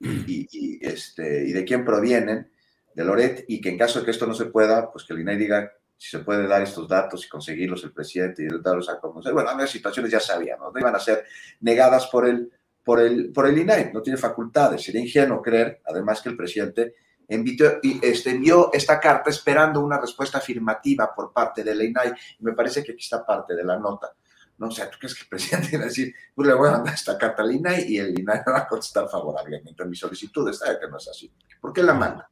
y, 0.01 0.85
este, 0.85 1.47
y 1.47 1.53
de 1.53 1.65
quién 1.65 1.85
provienen, 1.85 2.51
de 2.95 3.05
Loret, 3.05 3.45
y 3.49 3.61
que 3.61 3.71
en 3.71 3.79
caso 3.79 4.01
de 4.01 4.05
que 4.05 4.11
esto 4.11 4.27
no 4.27 4.35
se 4.35 4.47
pueda, 4.47 4.91
pues 4.91 5.05
que 5.05 5.15
el 5.15 5.21
INAI 5.21 5.37
diga 5.37 5.73
si 5.97 6.11
se 6.11 6.19
puede 6.19 6.47
dar 6.49 6.63
estos 6.63 6.89
datos 6.89 7.25
y 7.25 7.29
conseguirlos 7.29 7.85
el 7.85 7.93
presidente 7.93 8.43
y 8.43 8.49
darlos 8.61 8.89
a 8.89 8.99
conocer. 8.99 9.33
Bueno, 9.33 9.57
las 9.57 9.71
situaciones 9.71 10.11
ya 10.11 10.19
sabíamos, 10.19 10.73
no 10.73 10.81
iban 10.81 10.97
a 10.97 10.99
ser 10.99 11.25
negadas 11.61 12.09
por 12.09 12.27
el, 12.29 12.51
por 12.85 13.01
el, 13.01 13.33
por 13.33 13.47
el 13.47 13.59
INAI, 13.59 13.93
no 13.93 14.03
tiene 14.03 14.19
facultades. 14.19 14.83
Sería 14.83 15.01
ingenuo 15.01 15.41
creer, 15.41 15.81
además, 15.87 16.21
que 16.21 16.29
el 16.29 16.37
presidente 16.37 16.95
envió, 17.29 17.81
este, 18.03 18.31
envió 18.31 18.71
esta 18.73 18.99
carta 19.01 19.31
esperando 19.31 19.81
una 19.81 20.01
respuesta 20.01 20.39
afirmativa 20.39 21.15
por 21.15 21.33
parte 21.33 21.63
del 21.63 21.83
INAI, 21.83 22.13
me 22.41 22.53
parece 22.53 22.83
que 22.83 22.93
aquí 22.93 23.03
está 23.03 23.25
parte 23.25 23.55
de 23.55 23.65
la 23.65 23.79
nota. 23.79 24.13
No, 24.59 24.69
o 24.69 24.71
sea, 24.71 24.91
¿tú 24.91 24.99
crees 24.99 25.15
que 25.15 25.23
el 25.23 25.29
presidente 25.29 25.77
va 25.79 25.85
a 25.85 25.87
decir, 25.87 26.15
pues 26.35 26.47
le 26.47 26.55
voy 26.55 26.69
a 26.69 26.73
mandar 26.73 26.95
esta 26.95 27.17
carta 27.17 27.43
al 27.43 27.53
INAI 27.53 27.85
y 27.89 27.99
el 27.99 28.19
INAI 28.19 28.43
va 28.47 28.59
a 28.59 28.69
contestar 28.69 29.09
favorablemente 29.09 29.83
a 29.83 29.87
mi 29.87 29.97
solicitud? 29.97 30.49
Está 30.49 30.79
que 30.79 30.89
no 30.89 30.97
es 30.97 31.09
así. 31.09 31.33
¿Por 31.61 31.73
qué 31.73 31.83
la 31.83 31.95
manda? 31.95 32.29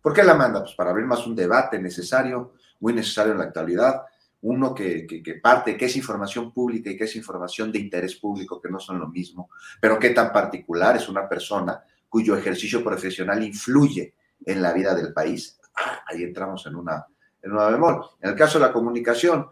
¿Por 0.00 0.12
qué 0.12 0.22
la 0.22 0.34
manda? 0.34 0.60
Pues 0.60 0.74
para 0.74 0.90
abrir 0.90 1.06
más 1.06 1.26
un 1.26 1.34
debate 1.34 1.78
necesario, 1.78 2.54
muy 2.80 2.92
necesario 2.92 3.32
en 3.32 3.38
la 3.38 3.44
actualidad, 3.44 4.02
uno 4.44 4.74
que, 4.74 5.06
parte, 5.42 5.76
que 5.76 5.86
es 5.86 5.96
información 5.96 6.52
pública 6.52 6.90
y 6.90 6.96
que 6.96 7.04
es 7.04 7.16
información 7.16 7.70
de 7.70 7.78
interés 7.78 8.16
público, 8.16 8.60
que 8.60 8.70
no 8.70 8.78
son 8.78 8.98
lo 8.98 9.08
mismo, 9.08 9.50
pero 9.80 9.98
qué 9.98 10.10
tan 10.10 10.32
particular 10.32 10.96
es 10.96 11.08
una 11.08 11.28
persona 11.28 11.82
cuyo 12.08 12.36
ejercicio 12.36 12.82
profesional 12.82 13.42
influye 13.42 14.14
en 14.44 14.62
la 14.62 14.72
vida 14.72 14.94
del 14.94 15.12
país. 15.12 15.58
Ah, 15.76 16.04
ahí 16.06 16.22
entramos 16.22 16.66
en 16.66 16.76
una, 16.76 17.06
en 17.42 17.52
una 17.52 17.66
bemol. 17.66 18.04
En 18.20 18.30
el 18.30 18.36
caso 18.36 18.58
de 18.58 18.66
la 18.66 18.72
comunicación, 18.72 19.48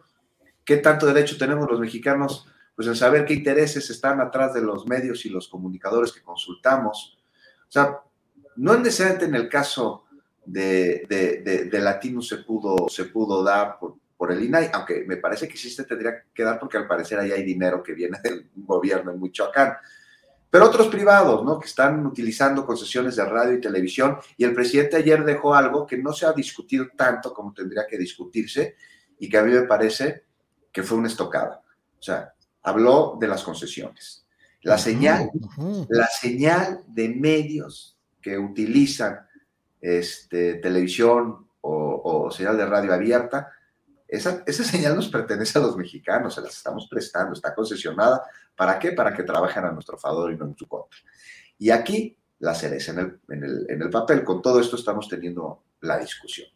¿Qué 0.65 0.77
tanto 0.77 1.07
derecho 1.07 1.37
tenemos 1.37 1.69
los 1.69 1.81
mexicanos 1.81 2.47
pues 2.75 2.89
en 2.89 2.97
saber 2.97 3.25
qué 3.25 3.35
intereses 3.35 3.91
están 3.91 4.21
atrás 4.21 4.55
de 4.55 4.63
los 4.63 4.87
medios 4.87 5.27
y 5.27 5.29
los 5.29 5.49
comunicadores 5.49 6.13
que 6.13 6.23
consultamos? 6.23 7.19
O 7.69 7.73
sea, 7.73 8.01
no 8.57 8.77
necesariamente 8.77 9.27
en 9.27 9.35
el 9.35 9.49
caso 9.49 10.05
de, 10.45 11.05
de, 11.09 11.69
de, 11.71 11.81
Latino 11.81 12.23
se 12.23 12.39
pudo, 12.39 12.89
se 12.89 13.07
pudo 13.07 13.43
dar 13.43 13.79
por, 14.23 14.33
el 14.33 14.45
INAI, 14.45 14.71
aunque 14.73 15.05
me 15.05 15.17
parece 15.17 15.49
que 15.49 15.57
sí 15.57 15.69
se 15.69 15.85
tendría 15.85 16.25
que 16.33 16.45
dar 16.45 16.59
porque 16.61 16.77
al 16.77 16.87
parecer 16.87 17.19
ahí 17.19 17.33
hay 17.33 17.43
dinero 17.43 17.83
que 17.83 17.93
viene 17.93 18.21
del 18.23 18.49
gobierno 18.57 19.11
en 19.11 19.21
Michoacán. 19.21 19.75
Pero 20.49 20.67
otros 20.67 20.89
privados, 20.89 21.45
¿no? 21.45 21.59
Que 21.59 21.67
están 21.67 22.07
utilizando 22.07 22.65
concesiones 22.65 23.17
de 23.17 23.25
radio 23.25 23.55
y 23.55 23.61
televisión. 23.61 24.19
Y 24.37 24.45
el 24.45 24.55
presidente 24.55 24.97
ayer 24.97 25.25
dejó 25.25 25.55
algo 25.55 25.87
que 25.87 25.97
no 25.97 26.13
se 26.13 26.27
ha 26.27 26.33
discutido 26.33 26.89
tanto 26.95 27.33
como 27.33 27.53
tendría 27.53 27.87
que 27.89 27.99
discutirse 27.99 28.77
y 29.19 29.29
que 29.29 29.39
a 29.39 29.43
mí 29.43 29.53
me 29.53 29.63
parece 29.63 30.25
que 30.71 30.83
fue 30.83 30.99
una 30.99 31.09
estocada. 31.09 31.63
O 31.99 32.03
sea, 32.03 32.35
habló 32.63 33.17
de 33.19 33.29
las 33.29 33.43
concesiones. 33.43 34.27
La 34.63 34.79
señal, 34.79 35.31
la 35.89 36.07
señal 36.07 36.83
de 36.87 37.09
medios 37.09 37.99
que 38.21 38.39
utilizan 38.39 39.19
este, 39.81 40.55
televisión 40.55 41.49
o, 41.63 42.31
señal 42.31 42.57
de 42.57 42.67
radio 42.67 42.95
abierta, 42.95 43.51
esa, 44.13 44.43
esa, 44.47 44.63
señal 44.63 44.95
nos 44.95 45.09
pertenece 45.09 45.59
a 45.59 45.63
los 45.63 45.75
mexicanos, 45.75 46.35
se 46.35 46.43
las 46.43 46.55
estamos 46.55 46.87
prestando, 46.87 47.33
está 47.33 47.55
concesionada. 47.55 48.23
¿Para 48.55 48.79
qué? 48.79 48.93
Para 48.93 49.15
que 49.15 49.23
trabajen 49.23 49.65
a 49.65 49.73
nuestro 49.73 49.97
favor 49.97 50.31
y 50.31 50.37
no 50.37 50.45
en 50.45 50.57
su 50.57 50.69
contra. 50.69 50.99
Y 51.59 51.71
aquí 51.71 52.17
la 52.39 52.55
cereza 52.55 52.93
en 52.93 52.99
el, 52.99 53.21
en 53.31 53.45
el, 53.45 53.67
en 53.71 53.83
el 53.83 53.89
papel. 53.89 54.23
Con 54.23 54.43
todo 54.43 54.61
esto 54.61 54.77
estamos 54.77 55.09
teniendo 55.09 55.63
la 55.81 55.99
discusión. 55.99 56.49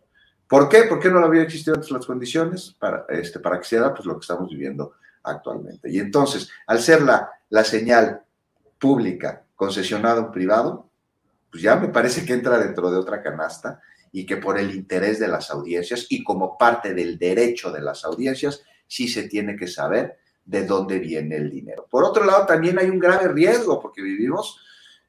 ¿Por 0.46 0.68
qué? 0.68 0.82
¿Por 0.82 1.00
qué 1.00 1.08
no 1.08 1.18
había 1.20 1.42
existido 1.42 1.74
antes 1.74 1.90
las 1.90 2.04
condiciones 2.04 2.76
para, 2.78 3.06
este, 3.08 3.40
para 3.40 3.58
que 3.58 3.64
se 3.64 3.80
pues, 3.80 4.04
lo 4.04 4.18
que 4.18 4.24
estamos 4.24 4.50
viviendo 4.50 4.92
actualmente? 5.22 5.90
Y 5.90 5.98
entonces, 5.98 6.50
al 6.66 6.80
ser 6.80 7.00
la, 7.02 7.30
la 7.48 7.64
señal 7.64 8.20
pública 8.78 9.44
concesionada 9.54 10.20
en 10.20 10.30
privado, 10.30 10.90
pues 11.50 11.62
ya 11.62 11.76
me 11.76 11.88
parece 11.88 12.26
que 12.26 12.34
entra 12.34 12.58
dentro 12.58 12.90
de 12.90 12.98
otra 12.98 13.22
canasta 13.22 13.80
y 14.16 14.24
que 14.24 14.38
por 14.38 14.58
el 14.58 14.74
interés 14.74 15.18
de 15.18 15.28
las 15.28 15.50
audiencias 15.50 16.06
y 16.08 16.24
como 16.24 16.56
parte 16.56 16.94
del 16.94 17.18
derecho 17.18 17.70
de 17.70 17.82
las 17.82 18.02
audiencias, 18.02 18.62
sí 18.86 19.08
se 19.08 19.28
tiene 19.28 19.56
que 19.56 19.66
saber 19.66 20.16
de 20.42 20.64
dónde 20.64 20.98
viene 20.98 21.36
el 21.36 21.50
dinero. 21.50 21.86
Por 21.90 22.02
otro 22.02 22.24
lado, 22.24 22.46
también 22.46 22.78
hay 22.78 22.88
un 22.88 22.98
grave 22.98 23.28
riesgo 23.28 23.78
porque 23.78 24.00
vivimos 24.00 24.58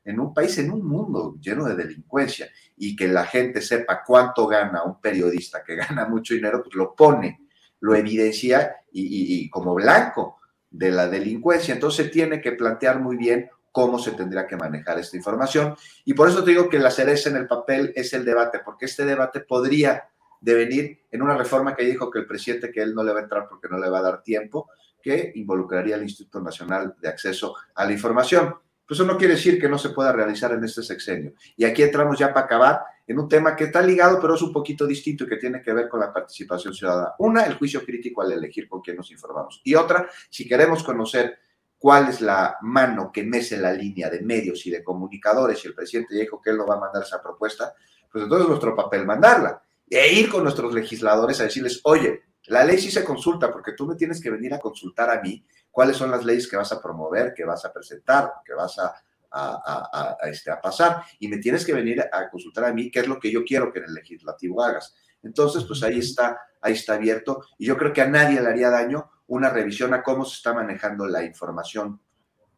en 0.04 0.20
un 0.20 0.34
país, 0.34 0.58
en 0.58 0.72
un 0.72 0.86
mundo 0.86 1.38
lleno 1.40 1.64
de 1.64 1.76
delincuencia 1.78 2.50
y 2.76 2.98
que 2.98 3.08
la 3.08 3.26
gente 3.26 3.62
sepa 3.62 4.04
cuánto 4.06 4.46
gana 4.46 4.84
un 4.84 5.00
periodista 5.00 5.64
que 5.64 5.76
gana 5.78 6.06
mucho 6.10 6.34
dinero, 6.34 6.62
pues 6.62 6.76
lo 6.76 6.94
pone, 6.94 7.48
lo 7.80 7.96
evidencia 7.96 8.76
y, 8.92 9.50
como 9.50 9.74
blanco 9.74 10.36
de 10.70 10.92
la 10.92 11.08
delincuencia. 11.08 11.74
Entonces 11.74 12.12
tiene 12.12 12.42
que 12.42 12.52
plantear 12.52 13.00
muy 13.00 13.16
bien 13.16 13.50
cómo 13.78 14.00
se 14.00 14.14
tendría 14.14 14.48
que 14.48 14.58
manejar 14.58 14.98
esta 14.98 15.18
información. 15.18 15.76
Y 16.04 16.16
por 16.16 16.28
eso 16.28 16.44
te 16.44 16.50
digo 16.50 16.68
que 16.68 16.80
la 16.80 16.90
cereza 16.90 17.30
en 17.30 17.36
el 17.36 17.46
papel 17.46 17.94
es 17.96 18.12
el 18.14 18.26
debate, 18.26 18.62
porque 18.66 18.86
este 18.86 19.06
debate 19.06 19.42
podría 19.42 20.10
devenir 20.42 21.02
en 21.12 21.22
una 21.22 21.38
reforma 21.38 21.76
que 21.76 21.86
dijo 21.86 22.10
que 22.10 22.18
el 22.18 22.26
presidente 22.26 22.72
que 22.72 22.82
él 22.82 22.96
no 22.96 23.04
le 23.04 23.14
va 23.14 23.20
a 23.20 23.22
entrar 23.22 23.48
porque 23.48 23.68
no 23.70 23.78
le 23.78 23.88
va 23.88 24.00
a 24.00 24.02
dar 24.02 24.24
tiempo, 24.24 24.72
que 25.00 25.32
involucraría 25.36 25.94
al 25.94 26.02
Instituto 26.02 26.42
Nacional 26.42 26.96
de 27.00 27.08
Acceso 27.08 27.54
a 27.76 27.86
la 27.86 27.92
Información. 27.92 28.56
Pues 28.88 29.00
eso 29.00 29.06
no 29.06 29.16
quiere 29.16 29.36
decir 29.36 29.62
que 29.62 29.70
no 29.70 29.78
se 29.78 29.90
pueda 29.90 30.12
realizar 30.12 30.52
en 30.54 30.64
este 30.64 30.82
sexenio. 30.82 31.34
Y 31.56 31.64
aquí 31.64 31.84
entramos 31.84 32.18
ya 32.18 32.34
para 32.34 32.48
acabar 32.48 32.82
en 33.06 33.20
un 33.20 33.30
tema 33.30 33.56
que 33.56 33.66
está 33.66 33.84
ligado, 33.84 34.20
pero 34.20 34.34
es 34.34 34.42
un 34.42 34.52
poquito 34.52 34.88
distinto 34.88 35.26
y 35.26 35.28
que 35.28 35.38
tiene 35.38 35.62
que 35.62 35.72
ver 35.72 35.88
con 35.88 36.00
la 36.00 36.12
participación 36.12 36.74
ciudadana. 36.74 37.14
Una, 37.20 37.44
el 37.44 37.54
juicio 37.54 37.86
crítico 37.86 38.24
al 38.24 38.32
elegir 38.32 38.68
con 38.68 38.82
quién 38.82 38.98
nos 38.98 39.12
informamos. 39.12 39.62
Y 39.64 39.76
otra, 39.76 40.10
si 40.32 40.48
queremos 40.48 40.84
conocer 40.84 41.38
cuál 41.78 42.10
es 42.10 42.22
la 42.22 42.58
mano 42.62 43.12
que 43.12 43.24
mece 43.24 43.58
la 43.58 43.72
línea 43.72 44.10
de 44.10 44.22
medios 44.22 44.66
y 44.66 44.72
de 44.72 44.84
comunicadores, 44.84 45.64
y 45.64 45.68
el 45.68 45.76
presidente 45.76 46.16
dijo 46.16 46.42
que 46.42 46.50
él 46.50 46.58
no 46.58 46.66
va 46.66 46.76
a 46.76 46.80
mandar 46.80 47.04
esa 47.04 47.22
propuesta, 47.22 47.74
pues 48.12 48.24
entonces 48.24 48.46
es 48.46 48.50
nuestro 48.50 48.76
papel 48.76 49.06
mandarla. 49.06 49.62
E 49.90 50.12
ir 50.14 50.30
con 50.30 50.44
nuestros 50.44 50.74
legisladores 50.74 51.40
a 51.40 51.44
decirles, 51.44 51.80
oye, 51.84 52.24
La 52.48 52.64
ley 52.64 52.78
sí 52.78 52.90
se 52.90 53.04
consulta 53.04 53.52
porque 53.52 53.74
tú 53.74 53.86
me 53.86 53.96
tienes 53.96 54.22
que 54.22 54.30
venir 54.30 54.54
a 54.54 54.60
consultar 54.60 55.10
a 55.10 55.22
mí 55.22 55.46
cuáles 55.70 55.98
son 55.98 56.10
las 56.10 56.24
leyes 56.24 56.48
que 56.48 56.56
vas 56.56 56.72
a 56.72 56.82
promover, 56.82 57.34
que 57.34 57.44
vas 57.44 57.64
a 57.66 57.74
presentar, 57.74 58.32
que 58.46 58.54
vas 58.54 58.80
a, 58.80 58.96
a, 59.32 60.18
este, 60.24 60.50
a 60.50 60.62
pasar. 60.62 61.04
Y 61.20 61.28
me 61.28 61.38
tienes 61.38 61.66
que 61.66 61.74
venir 61.74 62.02
a 62.10 62.30
consultar 62.30 62.66
a 62.66 62.74
mí 62.74 62.90
qué 62.90 63.02
es 63.02 63.08
lo 63.08 63.20
que 63.20 63.32
yo 63.32 63.44
quiero 63.44 63.72
que 63.72 63.80
en 63.80 63.86
el 63.86 63.94
legislativo 63.94 64.64
hagas. 64.64 64.96
Entonces, 65.28 65.64
pues 65.66 65.84
ahí 65.84 66.00
está, 66.00 66.40
ahí 66.62 66.74
está 66.74 66.94
abierto. 66.96 67.44
Y 67.58 67.68
yo 67.68 67.78
creo 67.78 67.94
que 67.94 68.02
a 68.02 68.08
nadie 68.08 68.42
le 68.42 68.48
haría 68.48 68.70
daño 68.70 69.12
una 69.28 69.50
revisión 69.50 69.94
a 69.94 70.02
cómo 70.02 70.26
se 70.26 70.36
está 70.36 70.54
manejando 70.54 71.06
la 71.06 71.24
información 71.24 72.00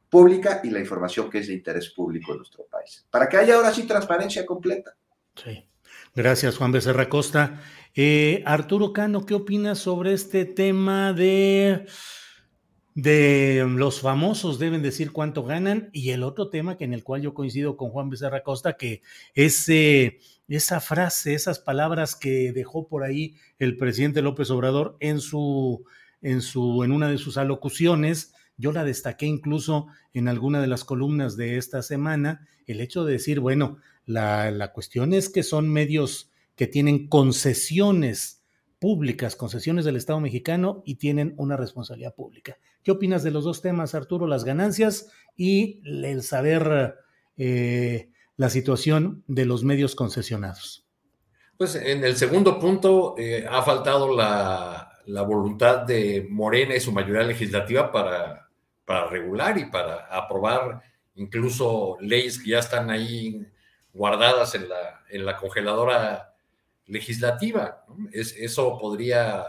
pública 0.09 0.61
y 0.63 0.69
la 0.69 0.79
información 0.79 1.29
que 1.29 1.39
es 1.39 1.47
de 1.47 1.53
interés 1.53 1.89
público 1.89 2.31
en 2.31 2.37
nuestro 2.37 2.65
país. 2.65 3.05
Para 3.09 3.27
que 3.27 3.37
haya 3.37 3.55
ahora 3.55 3.73
sí 3.73 3.83
transparencia 3.83 4.45
completa. 4.45 4.95
Sí. 5.35 5.65
Gracias, 6.15 6.57
Juan 6.57 6.71
Becerra 6.71 7.09
Costa. 7.09 7.61
Eh, 7.95 8.43
Arturo 8.45 8.93
Cano, 8.93 9.25
¿qué 9.25 9.33
opinas 9.33 9.79
sobre 9.79 10.13
este 10.13 10.45
tema 10.45 11.13
de, 11.13 11.85
de 12.95 13.65
los 13.67 14.01
famosos 14.01 14.59
deben 14.59 14.81
decir 14.81 15.11
cuánto 15.11 15.43
ganan? 15.43 15.89
Y 15.93 16.11
el 16.11 16.23
otro 16.23 16.49
tema 16.49 16.77
que 16.77 16.85
en 16.85 16.93
el 16.93 17.03
cual 17.03 17.21
yo 17.21 17.33
coincido 17.33 17.77
con 17.77 17.89
Juan 17.89 18.09
Becerra 18.09 18.43
Costa, 18.43 18.77
que 18.77 19.01
es 19.33 19.67
eh, 19.69 20.19
esa 20.47 20.79
frase, 20.79 21.33
esas 21.33 21.59
palabras 21.59 22.15
que 22.15 22.51
dejó 22.51 22.87
por 22.87 23.03
ahí 23.03 23.35
el 23.59 23.77
presidente 23.77 24.21
López 24.21 24.49
Obrador 24.49 24.97
en 24.99 25.19
su, 25.21 25.85
en 26.21 26.41
su, 26.41 26.83
en 26.83 26.91
una 26.91 27.09
de 27.09 27.17
sus 27.17 27.37
alocuciones, 27.37 28.33
yo 28.57 28.71
la 28.71 28.83
destaqué 28.83 29.25
incluso 29.25 29.87
en 30.13 30.27
alguna 30.27 30.59
de 30.59 30.67
las 30.67 30.83
columnas 30.83 31.37
de 31.37 31.57
esta 31.57 31.81
semana, 31.81 32.47
el 32.67 32.81
hecho 32.81 33.05
de 33.05 33.13
decir, 33.13 33.39
bueno, 33.39 33.77
la, 34.05 34.51
la 34.51 34.73
cuestión 34.73 35.13
es 35.13 35.29
que 35.29 35.43
son 35.43 35.69
medios 35.69 36.29
que 36.55 36.67
tienen 36.67 37.07
concesiones 37.07 38.38
públicas, 38.79 39.35
concesiones 39.35 39.85
del 39.85 39.97
Estado 39.97 40.19
mexicano 40.19 40.81
y 40.85 40.95
tienen 40.95 41.33
una 41.37 41.57
responsabilidad 41.57 42.15
pública. 42.15 42.57
¿Qué 42.83 42.91
opinas 42.91 43.23
de 43.23 43.31
los 43.31 43.43
dos 43.43 43.61
temas, 43.61 43.93
Arturo? 43.93 44.25
Las 44.25 44.45
ganancias 44.45 45.11
y 45.35 45.81
el 45.85 46.23
saber 46.23 46.95
eh, 47.37 48.09
la 48.37 48.49
situación 48.49 49.23
de 49.27 49.45
los 49.45 49.63
medios 49.63 49.95
concesionados. 49.95 50.85
Pues 51.57 51.75
en 51.75 52.05
el 52.05 52.15
segundo 52.15 52.57
punto 52.57 53.15
eh, 53.17 53.45
ha 53.49 53.61
faltado 53.63 54.15
la, 54.15 54.93
la, 55.07 55.21
voluntad 55.23 55.79
de 55.79 56.25
Morena 56.29 56.73
y 56.73 56.79
su 56.79 56.93
mayoría 56.93 57.23
legislativa 57.23 57.91
para, 57.91 58.49
para 58.85 59.07
regular 59.07 59.57
y 59.57 59.65
para 59.65 60.05
aprobar 60.05 60.81
incluso 61.15 61.97
leyes 61.99 62.39
que 62.39 62.51
ya 62.51 62.59
están 62.59 62.89
ahí 62.89 63.45
guardadas 63.91 64.55
en 64.55 64.69
la, 64.69 65.03
en 65.09 65.25
la 65.25 65.35
congeladora 65.35 66.28
legislativa. 66.89 67.85
Es, 68.11 68.35
eso 68.37 68.77
podría, 68.77 69.45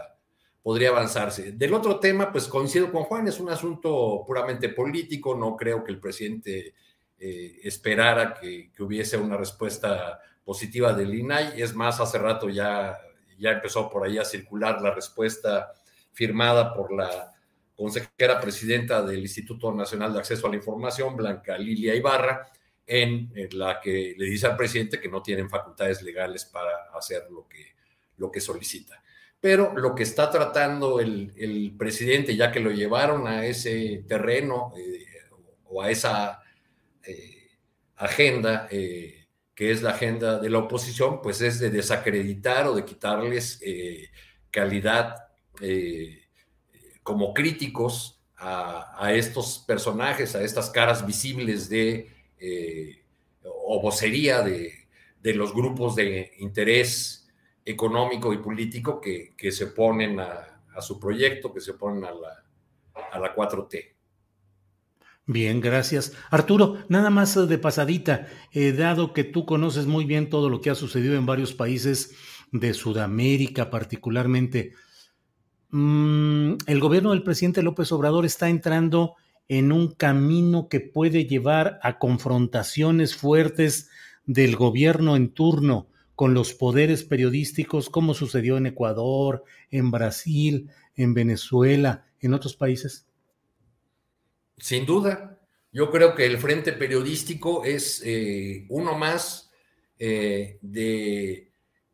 podría 0.61 0.89
avanzarse. 0.89 1.51
Del 1.51 1.73
otro 1.73 1.99
tema, 1.99 2.31
pues 2.31 2.47
coincido 2.47 2.91
con 2.91 3.03
Juan, 3.03 3.27
es 3.27 3.39
un 3.39 3.49
asunto 3.49 4.23
puramente 4.25 4.69
político, 4.69 5.35
no 5.35 5.57
creo 5.57 5.83
que 5.83 5.91
el 5.91 5.99
presidente 5.99 6.73
eh, 7.19 7.59
esperara 7.63 8.33
que, 8.33 8.71
hubiese 8.79 9.17
una 9.17 9.37
respuesta 9.37 10.19
positiva 10.43 10.93
del 10.93 11.13
INAI. 11.13 11.61
Es 11.61 11.75
más, 11.75 11.99
hace 11.99 12.17
rato 12.17 12.49
ya, 12.49 12.97
ya 13.37 13.51
empezó 13.51 13.89
por 13.89 14.05
ahí 14.05 14.17
a 14.17 14.25
circular 14.25 14.81
la 14.81 14.93
respuesta 14.93 15.71
firmada 16.13 16.73
por 16.73 16.93
la 16.93 17.31
consejera 17.75 18.39
presidenta 18.39 19.01
del 19.01 19.19
Instituto 19.19 19.71
Nacional 19.71 20.13
de 20.13 20.19
Acceso 20.19 20.45
a 20.45 20.49
la 20.51 20.57
Información, 20.57 21.15
Blanca 21.15 21.57
Lilia 21.57 21.95
Ibarra, 21.95 22.47
en, 22.85 23.31
la 23.51 23.79
que 23.79 24.15
le 24.17 24.25
dice 24.25 24.47
al 24.47 24.57
presidente 24.57 24.99
que 24.99 25.09
no 25.09 25.21
tienen 25.21 25.49
facultades 25.49 26.01
legales 26.01 26.45
para 26.45 26.71
hacer 26.93 27.23
lo 27.29 27.47
que, 27.47 27.75
lo 28.17 28.31
que 28.31 28.41
solicita. 28.41 29.01
Pero 29.39 29.73
lo 29.75 29.95
que 29.95 30.03
está 30.03 30.29
tratando 30.29 30.99
el, 30.99 31.73
presidente, 31.77 32.35
ya 32.35 32.51
que 32.51 32.59
lo 32.59 32.71
llevaron 32.71 33.27
a 33.27 33.45
ese 33.45 34.03
terreno 34.07 34.73
eh, 34.77 35.05
o 35.65 35.81
a 35.81 35.89
esa 35.89 36.41
eh, 37.03 37.49
agenda, 37.95 38.67
eh, 38.69 39.25
que 39.55 39.71
es 39.71 39.81
la 39.81 39.91
agenda 39.91 40.37
de 40.37 40.49
la 40.49 40.59
oposición, 40.59 41.21
pues 41.21 41.41
es 41.41 41.59
de 41.59 41.71
desacreditar 41.71 42.67
o 42.67 42.75
de 42.75 42.85
quitarles 42.85 43.59
calidad 44.49 45.15
como 47.03 47.33
críticos 47.33 48.21
a 48.37 49.11
estos 49.13 49.59
personajes, 49.67 50.35
a 50.35 50.43
estas 50.43 50.69
caras 50.71 51.05
visibles 51.05 51.69
de 51.69 52.20
eh, 52.41 53.03
o 53.43 53.79
vocería 53.81 54.41
de, 54.41 54.87
los 55.35 55.53
grupos 55.53 55.95
de 55.95 56.31
interés 56.39 57.29
económico 57.63 58.33
y 58.33 58.39
político 58.39 58.99
que, 58.99 59.51
se 59.51 59.67
ponen 59.67 60.19
a, 60.19 60.47
su 60.81 60.99
proyecto, 60.99 61.53
que 61.53 61.61
se 61.61 61.73
ponen 61.73 62.05
a 62.05 62.11
la, 62.11 62.43
a 63.11 63.19
la 63.19 63.35
4T. 63.35 63.93
Bien, 65.27 65.61
gracias. 65.61 66.13
Arturo, 66.31 66.79
nada 66.89 67.09
más 67.11 67.47
de 67.47 67.57
pasadita, 67.57 68.27
eh, 68.51 68.71
dado 68.71 69.13
que 69.13 69.23
tú 69.23 69.45
conoces 69.45 69.85
muy 69.85 70.05
bien 70.05 70.29
todo 70.29 70.49
lo 70.49 70.61
que 70.61 70.71
ha 70.71 70.75
sucedido 70.75 71.15
en 71.15 71.27
varios 71.27 71.53
países 71.53 72.15
de 72.51 72.73
Sudamérica 72.73 73.69
particularmente, 73.69 74.73
mm, 75.69 76.53
el 76.65 76.79
gobierno 76.79 77.11
del 77.11 77.23
presidente 77.23 77.61
López 77.61 77.91
Obrador 77.91 78.25
está 78.25 78.49
entrando 78.49 79.15
en 79.47 79.71
un 79.71 79.93
camino 79.93 80.69
que 80.69 80.79
puede 80.79 81.25
llevar 81.25 81.79
a 81.83 81.99
confrontaciones 81.99 83.15
fuertes 83.15 83.89
del 84.25 84.55
gobierno 84.55 85.15
en 85.15 85.33
turno 85.33 85.87
con 86.15 86.33
los 86.33 86.53
poderes 86.53 87.03
periodísticos, 87.03 87.89
como 87.89 88.13
sucedió 88.13 88.57
en 88.57 88.67
Ecuador, 88.67 89.43
en 89.71 89.91
Brasil, 89.91 90.69
en 90.95 91.13
Venezuela, 91.13 92.05
en 92.19 92.33
otros 92.33 92.55
países? 92.55 93.07
Sin 94.57 94.85
duda. 94.85 95.39
Yo 95.71 95.89
creo 95.89 96.13
que 96.15 96.25
el 96.25 96.37
frente 96.37 96.73
periodístico 96.73 97.63
es 97.63 98.03
eh, 98.05 98.65
uno 98.69 98.97
más 98.97 99.51
eh, 99.97 100.59
de, 100.61 101.51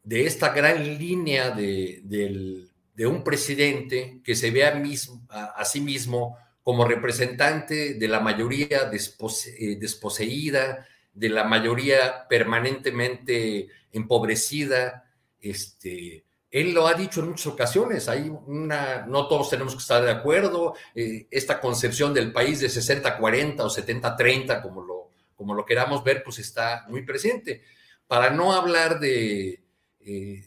esta 0.10 0.49
gran 0.53 0.97
línea 0.97 1.51
de, 1.51 2.67
un 2.99 3.23
presidente 3.23 4.19
que 4.23 4.36
se 4.36 4.51
ve 4.51 4.65
a 4.65 5.65
sí 5.65 5.79
mismo 5.79 6.38
como 6.67 6.84
representante 6.84 7.93
de 7.93 8.08
la 8.10 8.19
mayoría 8.19 8.91
eh, 8.91 9.77
desposeída, 9.80 10.86
de 11.13 11.30
la 11.30 11.45
mayoría 11.45 12.27
permanentemente 12.27 13.69
empobrecida. 13.93 15.10
Este, 15.39 16.25
él 16.51 16.73
lo 16.73 16.86
ha 16.86 16.93
dicho 16.93 17.21
en 17.21 17.30
muchas 17.30 17.47
ocasiones, 17.47 18.10
hay 18.10 18.30
una, 18.47 19.06
no 19.06 19.30
todos 19.30 19.49
tenemos 19.49 19.75
que 19.75 19.80
estar 19.80 20.03
de 20.03 20.12
acuerdo, 20.12 20.73
eh, 20.93 21.27
esta 21.32 21.62
concepción 21.62 22.13
del 22.13 22.34
país 22.34 22.60
de 22.60 22.67
60-40 22.67 23.62
o 23.62 23.69
70-30, 23.69 24.62
como 24.62 24.84
lo, 24.84 25.12
como 25.38 25.53
lo 25.53 25.65
queramos 25.65 26.03
ver, 26.03 26.21
pues 26.21 26.39
está 26.39 26.86
muy 26.89 27.03
presente. 27.03 27.62
Para 28.08 28.30
no 28.30 28.51
hablar 28.51 28.99
de, 28.99 29.63
eh, 30.01 30.43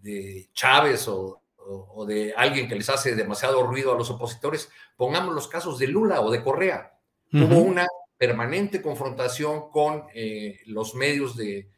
de 0.00 0.50
Chávez 0.54 1.08
o, 1.08 1.42
o, 1.66 2.04
de 2.06 2.34
alguien 2.36 2.68
que 2.68 2.74
les 2.74 2.88
hace 2.88 3.14
demasiado 3.14 3.62
ruido 3.62 3.92
a 3.92 3.98
los 3.98 4.10
opositores, 4.10 4.70
pongamos 4.96 5.34
los 5.34 5.48
casos 5.48 5.78
de 5.78 5.88
Lula 5.88 6.20
o 6.20 6.30
de 6.30 6.42
Correa. 6.42 6.92
Hubo 7.32 7.58
una 7.58 7.86
permanente 8.16 8.80
confrontación 8.80 9.70
con 9.70 10.04
eh, 10.14 10.60
los 10.66 10.94
medios 10.94 11.36
de, 11.36 11.68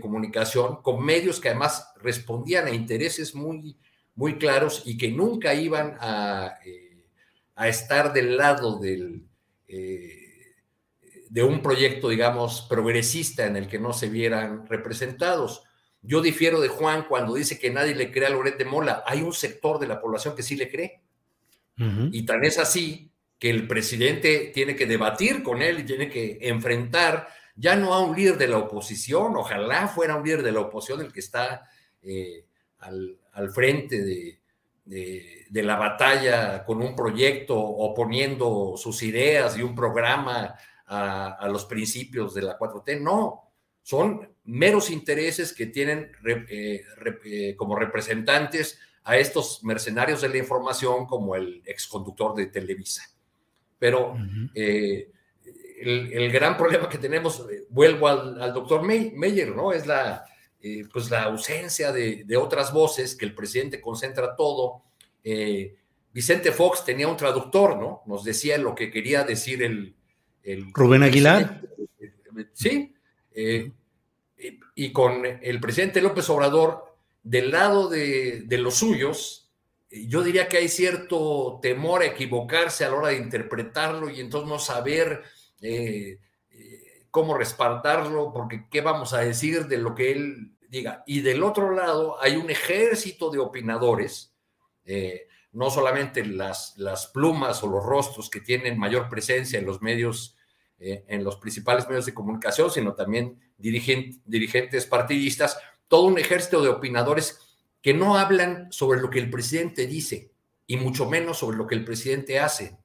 comunicación, 0.00 0.80
con 0.80 1.04
medios 1.04 1.38
que 1.38 1.50
además 1.50 1.92
respondían 1.96 2.66
a 2.66 2.70
intereses 2.70 3.34
muy, 3.34 3.76
muy 4.14 4.38
claros 4.38 4.84
y 4.86 4.96
que 4.96 5.10
nunca 5.10 5.52
iban 5.52 5.98
a, 6.00 6.54
eh, 6.64 7.04
estar 7.66 8.14
del 8.14 8.38
lado 8.38 8.78
del, 8.78 9.26
eh, 9.68 10.22
de 11.28 11.42
un 11.42 11.62
proyecto, 11.62 12.08
digamos, 12.08 12.66
progresista 12.68 13.46
en 13.46 13.56
el 13.56 13.68
que 13.68 13.78
no 13.78 13.92
se 13.92 14.08
vieran 14.08 14.66
representados. 14.66 15.62
Yo 16.02 16.20
difiero 16.20 16.60
de 16.60 16.68
Juan 16.68 17.06
cuando 17.08 17.34
dice 17.34 17.58
que 17.58 17.70
nadie 17.70 17.94
le 17.94 18.10
cree 18.10 18.26
a 18.26 18.30
Loret 18.30 18.58
de 18.58 18.64
Mola. 18.64 19.04
Hay 19.06 19.22
un 19.22 19.32
sector 19.32 19.78
de 19.78 19.86
la 19.86 20.00
población 20.00 20.34
que 20.34 20.42
sí 20.42 20.56
le 20.56 20.68
cree. 20.68 21.00
Y 22.12 22.24
tan 22.26 22.44
es 22.44 22.58
así 22.58 23.10
que 23.38 23.50
el 23.50 23.66
presidente 23.66 24.52
tiene 24.54 24.76
que 24.76 24.86
debatir 24.86 25.42
con 25.42 25.62
él 25.62 25.80
y 25.80 25.84
tiene 25.84 26.08
que 26.08 26.38
enfrentar 26.42 27.26
ya 27.56 27.76
no 27.76 27.92
a 27.92 28.00
un 28.00 28.16
líder 28.16 28.38
de 28.38 28.48
la 28.48 28.58
oposición, 28.58 29.36
ojalá 29.36 29.88
fuera 29.88 30.16
un 30.16 30.24
líder 30.24 30.42
de 30.42 30.52
la 30.52 30.60
oposición 30.60 31.00
el 31.00 31.12
que 31.12 31.20
está 31.20 31.68
eh, 32.02 32.46
al, 32.78 33.18
frente 33.52 34.02
de, 34.02 34.40
de, 34.84 35.62
la 35.62 35.76
batalla 35.76 36.64
con 36.64 36.80
un 36.80 36.94
proyecto 36.94 37.58
oponiendo 37.58 38.74
sus 38.76 39.02
ideas 39.02 39.56
y 39.58 39.62
un 39.62 39.74
programa 39.74 40.54
a, 40.86 41.32
a 41.32 41.48
los 41.48 41.64
principios 41.64 42.34
de 42.34 42.42
la 42.42 42.58
4T. 42.58 43.00
No, 43.00 43.50
son 43.82 44.31
meros 44.44 44.90
intereses 44.90 45.52
que 45.52 45.66
tienen 45.66 46.10
eh, 46.26 46.84
eh, 47.24 47.54
como 47.56 47.76
representantes 47.76 48.78
a 49.04 49.16
estos 49.16 49.62
mercenarios 49.64 50.22
de 50.22 50.28
la 50.28 50.38
información 50.38 51.06
como 51.06 51.34
el 51.34 51.62
exconductor 51.64 52.34
de 52.34 52.46
Televisa. 52.46 53.02
Pero 53.78 54.14
eh, 54.54 55.10
el, 55.80 56.30
gran 56.30 56.56
problema 56.56 56.88
que 56.88 56.98
tenemos, 56.98 57.44
vuelvo 57.68 58.06
al, 58.06 58.52
doctor 58.54 58.82
Meyer, 58.82 59.54
¿no? 59.56 59.72
Es 59.72 59.86
la, 59.86 60.24
pues 60.92 61.10
la 61.10 61.24
ausencia 61.24 61.90
de, 61.90 62.36
otras 62.36 62.72
voces, 62.72 63.16
que 63.16 63.24
el 63.24 63.34
presidente 63.34 63.80
concentra 63.80 64.36
todo 64.36 64.82
Vicente 66.12 66.52
Fox 66.52 66.84
tenía 66.84 67.08
un 67.08 67.16
traductor, 67.16 67.76
¿no? 67.76 68.02
Nos 68.06 68.22
decía 68.22 68.58
lo 68.58 68.74
que 68.74 68.90
quería 68.90 69.24
decir 69.24 69.62
el... 69.62 69.94
Rubén 70.74 71.02
Aguilar. 71.02 71.62
Sí. 72.52 72.94
Eh, 73.34 73.70
y 74.74 74.92
con 74.92 75.24
el 75.24 75.60
presidente 75.60 76.00
López 76.00 76.28
Obrador, 76.30 76.96
del 77.22 77.50
lado 77.50 77.88
de, 77.88 78.44
los 78.58 78.74
suyos, 78.74 79.50
yo 79.90 80.22
diría 80.22 80.48
que 80.48 80.56
hay 80.56 80.68
cierto 80.68 81.58
temor 81.62 82.02
a 82.02 82.06
equivocarse 82.06 82.84
a 82.84 82.88
la 82.88 82.96
hora 82.96 83.08
de 83.08 83.18
interpretarlo 83.18 84.10
y 84.10 84.20
entonces 84.20 84.48
no 84.48 84.58
saber 84.58 85.22
eh, 85.60 86.18
eh, 86.50 87.06
cómo 87.10 87.34
respaldarlo, 87.34 88.32
porque 88.32 88.66
qué 88.70 88.80
vamos 88.80 89.12
a 89.12 89.20
decir 89.20 89.66
de 89.66 89.78
lo 89.78 89.94
que 89.94 90.12
él 90.12 90.52
diga. 90.68 91.04
Y 91.06 91.20
del 91.20 91.42
otro 91.42 91.72
lado 91.72 92.20
hay 92.20 92.36
un 92.36 92.50
ejército 92.50 93.30
de 93.30 93.38
opinadores 93.38 94.34
no 95.52 95.70
solamente 95.70 96.24
las, 96.24 96.76
las 96.78 97.06
plumas 97.08 97.62
o 97.62 97.68
los 97.68 97.84
rostros 97.84 98.30
que 98.30 98.40
tienen 98.40 98.78
mayor 98.78 99.08
presencia 99.08 99.58
en 99.58 99.66
los 99.66 99.82
medios, 99.82 100.36
eh, 100.78 101.04
en 101.08 101.24
los 101.24 101.36
principales 101.36 101.86
medios 101.86 102.06
de 102.06 102.14
comunicación, 102.14 102.70
sino 102.70 102.94
también 102.94 103.38
dirigentes 103.62 104.86
partidistas, 104.86 105.58
todo 105.88 106.02
un 106.02 106.18
ejército 106.18 106.62
de 106.62 106.68
opinadores 106.68 107.38
que 107.80 107.94
no 107.94 108.16
hablan 108.16 108.70
sobre 108.70 109.00
lo 109.00 109.08
que 109.08 109.18
el 109.18 109.30
presidente 109.30 109.86
dice 109.86 110.30
y 110.66 110.76
mucho 110.76 111.08
menos 111.08 111.38
sobre 111.38 111.56
lo 111.56 111.66
que 111.66 111.74
el 111.74 111.84
presidente 111.84 112.38
hace. 112.38 112.76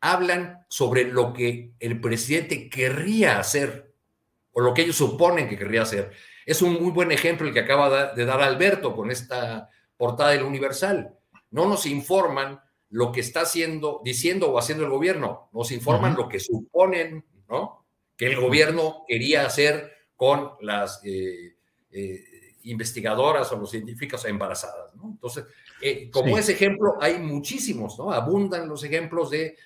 Hablan 0.00 0.64
sobre 0.68 1.04
lo 1.04 1.32
que 1.32 1.72
el 1.80 2.00
presidente 2.00 2.68
querría 2.68 3.38
hacer 3.38 3.92
o 4.52 4.60
lo 4.60 4.74
que 4.74 4.82
ellos 4.82 4.96
suponen 4.96 5.48
que 5.48 5.58
querría 5.58 5.82
hacer. 5.82 6.12
Es 6.44 6.62
un 6.62 6.74
muy 6.74 6.90
buen 6.90 7.12
ejemplo 7.12 7.46
el 7.46 7.54
que 7.54 7.60
acaba 7.60 8.12
de 8.12 8.24
dar 8.24 8.42
Alberto 8.42 8.94
con 8.94 9.10
esta 9.10 9.68
portada 9.96 10.30
del 10.30 10.42
Universal 10.42 11.16
no 11.52 11.68
nos 11.68 11.86
informan 11.86 12.60
lo 12.90 13.12
que 13.12 13.20
está 13.20 13.42
haciendo, 13.42 14.00
diciendo 14.04 14.50
o 14.50 14.58
haciendo 14.58 14.84
el 14.84 14.90
gobierno, 14.90 15.48
nos 15.52 15.70
informan 15.70 16.16
lo 16.16 16.28
que 16.28 16.40
suponen, 16.40 17.24
¿no? 17.48 17.86
Que 18.16 18.26
el 18.26 18.40
gobierno 18.40 19.04
quería 19.06 19.46
hacer 19.46 19.91
con 20.22 20.52
las 20.60 21.00
eh, 21.02 21.56
eh, 21.90 22.24
investigadoras 22.62 23.50
o 23.50 23.56
los 23.56 23.68
científicos 23.68 24.24
embarazadas, 24.24 24.94
¿no? 24.94 25.08
Entonces, 25.10 25.46
eh, 25.80 26.08
como 26.12 26.38
ese 26.38 26.52
ejemplo, 26.52 26.96
hay 27.00 27.18
muchísimos, 27.18 27.98
¿no? 27.98 28.12
Abundan 28.12 28.68
los 28.68 28.84
ejemplos 28.84 29.30
de 29.30 29.56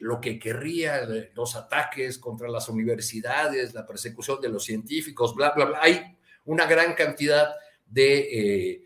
lo 0.00 0.20
que 0.20 0.38
querría, 0.38 1.08
los 1.32 1.56
ataques 1.56 2.18
contra 2.18 2.50
las 2.50 2.68
universidades, 2.68 3.72
la 3.72 3.86
persecución 3.86 4.42
de 4.42 4.50
los 4.50 4.64
científicos, 4.64 5.34
bla, 5.34 5.52
bla, 5.52 5.64
bla. 5.64 5.78
Hay 5.80 6.18
una 6.44 6.66
gran 6.66 6.92
cantidad 6.92 7.54
de 7.86 8.82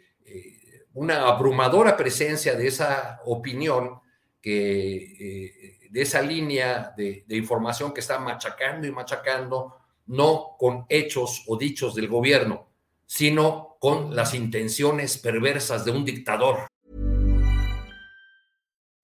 una 0.95 1.27
abrumadora 1.27 1.97
presencia 1.97 2.55
de 2.55 2.69
esa 2.69 3.23
opinión, 3.25 3.99
que, 4.41 5.89
de 5.91 6.01
esa 6.01 6.23
línea 6.23 6.95
de, 6.97 7.25
información 7.31 7.93
que 7.93 7.99
está 7.99 8.21
machacando 8.21 8.87
y 8.87 8.93
machacando, 8.93 9.78
no 10.09 10.57
con 10.59 10.87
hechos 10.88 11.44
o 11.47 11.57
dichos 11.57 11.94
del 11.94 12.09
gobierno, 12.09 12.66
sino 13.07 13.77
con 13.81 14.14
las 14.14 14.35
intenciones 14.35 15.18
perversas 15.18 15.85
de 15.85 15.92
un 15.92 16.05
dictador. 16.05 16.66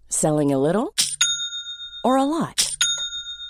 Selling 0.08 0.52
a 0.52 0.58
little 0.58 0.94
or 2.04 2.16
a 2.16 2.24
lot. 2.24 2.64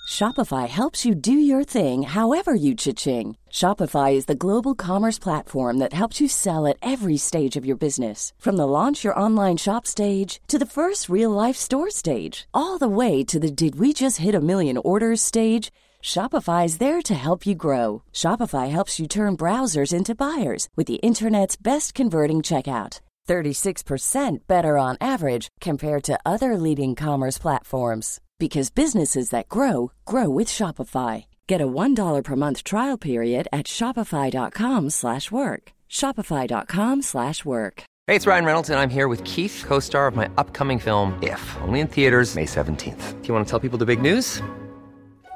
Shopify 0.08 0.68
helps 0.68 1.04
you 1.04 1.14
do 1.14 1.32
your 1.32 1.64
thing 1.64 2.04
however 2.04 2.54
you 2.54 2.74
cha-ching. 2.74 3.36
Shopify 3.50 4.14
is 4.14 4.26
the 4.26 4.34
global 4.34 4.74
commerce 4.74 5.18
platform 5.18 5.78
that 5.78 5.92
helps 5.92 6.20
you 6.20 6.28
sell 6.28 6.66
at 6.66 6.76
every 6.82 7.16
stage 7.16 7.56
of 7.56 7.64
your 7.64 7.76
business. 7.76 8.32
From 8.38 8.56
the 8.56 8.66
launch 8.66 9.02
your 9.02 9.18
online 9.18 9.56
shop 9.56 9.86
stage 9.86 10.40
to 10.46 10.58
the 10.58 10.66
first 10.66 11.08
real 11.08 11.30
life 11.30 11.56
store 11.56 11.90
stage, 11.90 12.46
all 12.54 12.78
the 12.78 12.88
way 12.88 13.24
to 13.24 13.40
the 13.40 13.50
did 13.50 13.76
we 13.80 13.92
just 13.92 14.18
hit 14.18 14.34
a 14.34 14.40
million 14.40 14.76
orders 14.76 15.20
stage. 15.20 15.72
Shopify 16.04 16.66
is 16.66 16.76
there 16.76 17.00
to 17.00 17.14
help 17.14 17.46
you 17.46 17.54
grow. 17.54 18.02
Shopify 18.12 18.68
helps 18.68 19.00
you 19.00 19.08
turn 19.08 19.38
browsers 19.38 19.90
into 19.92 20.14
buyers 20.14 20.68
with 20.76 20.86
the 20.86 21.00
internet's 21.02 21.56
best 21.56 21.94
converting 21.94 22.42
checkout. 22.42 23.00
36% 23.26 24.46
better 24.46 24.76
on 24.76 24.98
average 25.00 25.48
compared 25.62 26.02
to 26.04 26.20
other 26.26 26.58
leading 26.58 26.94
commerce 26.94 27.38
platforms 27.38 28.20
because 28.38 28.68
businesses 28.68 29.30
that 29.30 29.48
grow 29.48 29.92
grow 30.04 30.28
with 30.28 30.48
Shopify. 30.48 31.24
Get 31.46 31.62
a 31.62 31.66
$1 31.66 32.22
per 32.22 32.36
month 32.36 32.64
trial 32.64 32.98
period 32.98 33.48
at 33.50 33.66
shopify.com/work. 33.66 35.62
shopify.com/work. 35.88 37.84
Hey, 38.06 38.16
it's 38.16 38.26
Ryan 38.26 38.44
Reynolds 38.44 38.70
and 38.70 38.78
I'm 38.78 38.90
here 38.90 39.08
with 39.08 39.24
Keith, 39.24 39.64
co-star 39.66 40.06
of 40.06 40.14
my 40.14 40.28
upcoming 40.36 40.78
film 40.78 41.18
If, 41.22 41.42
only 41.62 41.80
in 41.80 41.88
theaters 41.88 42.34
May 42.34 42.46
17th. 42.46 43.22
Do 43.22 43.28
you 43.28 43.34
want 43.34 43.46
to 43.46 43.50
tell 43.50 43.60
people 43.60 43.78
the 43.78 43.86
big 43.86 44.02
news? 44.02 44.42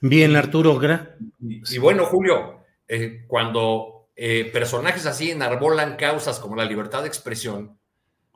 Bien, 0.00 0.36
Arturo. 0.36 0.78
Gra 0.78 1.16
y, 1.40 1.74
y, 1.74 1.78
bueno, 1.78 2.06
Julio, 2.06 2.64
eh, 2.88 3.24
cuando 3.26 4.08
eh, 4.16 4.50
personajes 4.52 5.06
así 5.06 5.30
enarbolan 5.30 5.96
causas 5.96 6.38
como 6.38 6.56
la 6.56 6.64
libertad 6.64 7.02
de 7.02 7.08
expresión, 7.08 7.78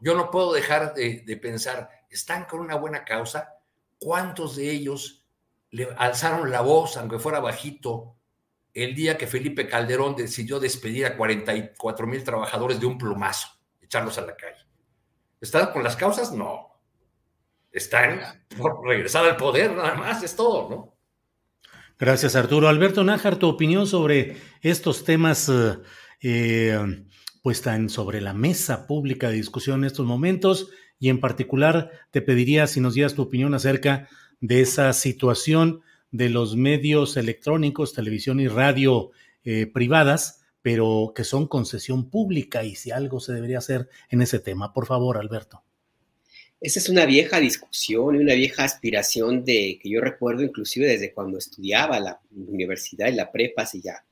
yo 0.01 0.15
no 0.15 0.31
puedo 0.31 0.53
dejar 0.53 0.95
de, 0.95 1.23
de 1.27 1.37
pensar, 1.37 1.91
¿están 2.11 2.45
con 2.45 2.61
una 2.61 2.77
buena 2.77 3.05
causa? 3.05 3.57
¿Cuántos 3.99 4.57
de 4.57 4.71
ellos 4.71 5.27
le 5.71 5.89
alzaron 5.97 6.51
la 6.51 6.61
voz, 6.61 6.97
aunque 6.97 7.19
fuera 7.19 7.41
bajito, 7.41 8.17
el 8.73 8.95
día 8.95 9.19
que 9.19 9.27
Felipe 9.27 9.67
Calderón 9.67 10.15
decidió 10.15 10.61
despedir 10.61 11.07
a 11.07 11.17
44 11.17 12.07
mil 12.07 12.23
trabajadores 12.23 12.81
de 12.81 12.87
un 12.87 12.97
plumazo, 12.97 13.49
echarlos 13.81 14.19
a 14.19 14.23
la 14.23 14.37
calle? 14.37 14.67
¿Están 15.41 15.73
con 15.73 15.83
las 15.83 15.97
causas? 15.97 16.33
No. 16.33 16.69
Están 17.71 18.47
por 18.57 18.85
regresar 18.85 19.25
al 19.25 19.37
poder, 19.37 19.73
nada 19.73 19.95
más, 19.95 20.23
es 20.23 20.35
todo, 20.35 20.69
¿no? 20.69 20.98
Gracias, 21.99 22.37
Arturo. 22.37 22.69
Alberto 22.69 23.03
Nájar, 23.03 23.37
tu 23.37 23.49
opinión 23.49 23.89
sobre 23.89 24.37
estos 24.63 25.03
temas, 25.03 25.49
eh, 25.49 25.79
eh, 26.23 27.05
pues 27.43 27.59
están 27.59 27.89
sobre 27.89 28.21
la 28.21 28.35
mesa 28.35 28.87
pública 28.87 29.29
de 29.29 29.35
discusión 29.35 29.81
en 29.81 29.87
estos 29.87 30.07
momentos 30.07 30.69
y 31.01 31.09
en 31.09 31.19
particular 31.19 31.91
te 32.13 32.23
pediría 32.23 32.69
si 32.69 32.81
nos 32.81 32.95
dieras 32.95 33.15
tu 33.15 33.23
opinión 33.23 33.53
acerca 33.53 34.09
de 34.41 34.61
esa 34.61 34.93
situación 34.93 35.81
de 36.13 36.29
los 36.29 36.55
medios 36.55 37.17
electrónicos, 37.17 37.95
televisión 37.95 38.39
y 38.39 38.47
radio 38.47 39.11
eh, 39.43 39.67
privadas, 39.67 40.45
pero 40.63 41.13
que 41.17 41.25
son 41.25 41.49
concesión 41.49 42.11
pública 42.11 42.63
y 42.63 42.77
si 42.77 42.93
algo 42.93 43.19
se 43.19 43.33
debería 43.33 43.59
hacer 43.59 43.89
en 44.09 44.23
ese 44.23 44.39
tema. 44.39 44.73
Por 44.73 44.87
favor, 44.87 45.19
Alberto. 45.19 45.65
Esa 46.61 46.81
es 46.81 46.89
una 46.89 47.07
vieja 47.07 47.39
discusión 47.39 48.17
y 48.17 48.19
una 48.19 48.35
vieja 48.35 48.65
aspiración 48.65 49.45
de 49.45 49.79
que 49.81 49.89
yo 49.89 50.01
recuerdo 50.01 50.43
inclusive 50.43 50.89
desde 50.89 51.13
cuando 51.13 51.39
estudiaba 51.39 52.01
la 52.01 52.21
universidad 52.35 53.09
y 53.09 53.15
la 53.15 53.31
prepa, 53.31 53.63
hace 53.63 53.81
ya 53.81 54.05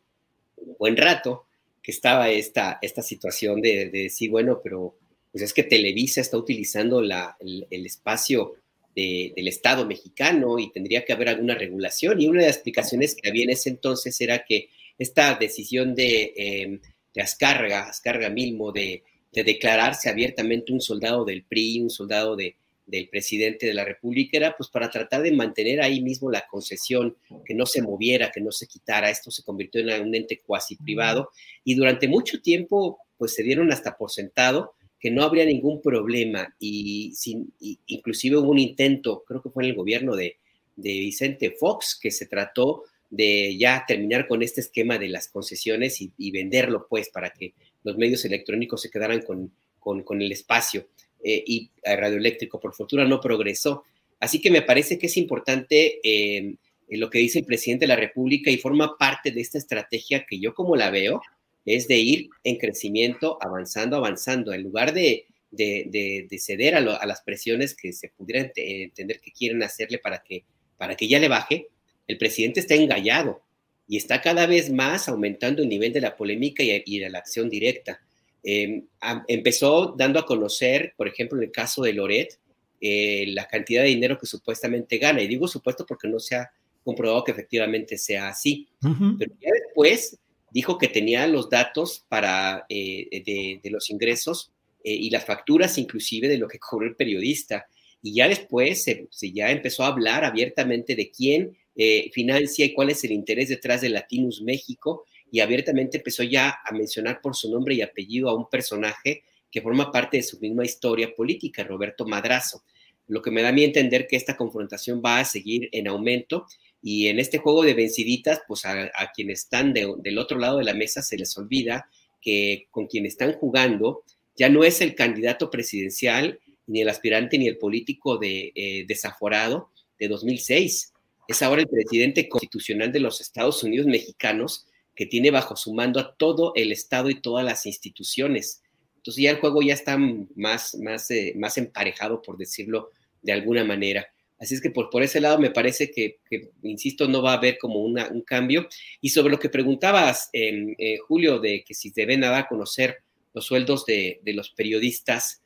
un 0.56 0.76
buen 0.78 0.96
rato, 0.96 1.46
que 1.82 1.90
estaba 1.90 2.30
esta, 2.30 2.78
esta 2.82 3.02
situación 3.02 3.60
de, 3.60 3.90
decir, 3.90 4.30
bueno, 4.30 4.60
pero 4.62 4.96
pues 5.32 5.42
es 5.42 5.52
que 5.52 5.64
Televisa 5.64 6.20
está 6.20 6.36
utilizando 6.36 7.00
la, 7.00 7.36
el, 7.40 7.86
espacio 7.86 8.54
del 8.94 9.46
Estado 9.48 9.84
mexicano 9.84 10.58
y 10.58 10.72
tendría 10.72 11.04
que 11.04 11.12
haber 11.12 11.28
alguna 11.28 11.54
regulación. 11.54 12.20
Y 12.20 12.28
una 12.28 12.40
de 12.40 12.46
las 12.46 12.56
explicaciones 12.56 13.14
que 13.14 13.28
había 13.28 13.44
en 13.44 13.50
ese 13.50 13.70
entonces 13.70 14.20
era 14.20 14.44
que 14.44 14.70
esta 14.98 15.34
decisión 15.34 15.94
de, 15.94 16.32
eh, 16.36 16.80
de 17.14 17.22
Ascarga, 17.22 17.88
Ascarga 17.88 18.30
Milmo, 18.30 18.72
de 18.72 19.02
de 19.36 19.44
declararse 19.44 20.08
abiertamente 20.08 20.72
un 20.72 20.80
soldado 20.80 21.22
del 21.26 21.44
PRI, 21.44 21.82
un 21.82 21.90
soldado 21.90 22.36
de, 22.36 22.56
del 22.86 23.10
presidente 23.10 23.66
de 23.66 23.74
la 23.74 23.84
República, 23.84 24.38
era 24.38 24.56
pues 24.56 24.70
para 24.70 24.90
tratar 24.90 25.20
de 25.20 25.30
mantener 25.30 25.82
ahí 25.82 26.00
mismo 26.00 26.30
la 26.30 26.46
concesión, 26.46 27.14
que 27.44 27.54
no 27.54 27.66
se 27.66 27.82
moviera, 27.82 28.32
que 28.32 28.40
no 28.40 28.50
se 28.50 28.66
quitara. 28.66 29.10
Esto 29.10 29.30
se 29.30 29.42
convirtió 29.42 29.82
en 29.82 30.08
un 30.08 30.14
ente 30.14 30.40
cuasi 30.40 30.76
privado 30.76 31.28
y 31.64 31.74
durante 31.74 32.08
mucho 32.08 32.40
tiempo 32.40 32.98
pues 33.18 33.34
se 33.34 33.42
dieron 33.42 33.70
hasta 33.70 33.98
por 33.98 34.10
sentado 34.10 34.72
que 34.98 35.10
no 35.10 35.22
habría 35.22 35.44
ningún 35.44 35.82
problema 35.82 36.56
y, 36.58 37.12
sin, 37.14 37.52
inclusive 37.60 38.38
hubo 38.38 38.50
un 38.50 38.58
intento, 38.58 39.22
creo 39.28 39.42
que 39.42 39.50
fue 39.50 39.64
en 39.64 39.70
el 39.70 39.76
gobierno 39.76 40.16
de, 40.16 40.38
de 40.76 40.92
Vicente 40.92 41.50
Fox, 41.50 41.98
que 42.00 42.10
se 42.10 42.24
trató 42.24 42.84
de 43.10 43.54
ya 43.58 43.84
terminar 43.86 44.26
con 44.26 44.42
este 44.42 44.62
esquema 44.62 44.96
de 44.96 45.10
las 45.10 45.28
concesiones 45.28 46.00
y, 46.00 46.10
y 46.16 46.30
venderlo 46.30 46.86
pues 46.88 47.10
para 47.10 47.30
que 47.30 47.52
los 47.86 47.96
medios 47.96 48.24
electrónicos 48.24 48.82
se 48.82 48.90
quedaran 48.90 49.22
con, 49.22 49.52
con, 49.78 50.20
el 50.20 50.32
espacio 50.32 50.88
eh, 51.22 51.42
y 51.46 51.70
radioeléctrico. 51.84 52.58
Por 52.58 52.74
fortuna 52.74 53.04
no 53.04 53.20
progresó. 53.20 53.84
Así 54.18 54.40
que 54.40 54.50
me 54.50 54.62
parece 54.62 54.98
que 54.98 55.06
es 55.06 55.16
importante 55.16 56.00
eh, 56.02 56.56
lo 56.88 57.08
que 57.08 57.20
dice 57.20 57.38
el 57.38 57.44
presidente 57.44 57.84
de 57.84 57.88
la 57.88 57.96
República 57.96 58.50
y 58.50 58.58
forma 58.58 58.98
parte 58.98 59.30
de 59.30 59.40
esta 59.40 59.58
estrategia 59.58 60.26
que 60.28 60.40
yo 60.40 60.52
como 60.52 60.74
la 60.74 60.90
veo, 60.90 61.22
es 61.64 61.86
de 61.86 61.98
ir 61.98 62.28
en 62.42 62.56
crecimiento, 62.56 63.38
avanzando, 63.40 63.96
avanzando, 63.96 64.52
en 64.52 64.62
lugar 64.62 64.92
de, 64.92 65.26
de, 65.50 66.38
ceder 66.38 66.74
a, 66.74 66.80
las 66.80 67.22
presiones 67.22 67.74
que 67.74 67.92
se 67.92 68.08
pudieran 68.08 68.52
entender 68.54 69.20
que 69.20 69.32
quieren 69.32 69.62
hacerle 69.62 69.98
para 69.98 70.22
que, 70.22 70.44
para 70.76 70.96
que 70.96 71.08
ya 71.08 71.18
le 71.18 71.28
baje, 71.28 71.68
el 72.06 72.18
presidente 72.18 72.60
está 72.60 72.74
engallado 72.74 73.42
y 73.88 73.96
está 73.96 74.20
cada 74.20 74.46
vez 74.46 74.70
más 74.70 75.08
aumentando 75.08 75.62
el 75.62 75.68
nivel 75.68 75.92
de 75.92 76.00
la 76.00 76.16
polémica 76.16 76.62
y, 76.62 76.98
de 76.98 77.10
la 77.10 77.18
acción 77.18 77.48
directa. 77.48 78.00
Em, 78.42 78.86
empezó 79.28 79.94
dando 79.96 80.18
a 80.18 80.26
conocer, 80.26 80.94
por 80.96 81.08
ejemplo, 81.08 81.38
en 81.38 81.44
el 81.44 81.52
caso 81.52 81.82
de 81.82 81.92
Loret, 81.92 82.38
eh, 82.80 83.26
la 83.28 83.46
cantidad 83.46 83.82
de 83.82 83.88
dinero 83.88 84.18
que 84.18 84.26
supuestamente 84.26 84.98
gana. 84.98 85.22
Y 85.22 85.28
digo 85.28 85.48
supuesto 85.48 85.86
porque 85.86 86.08
no 86.08 86.18
se 86.18 86.36
ha 86.36 86.50
comprobado 86.84 87.24
que 87.24 87.32
efectivamente 87.32 87.96
sea 87.98 88.28
así. 88.28 88.68
Pero 88.80 89.32
ya 89.40 89.50
después 89.64 90.18
dijo 90.50 90.78
que 90.78 90.88
tenía 90.88 91.26
los 91.26 91.50
datos 91.50 92.04
para, 92.08 92.64
eh, 92.68 93.60
de, 93.62 93.70
los 93.70 93.90
ingresos 93.90 94.52
eh, 94.84 94.92
y 94.92 95.10
las 95.10 95.24
facturas 95.24 95.78
inclusive 95.78 96.28
de 96.28 96.38
lo 96.38 96.48
que 96.48 96.58
cobró 96.58 96.86
el 96.86 96.96
periodista. 96.96 97.66
Y 98.02 98.14
ya 98.14 98.28
después 98.28 98.84
se, 98.84 99.08
ya 99.32 99.50
empezó 99.50 99.82
a 99.82 99.88
hablar 99.88 100.24
abiertamente 100.24 100.94
de 100.94 101.10
quién 101.10 101.56
eh, 101.76 102.10
financia 102.12 102.64
y 102.64 102.72
cuál 102.72 102.90
es 102.90 103.04
el 103.04 103.12
interés 103.12 103.48
detrás 103.48 103.80
de 103.80 103.90
Latinus 103.90 104.42
México 104.42 105.04
y 105.30 105.40
abiertamente 105.40 105.98
empezó 105.98 106.22
ya 106.22 106.58
a 106.64 106.72
mencionar 106.72 107.20
por 107.20 107.36
su 107.36 107.50
nombre 107.50 107.74
y 107.74 107.82
apellido 107.82 108.28
a 108.28 108.34
un 108.34 108.48
personaje 108.48 109.22
que 109.50 109.60
forma 109.60 109.92
parte 109.92 110.18
de 110.18 110.22
su 110.22 110.38
misma 110.40 110.64
historia 110.64 111.14
política, 111.14 111.64
Roberto 111.64 112.06
Madrazo. 112.06 112.62
Lo 113.08 113.22
que 113.22 113.30
me 113.30 113.42
da 113.42 113.50
a 113.50 113.52
mí 113.52 113.64
entender 113.64 114.06
que 114.06 114.16
esta 114.16 114.36
confrontación 114.36 115.02
va 115.04 115.20
a 115.20 115.24
seguir 115.24 115.68
en 115.72 115.88
aumento 115.88 116.46
y 116.82 117.08
en 117.08 117.18
este 117.18 117.38
juego 117.38 117.62
de 117.62 117.74
venciditas, 117.74 118.40
pues 118.46 118.64
a, 118.64 118.90
quienes 119.14 119.42
están 119.42 119.72
del 119.72 120.18
otro 120.18 120.38
lado 120.38 120.58
de 120.58 120.64
la 120.64 120.74
mesa 120.74 121.02
se 121.02 121.16
les 121.16 121.36
olvida 121.36 121.88
que 122.20 122.66
con 122.70 122.86
quien 122.86 123.06
están 123.06 123.32
jugando 123.34 124.02
ya 124.36 124.48
no 124.48 124.64
es 124.64 124.80
el 124.80 124.94
candidato 124.94 125.50
presidencial, 125.50 126.38
ni 126.66 126.82
el 126.82 126.88
aspirante, 126.88 127.38
ni 127.38 127.46
el 127.46 127.58
político 127.58 128.18
de, 128.18 128.52
eh, 128.54 128.84
desaforado 128.86 129.70
de 129.98 130.08
2006. 130.08 130.92
Es 131.28 131.42
ahora 131.42 131.62
el 131.62 131.68
presidente 131.68 132.28
constitucional 132.28 132.92
de 132.92 133.00
los 133.00 133.20
Estados 133.20 133.62
Unidos 133.62 133.86
mexicanos 133.86 134.66
que 134.94 135.06
tiene 135.06 135.30
bajo 135.30 135.56
su 135.56 135.74
mando 135.74 136.00
a 136.00 136.14
todo 136.14 136.52
el 136.54 136.72
Estado 136.72 137.10
y 137.10 137.20
todas 137.20 137.44
las 137.44 137.66
instituciones. 137.66 138.62
Entonces 138.96 139.22
ya 139.22 139.30
el 139.30 139.40
juego 139.40 139.62
ya 139.62 139.74
está 139.74 139.98
más, 139.98 140.74
más, 140.76 141.10
eh, 141.10 141.34
más 141.36 141.58
emparejado, 141.58 142.22
por 142.22 142.36
decirlo 142.36 142.90
de 143.22 143.32
alguna 143.32 143.62
manera. 143.62 144.08
Así 144.38 144.54
es 144.54 144.60
que 144.60 144.70
por, 144.70 144.90
por 144.90 145.02
ese 145.02 145.20
lado 145.20 145.38
me 145.38 145.50
parece 145.50 145.90
que, 145.90 146.18
insisto, 146.62 147.08
no 147.08 147.22
va 147.22 147.32
a 147.32 147.36
haber 147.36 147.58
como 147.58 147.80
un 147.80 148.22
cambio. 148.22 148.68
Y 149.00 149.10
sobre 149.10 149.30
lo 149.30 149.38
que 149.38 149.48
preguntabas, 149.48 150.28
eh, 150.32 150.98
Julio, 151.06 151.38
de 151.38 151.64
que 151.64 151.74
si 151.74 151.90
deben 151.90 152.20
dar 152.20 152.34
a 152.34 152.48
conocer 152.48 152.98
los 153.32 153.46
sueldos 153.46 153.86
de, 153.86 154.20
los 154.24 154.50
periodistas, 154.50 155.42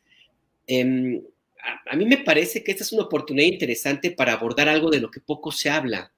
a, 1.86 1.96
mí 1.96 2.04
me 2.04 2.18
parece 2.18 2.62
que 2.62 2.72
esta 2.72 2.84
es 2.84 2.92
una 2.92 3.04
oportunidad 3.04 3.46
interesante 3.46 4.10
para 4.10 4.32
abordar 4.32 4.68
algo 4.68 4.90
de 4.90 5.00
lo 5.00 5.10
que 5.10 5.20
poco 5.20 5.52
se 5.52 5.70
habla. 5.70 6.12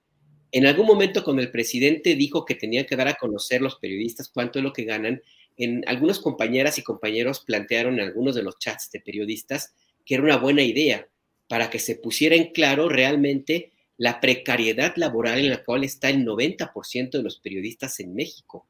En 0.51 0.67
algún 0.67 0.87
momento 0.87 1.25
cuando 1.25 1.43
el 1.43 1.51
presidente 1.51 2.15
dijo 2.15 2.45
que 2.45 2.55
tenía 2.55 2.87
que 2.87 2.97
dar 2.97 3.09
a 3.09 3.15
conocer 3.15 3.63
los 3.63 3.77
periodistas 3.77 4.29
cuánto 4.29 4.59
es 4.59 4.63
lo 4.63 4.73
que 4.73 4.85
ganan, 4.85 5.23
en 5.57 5.85
algunas 5.87 6.19
compañeras 6.19 6.79
y 6.79 6.83
compañeros 6.83 7.41
plantearon 7.41 7.95
en 7.95 8.07
algunos 8.07 8.35
de 8.35 8.43
los 8.43 8.59
chats 8.59 8.91
de 8.91 9.01
periodistas 9.01 9.75
que 10.05 10.15
era 10.15 10.25
una 10.25 10.37
buena 10.37 10.63
idea 10.63 11.09
para 11.49 11.71
que 11.71 11.79
se 11.79 11.97
pusiera 11.97 12.35
en 12.35 12.53
claro 12.53 12.89
realmente 12.89 13.73
la 13.97 14.21
precariedad 14.21 14.95
laboral 14.97 15.39
en 15.39 15.51
la 15.51 15.63
cual 15.63 15.85
está 15.85 16.11
el 16.11 16.25
90% 16.25 17.11
de 17.11 17.23
los 17.23 17.39
periodistas 17.39 18.01
en 18.01 18.15
México. 18.15 18.67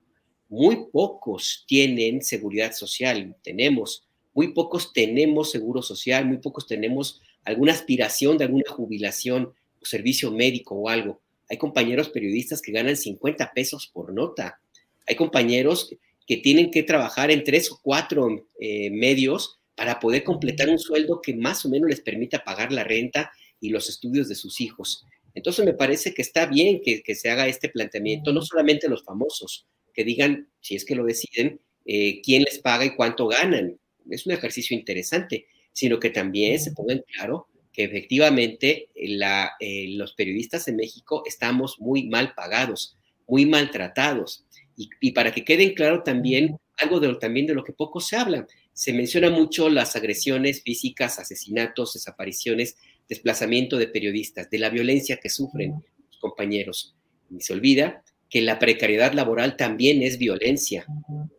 Muy 0.48 0.86
pocos 0.92 1.64
tienen 1.66 2.22
seguridad 2.22 2.72
social, 2.72 3.34
tenemos, 3.42 4.06
muy 4.34 4.52
pocos 4.54 4.92
tenemos 4.92 5.50
seguro 5.50 5.82
social, 5.82 6.26
muy 6.26 6.38
pocos 6.38 6.66
tenemos 6.66 7.20
alguna 7.44 7.72
aspiración 7.72 8.38
de 8.38 8.44
alguna 8.44 8.70
jubilación 8.70 9.52
o 9.80 9.84
servicio 9.84 10.30
médico 10.30 10.74
o 10.74 10.88
algo. 10.88 11.20
Hay 11.48 11.58
compañeros 11.58 12.08
periodistas 12.08 12.62
que 12.62 12.72
ganan 12.72 12.96
50 12.96 13.52
pesos 13.52 13.90
por 13.92 14.12
nota. 14.12 14.60
Hay 15.06 15.16
compañeros 15.16 15.94
que 16.26 16.36
tienen 16.38 16.70
que 16.70 16.82
trabajar 16.82 17.30
en 17.30 17.44
tres 17.44 17.70
o 17.70 17.78
cuatro 17.82 18.46
eh, 18.60 18.90
medios 18.90 19.58
para 19.74 19.98
poder 19.98 20.24
completar 20.24 20.68
un 20.68 20.78
sueldo 20.78 21.20
que 21.20 21.34
más 21.34 21.64
o 21.64 21.68
menos 21.68 21.90
les 21.90 22.00
permita 22.00 22.44
pagar 22.44 22.72
la 22.72 22.84
renta 22.84 23.32
y 23.60 23.70
los 23.70 23.88
estudios 23.88 24.28
de 24.28 24.34
sus 24.34 24.60
hijos. 24.60 25.04
Entonces 25.34 25.64
me 25.64 25.72
parece 25.72 26.12
que 26.14 26.22
está 26.22 26.46
bien 26.46 26.80
que, 26.82 27.02
se 27.14 27.30
haga 27.30 27.46
este 27.46 27.68
planteamiento, 27.68 28.32
no 28.32 28.42
solamente 28.42 28.88
los 28.88 29.02
famosos, 29.02 29.66
que 29.94 30.04
digan, 30.04 30.48
si 30.60 30.74
es 30.74 30.84
que 30.84 30.94
lo 30.94 31.04
deciden, 31.04 31.60
eh, 31.86 32.20
quién 32.22 32.42
les 32.42 32.58
paga 32.58 32.84
y 32.84 32.94
cuánto 32.94 33.26
ganan. 33.26 33.78
Es 34.10 34.26
un 34.26 34.32
ejercicio 34.32 34.76
interesante, 34.76 35.46
sino 35.72 35.98
que 35.98 36.10
también 36.10 36.60
se 36.60 36.72
ponga 36.72 36.94
en 36.94 37.04
claro 37.14 37.48
que 37.72 37.84
efectivamente 37.84 38.88
la, 38.94 39.52
eh, 39.58 39.86
los 39.90 40.12
periodistas 40.14 40.68
en 40.68 40.76
México 40.76 41.22
estamos 41.26 41.80
muy 41.80 42.08
mal 42.08 42.34
pagados, 42.34 42.98
muy 43.26 43.46
maltratados. 43.46 44.44
Y, 44.76 44.90
y 45.00 45.12
para 45.12 45.32
que 45.32 45.44
queden 45.44 45.74
claro 45.74 46.02
también 46.02 46.58
algo 46.76 47.00
de, 47.00 47.14
también 47.16 47.46
de 47.46 47.54
lo 47.54 47.64
que 47.64 47.72
poco 47.72 48.00
se 48.00 48.16
habla 48.16 48.46
se 48.72 48.92
menciona 48.92 49.30
mucho 49.30 49.68
las 49.68 49.96
agresiones 49.96 50.62
físicas, 50.62 51.18
asesinatos, 51.18 51.92
desapariciones, 51.94 52.76
desplazamiento 53.08 53.76
de 53.76 53.88
periodistas, 53.88 54.48
de 54.50 54.58
la 54.58 54.70
violencia 54.70 55.18
que 55.18 55.28
sufren 55.28 55.74
los 56.08 56.18
compañeros. 56.18 56.94
Y 57.30 57.40
se 57.40 57.52
olvida 57.52 58.02
que 58.30 58.40
la 58.40 58.58
precariedad 58.58 59.12
laboral 59.12 59.56
también 59.56 60.02
es 60.02 60.18
violencia. 60.18 60.86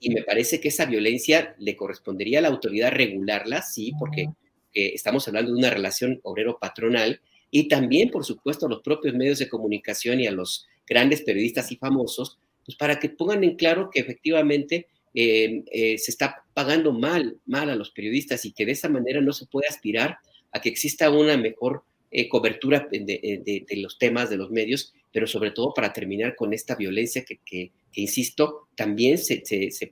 Y 0.05 0.13
me 0.13 0.23
parece 0.23 0.59
que 0.59 0.67
esa 0.67 0.85
violencia 0.85 1.55
le 1.59 1.75
correspondería 1.75 2.39
a 2.39 2.41
la 2.41 2.49
autoridad 2.49 2.91
regularla, 2.91 3.61
sí, 3.61 3.93
porque 3.97 4.27
estamos 4.73 5.27
hablando 5.27 5.51
de 5.51 5.57
una 5.57 5.69
relación 5.69 6.19
obrero-patronal, 6.23 7.21
y 7.55 7.67
también, 7.67 8.09
por 8.09 8.25
supuesto, 8.25 8.65
a 8.65 8.69
los 8.69 8.81
propios 8.81 9.13
medios 9.13 9.39
de 9.39 9.47
comunicación 9.47 10.19
y 10.19 10.27
a 10.27 10.31
los 10.31 10.67
grandes 10.87 11.21
periodistas 11.21 11.71
y 11.71 11.77
famosos, 11.77 12.39
pues 12.65 12.75
para 12.75 12.99
que 12.99 13.09
pongan 13.09 13.43
en 13.43 13.55
claro 13.55 13.89
que 13.91 13.99
efectivamente 13.99 14.87
eh, 15.13 15.63
eh, 15.71 15.97
se 15.99 16.09
está 16.09 16.43
pagando 16.53 16.91
mal, 16.91 17.37
mal 17.45 17.69
a 17.69 17.75
los 17.75 17.91
periodistas 17.91 18.45
y 18.45 18.53
que 18.53 18.65
de 18.65 18.71
esa 18.71 18.89
manera 18.89 19.21
no 19.21 19.33
se 19.33 19.45
puede 19.45 19.67
aspirar 19.67 20.17
a 20.51 20.61
que 20.61 20.69
exista 20.69 21.11
una 21.11 21.37
mejor 21.37 21.83
eh, 22.09 22.27
cobertura 22.27 22.87
de, 22.89 23.65
los 23.77 23.97
temas 23.99 24.29
de 24.29 24.37
los 24.37 24.49
medios, 24.49 24.93
pero 25.13 25.27
sobre 25.27 25.51
todo 25.51 25.73
para 25.73 25.93
terminar 25.93 26.35
con 26.35 26.53
esta 26.53 26.75
violencia 26.75 27.23
que, 27.23 27.71
insisto, 27.93 28.67
también 28.75 29.17
se, 29.17 29.43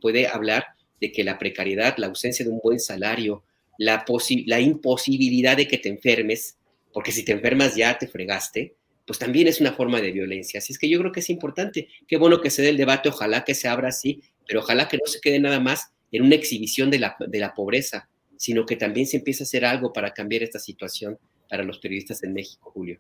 puede 0.01 0.27
hablar 0.27 0.65
de 0.99 1.11
que 1.11 1.23
la 1.23 1.37
precariedad, 1.37 1.95
la 1.97 2.07
ausencia 2.07 2.43
de 2.43 2.51
un 2.51 2.59
buen 2.61 2.79
salario, 2.79 3.43
la, 3.77 4.03
imposibilidad 4.59 5.55
de 5.55 5.67
que 5.67 5.77
te 5.77 5.89
enfermes, 5.89 6.57
porque 6.91 7.11
si 7.11 7.23
te 7.23 7.31
enfermas 7.31 7.75
ya 7.75 7.97
te 7.97 8.07
fregaste, 8.07 8.75
pues 9.05 9.19
también 9.19 9.47
es 9.47 9.61
una 9.61 9.73
forma 9.73 10.01
de 10.01 10.11
violencia. 10.11 10.57
Así 10.57 10.73
es 10.73 10.79
que 10.79 10.89
yo 10.89 10.99
creo 10.99 11.11
que 11.11 11.21
es 11.21 11.29
importante. 11.29 11.87
Qué 12.07 12.17
bueno 12.17 12.41
que 12.41 12.49
se 12.49 12.61
dé 12.61 12.69
el 12.69 12.77
debate, 12.77 13.09
ojalá 13.09 13.43
que 13.43 13.55
se 13.55 13.67
abra 13.67 13.89
así 13.89 14.21
pero 14.51 14.59
ojalá 14.59 14.89
que 14.89 14.97
no 14.97 15.05
se 15.05 15.21
quede 15.21 15.39
nada 15.39 15.61
más 15.61 15.93
en 16.11 16.23
una 16.23 16.35
exhibición 16.35 16.89
de 16.89 16.99
la, 16.99 17.15
de 17.25 17.39
la 17.39 17.53
pobreza, 17.53 18.09
sino 18.35 18.65
que 18.65 18.75
también 18.75 19.07
se 19.07 19.15
empiece 19.15 19.43
a 19.43 19.45
hacer 19.45 19.63
algo 19.63 19.93
para 19.93 20.11
cambiar 20.11 20.43
esta 20.43 20.59
situación 20.59 21.17
para 21.49 21.63
los 21.63 21.79
periodistas 21.79 22.21
en 22.23 22.33
México, 22.33 22.69
Julio. 22.71 22.99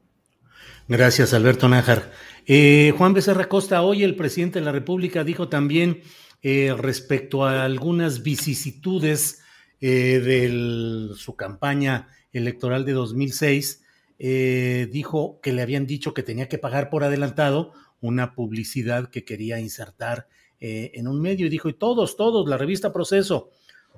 Gracias, 0.87 1.33
Alberto 1.33 1.69
Nájar. 1.69 2.11
Eh, 2.45 2.93
Juan 2.97 3.13
Becerra 3.13 3.47
Costa, 3.47 3.81
hoy 3.81 4.03
el 4.03 4.15
presidente 4.15 4.59
de 4.59 4.65
la 4.65 4.73
República 4.73 5.23
dijo 5.23 5.47
también 5.47 6.01
eh, 6.41 6.75
respecto 6.77 7.45
a 7.45 7.63
algunas 7.63 8.23
vicisitudes 8.23 9.41
eh, 9.79 10.19
de 10.19 11.15
su 11.15 11.35
campaña 11.35 12.09
electoral 12.33 12.83
de 12.83 12.93
2006, 12.93 13.83
dijo 14.17 15.39
que 15.41 15.53
le 15.53 15.61
habían 15.61 15.87
dicho 15.87 16.13
que 16.13 16.23
tenía 16.23 16.49
que 16.49 16.57
pagar 16.57 16.89
por 16.89 17.03
adelantado 17.03 17.71
una 18.01 18.35
publicidad 18.35 19.09
que 19.09 19.23
quería 19.23 19.59
insertar 19.59 20.27
en 20.59 21.07
un 21.07 21.21
medio 21.21 21.47
y 21.47 21.49
dijo, 21.49 21.69
y 21.69 21.73
todos, 21.73 22.17
todos, 22.17 22.47
la 22.47 22.57
revista 22.57 22.93
Proceso. 22.93 23.49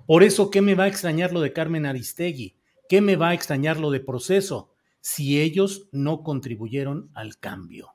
Por 0.06 0.24
eso, 0.24 0.50
¿qué 0.50 0.62
me 0.62 0.76
va 0.76 0.86
a 0.86 0.88
extrañar 0.88 1.34
lo 1.34 1.42
de 1.42 1.52
Carmen 1.52 1.86
Aristegui? 1.86 2.56
¿Qué 2.88 3.02
me 3.02 3.18
va 3.18 3.30
a 3.30 3.34
extrañar 3.34 3.80
lo 3.80 3.92
de 3.92 4.00
Proceso 4.00 4.73
si 5.04 5.42
ellos 5.42 5.90
no 5.92 6.24
contribuyeron 6.24 7.12
al 7.14 7.38
cambio? 7.38 7.90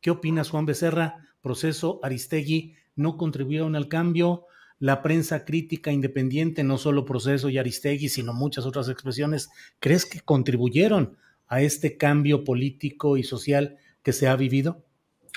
¿Qué 0.00 0.10
opinas, 0.10 0.50
Juan 0.50 0.66
Becerra? 0.66 1.24
Proceso, 1.40 2.00
Aristegui, 2.02 2.74
no 2.96 3.16
contribuyeron 3.16 3.76
al 3.76 3.88
cambio. 3.88 4.44
La 4.80 5.00
prensa 5.00 5.44
crítica 5.44 5.92
independiente, 5.92 6.64
no 6.64 6.76
solo 6.76 7.04
Proceso 7.04 7.48
y 7.48 7.58
Aristegui, 7.58 8.08
sino 8.08 8.34
muchas 8.34 8.66
otras 8.66 8.88
expresiones, 8.88 9.48
¿crees 9.78 10.04
que 10.04 10.20
contribuyeron 10.20 11.16
a 11.46 11.62
este 11.62 11.96
cambio 11.96 12.44
político 12.44 13.16
y 13.16 13.22
social 13.22 13.78
que 14.02 14.12
se 14.12 14.26
ha 14.26 14.36
vivido? 14.36 14.84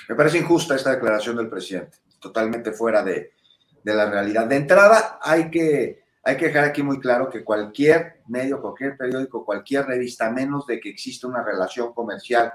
Me 0.08 0.16
parece 0.16 0.38
injusta 0.38 0.74
esta 0.74 0.90
declaración 0.90 1.36
del 1.36 1.48
presidente 1.48 2.02
totalmente 2.22 2.72
fuera 2.72 3.02
de, 3.02 3.32
la 3.84 4.08
realidad. 4.08 4.46
De 4.46 4.56
entrada, 4.56 5.18
hay 5.20 5.50
que 5.50 6.01
hay 6.24 6.36
que 6.36 6.46
dejar 6.46 6.64
aquí 6.64 6.82
muy 6.82 7.00
claro 7.00 7.28
que 7.28 7.42
cualquier 7.42 8.20
medio, 8.28 8.60
cualquier 8.60 8.96
periódico, 8.96 9.44
cualquier 9.44 9.86
revista, 9.86 10.30
menos 10.30 10.66
de 10.66 10.78
que 10.78 10.90
exista 10.90 11.26
una 11.26 11.42
relación 11.42 11.92
comercial 11.92 12.52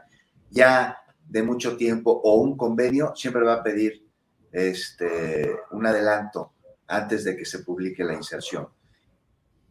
ya 0.49 0.97
de 1.28 1.43
mucho 1.43 1.76
tiempo 1.76 2.11
o 2.24 2.36
un 2.36 2.55
convenio, 2.55 3.13
siempre 3.15 3.43
va 3.43 3.55
a 3.55 3.63
pedir 3.63 4.07
este, 4.51 5.53
un 5.72 5.86
adelanto 5.86 6.53
antes 6.88 7.26
de 7.26 7.36
que 7.36 7.43
se 7.43 7.59
publique 7.59 8.05
la 8.05 8.13
inserción. 8.13 8.70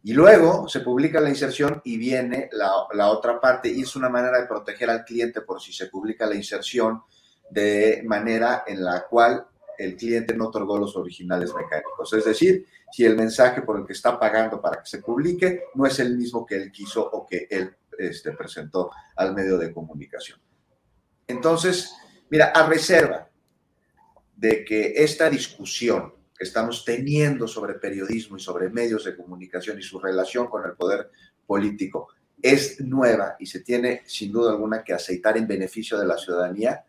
Y 0.03 0.13
luego 0.13 0.67
se 0.69 0.81
publica 0.81 1.19
la 1.19 1.29
inserción 1.29 1.81
y 1.83 1.97
viene 1.97 2.49
la, 2.51 2.71
la, 2.93 3.09
otra 3.09 3.41
parte 3.41 3.69
y 3.69 3.81
es 3.81 3.95
una 3.95 4.09
manera 4.09 4.39
de 4.39 4.45
proteger 4.45 4.91
al 4.91 5.03
cliente 5.03 5.41
por 5.41 5.59
si 5.59 5.73
se 5.73 5.87
publica 5.87 6.27
la 6.27 6.35
inserción 6.35 7.01
de 7.49 8.03
manera 8.05 8.63
en 8.67 8.83
la 8.83 9.05
cual 9.09 9.47
el 9.77 9.95
cliente 9.95 10.35
no 10.35 10.47
otorgó 10.47 10.77
los 10.77 10.95
originales 10.95 11.53
mecánicos. 11.53 12.13
Es 12.13 12.25
decir, 12.25 12.65
si 12.91 13.05
el 13.05 13.15
mensaje 13.15 13.61
por 13.61 13.79
el 13.79 13.85
que 13.85 13.93
está 13.93 14.19
pagando 14.19 14.61
para 14.61 14.81
que 14.81 14.89
se 14.89 14.99
publique 14.99 15.63
no 15.75 15.85
es 15.85 15.99
el 15.99 16.17
mismo 16.17 16.45
que 16.45 16.55
él 16.55 16.71
quiso 16.71 17.07
o 17.09 17.25
que 17.25 17.47
él 17.49 17.75
este, 17.97 18.31
presentó 18.31 18.91
al 19.15 19.33
medio 19.33 19.57
de 19.57 19.73
comunicación. 19.73 20.39
Entonces, 21.27 21.93
mira, 22.29 22.47
a 22.47 22.67
reserva 22.67 23.29
de 24.35 24.63
que 24.63 24.93
esta 24.95 25.29
discusión 25.29 26.13
que 26.37 26.43
estamos 26.43 26.85
teniendo 26.85 27.47
sobre 27.47 27.73
periodismo 27.73 28.37
y 28.37 28.39
sobre 28.39 28.69
medios 28.69 29.05
de 29.05 29.15
comunicación 29.15 29.79
y 29.79 29.81
su 29.81 29.99
relación 29.99 30.47
con 30.47 30.63
el 30.65 30.73
poder 30.73 31.09
político 31.45 32.09
es 32.41 32.79
nueva 32.81 33.35
y 33.39 33.47
se 33.47 33.61
tiene 33.61 34.03
sin 34.05 34.31
duda 34.31 34.51
alguna 34.51 34.83
que 34.83 34.93
aceitar 34.93 35.37
en 35.37 35.47
beneficio 35.47 35.97
de 35.97 36.05
la 36.05 36.17
ciudadanía, 36.17 36.85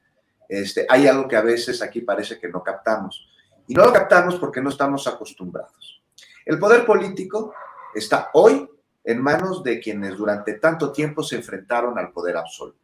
este, 0.49 0.87
hay 0.89 1.07
algo 1.07 1.29
que 1.29 1.37
a 1.37 1.43
veces 1.43 1.83
aquí 1.83 2.01
parece 2.01 2.39
que 2.39 2.49
no 2.49 2.63
captamos. 2.63 3.29
Y 3.67 3.75
no 3.75 3.85
lo 3.85 3.93
captamos 3.93 4.37
porque 4.37 4.63
no 4.63 4.71
estamos 4.71 5.07
acostumbrados. 5.07 6.03
El 6.47 6.59
poder 6.59 6.87
político 6.87 7.55
está 7.95 8.31
hoy 8.33 8.69
en 9.05 9.23
manos 9.23 9.63
de 9.63 9.79
quienes 9.79 10.17
durante 10.17 10.55
tanto 10.55 10.91
tiempo 10.91 11.23
se 11.23 11.37
enfrentaron 11.37 11.99
al 11.99 12.11
poder 12.11 12.37
absoluto. 12.37 12.79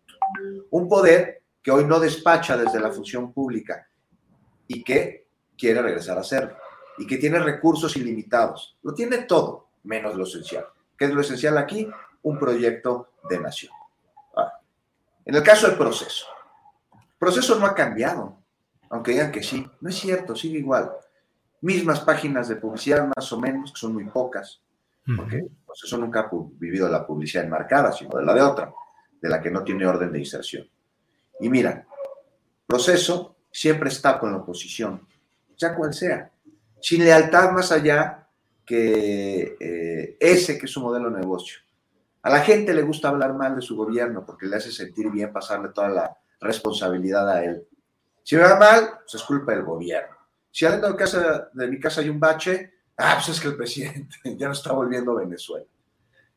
Un 0.71 0.89
poder 0.89 1.43
que 1.63 1.71
hoy 1.71 1.85
no 1.85 1.99
despacha 1.99 2.57
desde 2.57 2.81
la 2.81 2.91
función 2.91 3.33
pública 3.33 3.89
y 4.67 4.85
que 4.85 5.27
quiere 5.57 5.81
regresar 5.81 6.19
a 6.19 6.21
hacerlo 6.21 6.57
y 6.99 7.07
que 7.07 7.17
tiene 7.17 7.39
recursos 7.39 7.97
ilimitados. 7.97 8.77
Lo 8.83 8.95
tiene 8.95 9.19
todo, 9.19 9.69
menos 9.85 10.15
lo 10.15 10.25
esencial. 10.25 10.67
¿Qué 10.97 11.07
es 11.07 11.11
lo 11.13 11.21
esencial 11.21 11.59
aquí? 11.59 11.89
Un 12.23 12.39
proyecto 12.39 13.09
de 13.29 13.39
nación. 13.41 13.73
en 15.25 15.35
el 15.35 15.43
caso 15.43 15.67
del 15.67 15.79
proceso, 15.79 16.27
proceso 17.25 17.59
no 17.59 17.67
ha 17.67 17.75
cambiado, 17.75 18.37
aunque 18.91 19.13
digan 19.13 19.33
que 19.33 19.43
sí. 19.43 19.67
No 19.81 19.89
es 19.89 19.97
cierto, 19.97 20.37
sigue 20.37 20.59
igual. 20.59 20.91
Mismas 21.63 22.01
páginas 22.01 22.49
de 22.49 22.57
publicidad, 22.57 23.09
más 23.17 23.33
o 23.33 23.41
menos, 23.41 23.73
que 23.73 23.79
son 23.79 23.95
muy 23.95 24.05
pocas, 24.05 24.61
porque 25.17 25.37
el 25.37 25.51
proceso 25.65 25.97
nunca 25.97 26.21
ha 26.21 26.31
vivido 26.59 26.89
la 26.89 27.07
publicidad 27.07 27.45
enmarcada, 27.45 27.93
sino 27.93 28.19
de 28.19 28.25
la 28.25 28.35
de 28.35 28.43
otra, 28.43 28.73
de 29.21 29.29
la 29.29 29.41
que 29.41 29.51
no 29.51 29.65
tiene 29.65 29.87
orden 29.87 30.13
de 30.13 30.19
inserción. 30.19 30.69
Y 31.41 31.49
mira, 31.49 31.87
proceso 32.67 33.37
siempre 33.51 33.89
está 33.89 34.19
con 34.19 34.31
la 34.31 34.39
oposición, 34.39 35.07
sea 35.57 35.75
cual 35.75 35.95
sea, 35.95 36.31
sin 36.81 37.05
lealtad 37.05 37.53
más 37.53 37.73
allá 37.73 38.29
que 38.67 39.57
eh, 39.59 40.17
ese 40.21 40.59
que 40.59 40.67
es 40.67 40.71
su 40.71 40.81
modelo 40.81 41.11
de 41.11 41.21
negocio. 41.21 41.59
A 42.23 42.31
la 42.31 42.41
gente 42.41 42.75
le 42.75 42.83
gusta 42.83 43.09
hablar 43.09 43.33
mal 43.35 43.57
de 43.57 43.63
su 43.63 43.77
gobierno 43.77 44.25
porque 44.27 44.47
le 44.47 44.57
hace 44.57 44.71
sentir 44.71 45.11
bien 45.11 45.33
pasarle 45.33 45.71
toda 45.71 45.89
la 45.89 46.19
responsabilidad 46.41 47.29
a 47.29 47.45
él. 47.45 47.67
Si 48.23 48.37
me 48.37 48.43
va 48.43 48.59
mal, 48.59 48.91
pues 49.01 49.15
es 49.15 49.23
culpa 49.23 49.53
del 49.53 49.65
gobierno. 49.65 50.17
Si 50.51 50.65
adentro 50.65 50.97
de, 51.53 51.69
mi 51.69 51.81
casa 51.81 52.01
hay 52.01 52.09
un 52.09 52.21
bache, 52.21 52.75
ah, 52.97 53.15
pues 53.17 53.29
es 53.31 53.41
que 53.41 53.49
el 53.49 53.57
presidente 53.57 54.17
ya 54.37 54.47
no 54.47 54.53
está 54.53 54.73
volviendo 54.73 55.13
a 55.13 55.21
Venezuela. 55.21 55.67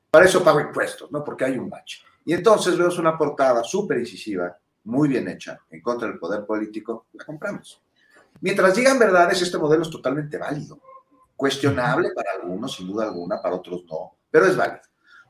Para 0.10 0.26
eso 0.26 0.44
pago 0.44 0.60
impuestos, 0.60 1.12
¿no? 1.12 1.24
Porque 1.24 1.46
hay 1.46 1.58
un 1.58 1.70
bache. 1.70 2.02
Y 2.26 2.34
entonces 2.34 2.78
vemos 2.78 2.98
una 2.98 3.18
portada 3.18 3.64
súper 3.64 4.00
incisiva 4.00 4.58
muy 4.86 5.10
bien 5.10 5.28
hecha 5.28 5.60
en 5.70 5.82
contra 5.82 6.08
del 6.08 6.18
poder 6.18 6.46
político, 6.46 7.08
la 7.14 7.26
compramos. 7.26 7.82
Mientras 8.42 8.76
digan 8.76 8.98
verdades, 8.98 9.42
este 9.42 9.58
modelo 9.58 9.84
es 9.84 9.90
totalmente 9.90 10.38
válido. 10.38 10.80
Cuestionable 11.36 12.10
para 12.16 12.32
algunos, 12.42 12.76
sin 12.76 12.88
duda 12.88 13.06
alguna, 13.06 13.42
para 13.42 13.56
otros 13.56 13.84
no, 13.90 14.16
pero 14.32 14.46
es 14.46 14.56
válido. 14.56 14.82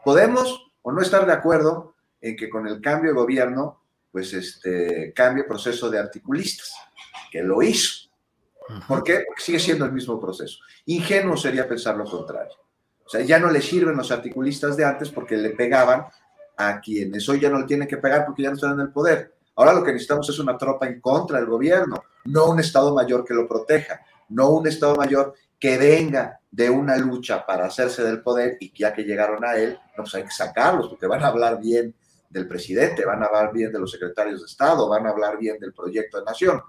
Podemos 0.04 0.72
o 0.82 0.92
no 0.92 1.02
estar 1.02 1.26
de 1.26 1.34
acuerdo 1.34 1.96
en 2.22 2.38
que 2.38 2.50
con 2.50 2.68
el 2.68 2.80
cambio 2.82 3.12
de 3.12 3.20
gobierno, 3.20 3.82
pues 4.18 4.34
este 4.34 5.14
cambie 5.14 5.44
proceso 5.44 5.92
de 5.92 6.00
articulistas, 6.00 6.74
que 7.32 7.44
lo 7.44 7.62
hizo. 7.62 8.10
¿Por 8.88 9.04
qué? 9.04 9.26
Porque 9.28 9.44
sigue 9.44 9.60
siendo 9.60 9.86
el 9.86 9.92
mismo 9.92 10.20
proceso. 10.20 10.58
Ingenuo 10.88 11.38
sería 11.38 11.70
pensar 11.70 11.96
lo 11.96 12.04
contrario. 12.04 12.56
O 13.06 13.08
sea, 13.08 13.22
ya 13.22 13.38
no 13.38 13.52
le 13.52 13.62
sirven 13.62 13.96
los 13.96 14.12
articulistas 14.12 14.76
de 14.76 14.86
antes 14.86 15.12
porque 15.12 15.38
le 15.38 15.52
pegaban 15.52 16.08
a 16.58 16.82
quienes 16.82 17.30
hoy 17.30 17.40
ya 17.40 17.52
no 17.52 17.60
le 17.60 17.66
tienen 17.66 17.88
que 17.88 17.98
pegar 17.98 18.26
porque 18.26 18.42
ya 18.42 18.50
no 18.50 18.56
están 18.56 18.74
en 18.74 18.80
el 18.80 18.92
poder. 18.92 19.36
Ahora 19.56 19.74
lo 19.74 19.84
que 19.84 19.92
necesitamos 19.92 20.28
es 20.28 20.40
una 20.40 20.58
tropa 20.58 20.88
en 20.88 21.00
contra 21.00 21.38
del 21.38 21.46
gobierno, 21.46 22.02
no 22.26 22.48
un 22.48 22.60
Estado 22.60 22.96
mayor 22.96 23.24
que 23.24 23.36
lo 23.36 23.48
proteja, 23.48 24.02
no 24.30 24.50
un 24.50 24.66
Estado 24.66 24.96
mayor 24.96 25.36
que 25.60 25.78
venga 25.78 26.40
de 26.50 26.72
una 26.72 26.98
lucha 26.98 27.46
para 27.46 27.68
hacerse 27.68 28.02
del 28.02 28.24
poder 28.24 28.58
y 28.60 28.74
ya 28.76 28.92
que 28.96 29.04
llegaron 29.04 29.46
a 29.46 29.58
él, 29.58 29.78
no, 29.96 30.06
pues 30.06 30.16
hay 30.16 30.24
que 30.24 30.32
sacarlos, 30.32 30.90
porque 30.90 31.06
van 31.06 31.24
a 31.24 31.28
hablar 31.28 31.62
bien 31.62 31.94
del 32.30 32.48
presidente, 32.48 33.06
van 33.06 33.24
a 33.24 33.28
hablar 33.28 33.52
bien 33.54 33.72
de 33.72 33.80
los 33.80 33.92
secretarios 33.92 34.42
de 34.42 34.46
Estado, 34.46 34.88
van 34.90 35.06
a 35.06 35.10
hablar 35.10 35.38
bien 35.38 35.60
del 35.60 35.74
proyecto 35.74 36.20
de 36.20 36.26
nación. 36.26 36.62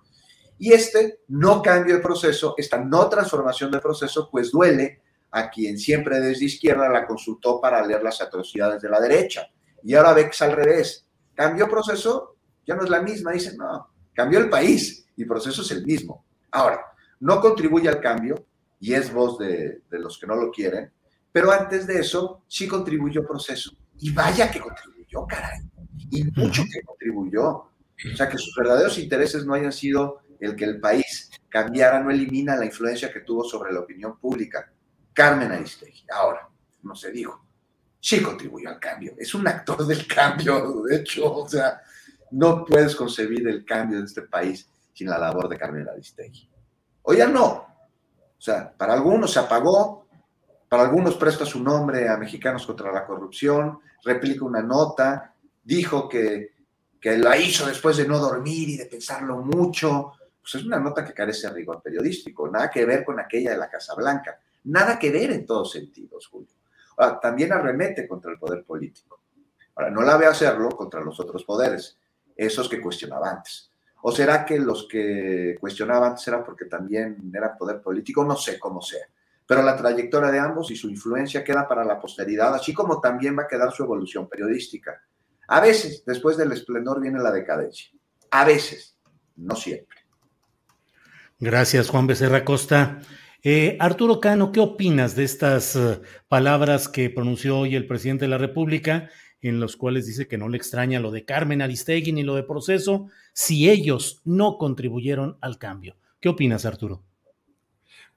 Y 0.59 0.73
este 0.73 1.21
no 1.29 1.63
cambio 1.63 1.95
de 1.95 2.01
proceso, 2.01 2.55
esta 2.57 2.79
no 2.79 3.09
transformación 3.09 3.71
del 3.71 3.81
proceso, 3.81 4.29
pues 4.31 4.51
duele 4.51 5.03
a 5.31 5.51
quien 5.51 5.79
siempre 5.79 6.21
desde 6.21 6.47
izquierda 6.47 6.89
la 6.89 7.07
consultó 7.07 7.61
para 7.61 7.85
leer 7.87 8.03
las 8.03 8.21
atrocidades 8.21 8.83
de 8.83 8.89
la 8.89 9.01
derecha. 9.01 9.49
Y 9.83 9.95
ahora 9.95 10.15
ve 10.15 10.25
que 10.25 10.31
es 10.31 10.43
al 10.43 10.53
revés. 10.53 11.07
Cambio 11.35 11.69
proceso, 11.69 12.37
ya 12.67 12.75
no 12.75 12.83
es 12.83 12.91
la 12.91 13.01
misma. 13.01 13.33
Dicen, 13.33 13.57
no, 13.57 13.91
cambió 14.15 14.39
el 14.39 14.49
país 14.49 15.07
y 15.17 15.25
proceso 15.25 15.63
es 15.63 15.71
el 15.71 15.85
mismo. 15.85 16.25
Ahora, 16.51 16.81
no 17.21 17.41
contribuye 17.41 17.89
al 17.89 18.01
cambio 18.01 18.47
y 18.81 18.95
es 18.95 19.13
voz 19.13 19.39
de, 19.39 19.83
los 19.91 20.19
que 20.19 20.27
no 20.27 20.37
lo 20.37 20.51
quieren, 20.51 20.93
pero 21.33 21.51
antes 21.51 21.87
de 21.87 22.01
eso 22.01 22.43
sí 22.47 22.67
contribuyó 22.67 23.27
proceso. 23.27 23.73
Y 23.99 24.13
vaya 24.13 24.51
que 24.51 24.61
contribuyó, 24.61 24.98
caray. 25.27 25.61
Y 26.11 26.25
mucho 26.25 26.63
que 26.73 26.83
contribuyó. 26.83 27.49
O 27.49 28.17
sea, 28.17 28.29
que 28.29 28.39
sus 28.39 28.55
verdaderos 28.57 28.99
intereses 28.99 29.45
no 29.45 29.55
hayan 29.55 29.73
sido 29.73 30.21
el 30.41 30.55
que 30.55 30.65
el 30.65 30.81
país 30.81 31.31
cambiara, 31.49 32.01
no 32.01 32.11
elimina 32.11 32.57
la 32.57 32.65
influencia 32.65 33.13
que 33.13 33.21
tuvo 33.21 33.45
sobre 33.45 33.73
la 33.73 33.81
opinión 33.81 34.19
pública. 34.19 34.73
Carmen 35.13 35.51
Aristegui, 35.51 36.05
ahora, 36.15 36.49
no 36.83 36.95
se 36.95 37.11
dijo, 37.11 37.45
sí 38.01 38.23
contribuyó 38.23 38.69
al 38.69 38.79
cambio. 38.79 39.15
Es 39.19 39.35
un 39.35 39.47
actor 39.49 39.87
del 39.87 40.07
cambio, 40.07 40.83
de 40.83 40.97
hecho, 40.97 41.35
o 41.35 41.49
sea, 41.49 41.81
no 42.31 42.65
puedes 42.65 42.95
concebir 42.95 43.49
el 43.49 43.65
cambio 43.65 43.99
de 43.99 44.07
este 44.07 44.23
país 44.23 44.69
sin 44.93 45.09
la 45.09 45.19
labor 45.19 45.49
de 45.49 45.59
Carmen 45.59 45.89
Aristegui. 45.89 46.49
O 47.03 47.15
ya 47.15 47.27
no. 47.27 47.47
O 47.47 48.41
sea, 48.41 48.73
para 48.77 48.95
algunos 48.95 49.33
se 49.33 49.41
apagó, 49.41 50.08
para 50.69 50.83
algunos 50.83 51.17
presta 51.17 51.47
su 51.47 51.63
nombre 51.63 52.09
a 52.09 52.17
Mexicanos 52.17 52.67
contra 52.67 52.93
la 52.93 53.07
Corrupción, 53.07 53.81
replica 54.05 54.45
una 54.45 54.63
nota, 54.63 55.35
dijo 55.65 56.09
que, 56.09 56.53
que 57.01 57.17
la 57.17 57.37
hizo 57.37 57.67
después 57.67 57.97
de 57.97 58.07
no 58.07 58.19
dormir 58.19 58.69
y 58.69 58.77
de 58.77 58.87
pensarlo 58.87 59.39
mucho. 59.39 60.13
Pues 60.41 60.57
es 60.57 60.65
una 60.65 60.79
nota 60.79 61.05
que 61.05 61.15
carece 61.15 61.49
de 61.49 61.55
rigor 61.55 61.83
periodístico, 61.83 62.49
nada 62.49 62.71
que 62.71 62.85
ver 62.85 63.05
con 63.05 63.19
aquella 63.19 63.51
de 63.53 63.59
la 63.59 63.71
Casa 63.71 63.95
Blanca, 63.95 64.39
nada 64.65 64.99
que 64.99 65.11
ver 65.11 65.31
en 65.31 65.47
todos 65.47 65.73
sentidos, 65.73 66.27
Julio. 66.27 66.49
Ahora, 66.99 67.21
también 67.21 67.53
arremete 67.53 68.07
contra 68.07 68.33
el 68.33 68.39
poder 68.39 68.65
político. 68.65 69.21
Ahora, 69.77 69.91
no 69.91 70.03
la 70.03 70.17
ve 70.17 70.27
hacerlo 70.27 70.71
contra 70.71 71.01
los 71.01 71.19
otros 71.21 71.45
poderes 71.45 71.99
esos 72.37 72.69
que 72.69 72.81
cuestionaba 72.81 73.31
antes. 73.31 73.71
¿O 74.03 74.13
será 74.13 74.45
que 74.45 74.59
los 74.59 74.87
que 74.89 75.57
cuestionaban 75.61 76.17
era 76.25 76.45
porque 76.45 76.67
también 76.67 77.33
era 77.35 77.57
poder 77.57 77.81
político? 77.81 78.25
No 78.25 78.37
sé 78.37 78.59
cómo 78.59 78.81
sea. 78.81 79.07
Pero 79.49 79.63
la 79.63 79.77
trayectoria 79.77 80.31
de 80.31 80.39
ambos 80.39 80.71
y 80.71 80.77
su 80.77 80.91
influencia 80.91 81.43
queda 81.43 81.67
para 81.67 81.83
la 81.85 81.99
posteridad, 81.99 82.55
así 82.55 82.75
como 82.75 83.01
también 83.01 83.37
va 83.37 83.45
a 83.45 83.49
quedar 83.49 83.73
su 83.73 83.83
evolución 83.83 84.29
periodística. 84.29 85.03
A 85.49 85.61
veces, 85.61 86.05
después 86.07 86.37
del 86.37 86.53
esplendor, 86.53 87.01
viene 87.01 87.19
la 87.19 87.33
decadencia. 87.33 87.91
A 88.31 88.45
veces, 88.45 88.99
no 89.37 89.57
siempre. 89.57 89.99
Gracias, 91.41 91.89
Juan 91.89 92.07
Becerra 92.07 92.45
Costa. 92.45 93.01
Eh, 93.43 93.79
Arturo 93.81 94.21
Cano, 94.21 94.53
¿qué 94.53 94.61
opinas 94.61 95.17
de 95.17 95.25
estas 95.25 95.77
eh, 95.77 96.01
palabras 96.29 96.89
que 96.89 97.09
pronunció 97.09 97.59
hoy 97.59 97.75
el 97.75 97.87
presidente 97.87 98.27
de 98.27 98.31
la 98.31 98.39
República 98.39 99.09
en 99.41 99.61
los 99.61 99.77
cuales 99.77 100.07
dice 100.07 100.27
que 100.29 100.39
no 100.39 100.49
le 100.49 100.57
extraña 100.57 101.01
lo 101.01 101.11
de 101.11 101.25
Carmen 101.25 101.63
Aristegui 101.63 102.13
ni 102.13 102.23
lo 102.23 102.35
de 102.35 102.43
proceso, 102.43 103.07
si 103.33 103.71
ellos 103.71 104.21
no 104.25 104.59
contribuyeron 104.59 105.39
al 105.41 105.59
cambio. 105.59 105.97
¿Qué 106.21 106.29
opinas, 106.29 106.65
Arturo? 106.65 107.05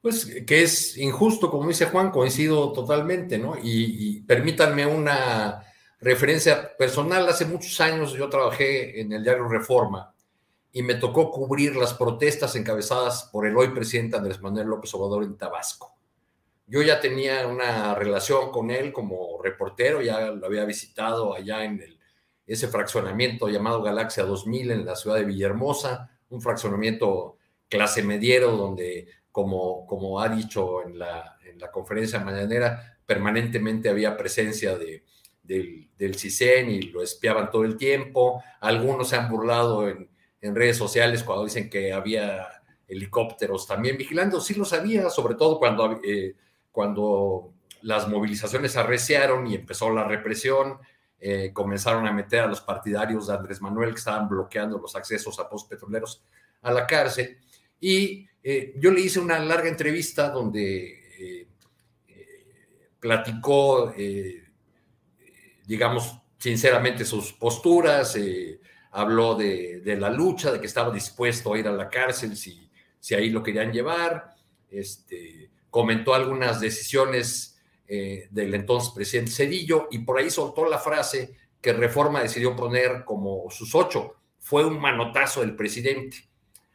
Pues 0.02 0.26
que 0.48 0.64
es 0.64 0.98
injusto, 0.98 1.52
como 1.52 1.68
dice 1.68 1.86
Juan, 1.86 2.10
coincido 2.10 2.74
totalmente, 2.74 3.38
¿no? 3.38 3.56
Y, 3.62 4.22
permítanme 4.22 4.86
una 4.86 5.64
referencia 6.00 6.76
personal. 6.76 7.30
Hace 7.30 7.46
muchos 7.46 7.80
años 7.82 8.14
yo 8.14 8.28
trabajé 8.30 9.00
en 9.00 9.14
el 9.14 9.24
diario 9.24 9.48
Reforma 9.48 10.14
y 10.72 10.82
me 10.82 10.96
tocó 10.96 11.30
cubrir 11.30 11.76
las 11.76 11.94
protestas 11.94 12.56
encabezadas 12.56 13.30
por 13.32 13.46
el 13.46 13.56
hoy 13.56 13.70
presidente 13.70 14.18
Andrés 14.18 14.42
Manuel 14.42 14.68
López 14.68 14.94
Obrador 14.96 15.24
en 15.24 15.38
Tabasco 15.38 15.92
yo 16.72 16.82
ya 16.82 17.02
tenía 17.02 17.48
una 17.48 17.94
relación 17.96 18.50
con 18.50 18.72
él 18.72 18.94
como 18.94 19.42
reportero, 19.44 20.02
ya 20.02 20.32
lo 20.32 20.46
había 20.46 20.64
visitado 20.64 21.36
allá 21.36 21.66
en 21.66 21.82
el, 21.82 22.00
ese 22.48 22.70
fraccionamiento 22.70 23.50
llamado 23.50 23.84
Galaxia 23.84 24.24
2000 24.24 24.72
en 24.72 24.86
la 24.86 24.96
ciudad 24.96 25.18
de 25.18 25.26
Villahermosa, 25.26 26.10
un 26.30 26.42
fraccionamiento 26.42 27.36
clase 27.68 28.04
mediero 28.04 28.56
donde, 28.56 29.06
como, 29.32 29.86
como 29.86 30.20
ha 30.20 30.30
dicho 30.30 30.84
en 30.84 31.00
la, 31.00 31.38
en 31.46 31.60
la 31.60 31.72
conferencia 31.72 32.20
mañanera, 32.20 32.98
permanentemente 33.06 33.90
había 33.90 34.18
presencia 34.18 34.78
de, 34.78 35.04
del, 35.42 35.90
del 35.98 36.16
CISEN 36.16 36.70
y 36.70 36.82
lo 36.84 37.02
espiaban 37.02 37.50
todo 37.50 37.64
el 37.64 37.78
tiempo. 37.78 38.44
Algunos 38.60 39.10
se 39.10 39.16
han 39.16 39.30
burlado 39.30 39.88
en, 39.88 40.10
en 40.42 40.56
redes 40.56 40.78
sociales 40.78 41.24
cuando 41.24 41.46
dicen 41.46 41.70
que 41.70 41.94
había 41.94 42.48
helicópteros 42.88 43.68
también 43.68 43.98
vigilando. 43.98 44.42
Sí 44.42 44.54
lo 44.54 44.66
sabía, 44.66 45.10
sobre 45.10 45.36
todo 45.36 45.60
cuando, 45.60 46.00
eh, 46.04 46.36
cuando 46.72 47.54
las 47.84 48.08
movilizaciones 48.08 48.76
arreciaron 48.76 49.48
y 49.48 49.56
empezó 49.56 49.92
la 49.92 50.04
represión. 50.04 50.78
Eh, 51.24 51.52
comenzaron 51.54 52.08
a 52.08 52.12
meter 52.12 52.42
a 52.42 52.48
los 52.48 52.62
partidarios 52.62 53.28
de 53.28 53.36
Andrés 53.36 53.62
Manuel 53.62 53.92
que 53.92 54.00
estaban 54.00 54.28
bloqueando 54.28 54.80
los 54.80 54.96
accesos 54.96 55.40
a 55.40 55.48
postpetroleros 55.48 56.24
a 56.64 56.72
la 56.72 56.88
cárcel. 56.88 57.38
Y 57.80 58.28
eh, 58.44 58.74
yo 58.78 58.92
le 58.92 59.02
hice 59.02 59.20
una 59.20 59.40
larga 59.40 59.70
entrevista 59.70 60.30
donde 60.30 61.48
platicó, 63.00 63.94
digamos, 65.66 66.18
sinceramente 66.38 67.04
sus 67.04 67.34
posturas, 67.34 68.16
habló 68.92 69.36
de, 69.36 69.82
la 70.00 70.10
lucha, 70.10 70.52
de 70.52 70.60
que 70.60 70.68
estaba 70.68 70.94
dispuesto 70.94 71.54
a 71.54 71.60
ir 71.60 71.68
a 71.68 71.72
la 71.72 71.90
cárcel 71.90 72.36
si, 72.36 72.70
ahí 73.16 73.30
lo 73.30 73.42
querían 73.42 73.72
llevar, 73.72 74.36
este, 74.70 75.50
comentó 75.70 76.14
algunas 76.14 76.60
decisiones 76.60 77.60
eh, 77.88 78.28
del 78.30 78.54
entonces 78.54 78.94
presidente 78.94 79.32
Cedillo 79.32 79.88
y 79.92 80.00
por 80.00 80.20
ahí 80.20 80.30
soltó 80.30 80.66
la 80.66 80.78
frase 80.78 81.36
que 81.60 81.74
Reforma 81.74 82.22
decidió 82.22 82.56
poner 82.56 83.04
como 83.06 83.50
sus 83.50 83.74
ocho. 83.76 84.16
Fue 84.40 84.66
un 84.66 84.80
manotazo 84.80 85.42
del 85.42 85.56
presidente. 85.56 86.18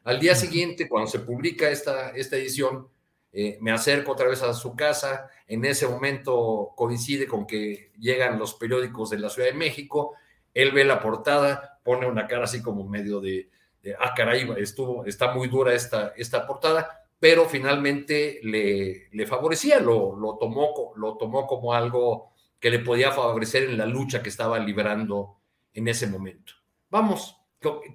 Al 0.06 0.20
día 0.20 0.36
siguiente, 0.36 0.88
cuando 0.88 1.10
se 1.10 1.18
publica 1.18 1.68
esta, 1.68 2.10
esta 2.10 2.36
edición, 2.36 2.86
eh, 3.32 3.58
me 3.60 3.72
acerco 3.72 4.12
otra 4.12 4.28
vez 4.28 4.40
a 4.40 4.54
su 4.54 4.76
casa. 4.76 5.28
En 5.48 5.64
ese 5.64 5.88
momento 5.88 6.74
coincide 6.76 7.26
con 7.26 7.44
que 7.44 7.90
llegan 7.98 8.38
los 8.38 8.54
periódicos 8.54 9.10
de 9.10 9.18
la 9.18 9.30
Ciudad 9.30 9.48
de 9.48 9.56
México. 9.56 10.14
Él 10.54 10.70
ve 10.70 10.84
la 10.84 11.00
portada, 11.00 11.80
pone 11.82 12.06
una 12.06 12.28
cara 12.28 12.44
así 12.44 12.62
como 12.62 12.88
medio 12.88 13.20
de, 13.20 13.50
ah, 13.98 14.14
caray, 14.14 14.48
estuvo, 14.58 15.04
está 15.04 15.34
muy 15.34 15.48
dura 15.48 15.74
esta, 15.74 16.12
esta 16.16 16.46
portada, 16.46 17.08
pero 17.18 17.46
finalmente 17.46 18.38
le, 18.44 19.08
le 19.10 19.26
favorecía, 19.26 19.80
lo, 19.80 20.14
lo, 20.14 20.38
tomó, 20.38 20.92
lo 20.94 21.16
tomó 21.16 21.48
como 21.48 21.74
algo 21.74 22.30
que 22.60 22.70
le 22.70 22.78
podía 22.78 23.10
favorecer 23.10 23.64
en 23.64 23.76
la 23.76 23.86
lucha 23.86 24.22
que 24.22 24.28
estaba 24.28 24.60
librando 24.60 25.40
en 25.74 25.88
ese 25.88 26.06
momento. 26.06 26.52
Vamos, 26.90 27.36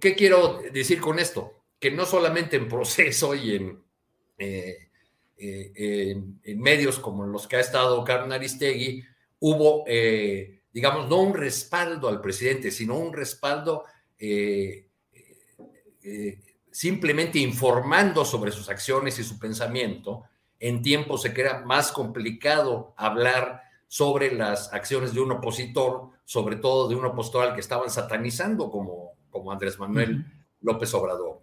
¿qué 0.02 0.14
quiero 0.14 0.62
decir 0.74 1.00
con 1.00 1.18
esto? 1.18 1.61
Que 1.82 1.92
no 1.92 2.06
solamente 2.06 2.56
en 2.56 2.70
proceso 2.70 3.36
y 3.36 3.56
en, 3.56 3.84
eh, 4.38 4.78
eh, 5.44 6.16
en, 6.44 6.62
medios 6.62 7.00
como 7.00 7.26
los 7.26 7.48
que 7.48 7.56
ha 7.56 7.60
estado 7.60 8.04
Carmen 8.04 8.32
Aristegui, 8.32 9.04
hubo, 9.40 9.84
eh, 9.88 10.62
digamos, 10.72 11.10
no 11.10 11.18
un 11.18 11.34
respaldo 11.34 12.08
al 12.08 12.22
presidente, 12.22 12.70
sino 12.70 12.96
un 13.00 13.12
respaldo 13.12 13.86
eh, 14.20 14.86
simplemente 16.72 17.40
informando 17.40 18.24
sobre 18.24 18.52
sus 18.52 18.70
acciones 18.70 19.18
y 19.18 19.24
su 19.24 19.40
pensamiento, 19.40 20.26
en 20.60 20.84
tiempos 20.84 21.24
se 21.24 21.34
crea 21.34 21.62
más 21.66 21.92
complicado 21.92 22.94
hablar 22.96 23.64
sobre 23.88 24.32
las 24.32 24.72
acciones 24.74 25.14
de 25.14 25.22
un 25.22 25.32
opositor, 25.32 26.12
sobre 26.24 26.58
todo 26.58 26.88
de 26.88 26.96
un 26.96 27.06
opositor 27.06 27.48
al 27.48 27.56
que 27.56 27.62
estaban 27.62 27.90
satanizando 27.90 28.70
como, 28.70 29.14
como 29.32 29.52
Andrés 29.52 29.80
Manuel 29.80 30.24
López 30.62 30.94
Obrador. 30.94 31.42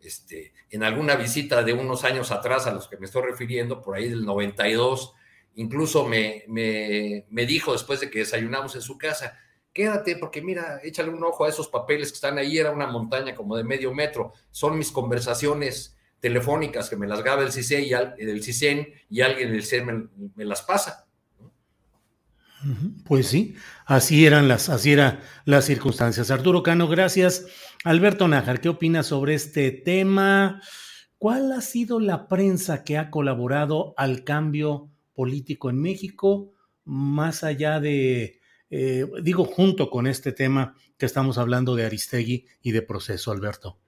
Este, 0.00 0.52
en 0.70 0.82
alguna 0.84 1.16
visita 1.16 1.62
de 1.62 1.72
unos 1.72 2.04
años 2.04 2.30
atrás 2.30 2.66
a 2.66 2.72
los 2.72 2.88
que 2.88 2.96
me 2.96 3.06
estoy 3.06 3.22
refiriendo, 3.22 3.82
por 3.82 3.96
ahí 3.96 4.08
del 4.08 4.24
92, 4.24 5.14
incluso 5.56 6.06
me, 6.06 6.44
me, 6.48 7.24
me 7.30 7.46
dijo 7.46 7.72
después 7.72 8.00
de 8.00 8.10
que 8.10 8.20
desayunamos 8.20 8.74
en 8.74 8.82
su 8.82 8.96
casa, 8.98 9.38
quédate 9.72 10.16
porque 10.16 10.40
mira, 10.40 10.80
échale 10.82 11.10
un 11.10 11.22
ojo 11.22 11.44
a 11.44 11.48
esos 11.48 11.68
papeles 11.68 12.08
que 12.10 12.16
están 12.16 12.38
ahí, 12.38 12.58
era 12.58 12.70
una 12.70 12.86
montaña 12.86 13.34
como 13.34 13.56
de 13.56 13.64
medio 13.64 13.92
metro, 13.92 14.32
son 14.50 14.78
mis 14.78 14.90
conversaciones 14.90 15.96
telefónicas 16.20 16.88
que 16.88 16.96
me 16.96 17.06
las 17.06 17.22
graba 17.22 17.42
el 17.42 17.52
CISEN 17.52 17.84
y, 17.84 17.92
el 17.92 18.42
CISEN 18.42 18.88
y 19.10 19.20
alguien 19.20 19.52
del 19.52 19.62
CISEN 19.62 20.10
me, 20.34 20.44
las 20.44 20.62
pasa. 20.62 21.06
Pues 23.04 23.28
sí, 23.28 23.54
así 23.84 24.26
eran 24.26 24.48
las, 24.48 24.68
así 24.70 24.92
eran 24.92 25.20
las 25.44 25.66
circunstancias. 25.66 26.30
Arturo 26.30 26.62
Cano, 26.62 26.88
gracias. 26.88 27.44
Alberto 27.86 28.26
Nájar, 28.26 28.60
¿qué 28.60 28.68
opinas 28.68 29.06
sobre 29.06 29.34
este 29.34 29.70
tema? 29.70 30.60
¿Cuál 31.18 31.52
ha 31.52 31.60
sido 31.60 32.00
la 32.00 32.26
prensa 32.26 32.82
que 32.82 32.98
ha 32.98 33.12
colaborado 33.12 33.94
al 33.96 34.24
cambio 34.24 34.90
político 35.14 35.70
en 35.70 35.80
México, 35.80 36.52
más 36.84 37.44
allá 37.44 37.78
de 37.78 38.40
eh, 38.70 39.06
digo, 39.22 39.44
junto 39.44 39.88
con 39.88 40.08
este 40.08 40.32
tema 40.32 40.74
que 40.98 41.06
estamos 41.06 41.38
hablando 41.38 41.76
de 41.76 41.84
Aristegui 41.84 42.46
y 42.60 42.72
de 42.72 42.82
proceso, 42.82 43.30
Alberto? 43.30 43.78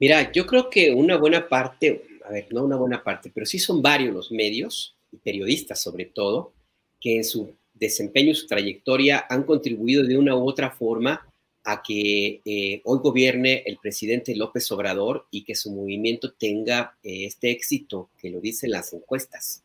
Mira, 0.00 0.32
yo 0.32 0.44
creo 0.44 0.68
que 0.68 0.90
una 0.90 1.16
buena 1.16 1.48
parte, 1.48 2.04
a 2.24 2.32
ver, 2.32 2.48
no 2.50 2.64
una 2.64 2.74
buena 2.74 3.04
parte, 3.04 3.30
pero 3.32 3.46
sí 3.46 3.60
son 3.60 3.80
varios 3.80 4.12
los 4.12 4.32
medios, 4.32 4.96
y 5.12 5.18
periodistas 5.18 5.80
sobre 5.80 6.06
todo, 6.06 6.52
que 7.00 7.14
en 7.14 7.22
su 7.22 7.54
desempeño 7.74 8.34
su 8.34 8.48
trayectoria 8.48 9.24
han 9.30 9.44
contribuido 9.44 10.02
de 10.02 10.18
una 10.18 10.34
u 10.34 10.48
otra 10.48 10.72
forma 10.72 11.30
a 11.64 11.82
que 11.82 12.40
eh, 12.44 12.80
hoy 12.84 12.98
gobierne 13.02 13.62
el 13.66 13.78
presidente 13.78 14.36
López 14.36 14.70
Obrador 14.70 15.26
y 15.30 15.44
que 15.44 15.54
su 15.54 15.72
movimiento 15.72 16.32
tenga 16.32 16.96
eh, 17.02 17.24
este 17.24 17.50
éxito 17.50 18.10
que 18.18 18.30
lo 18.30 18.40
dicen 18.40 18.70
las 18.70 18.92
encuestas. 18.92 19.64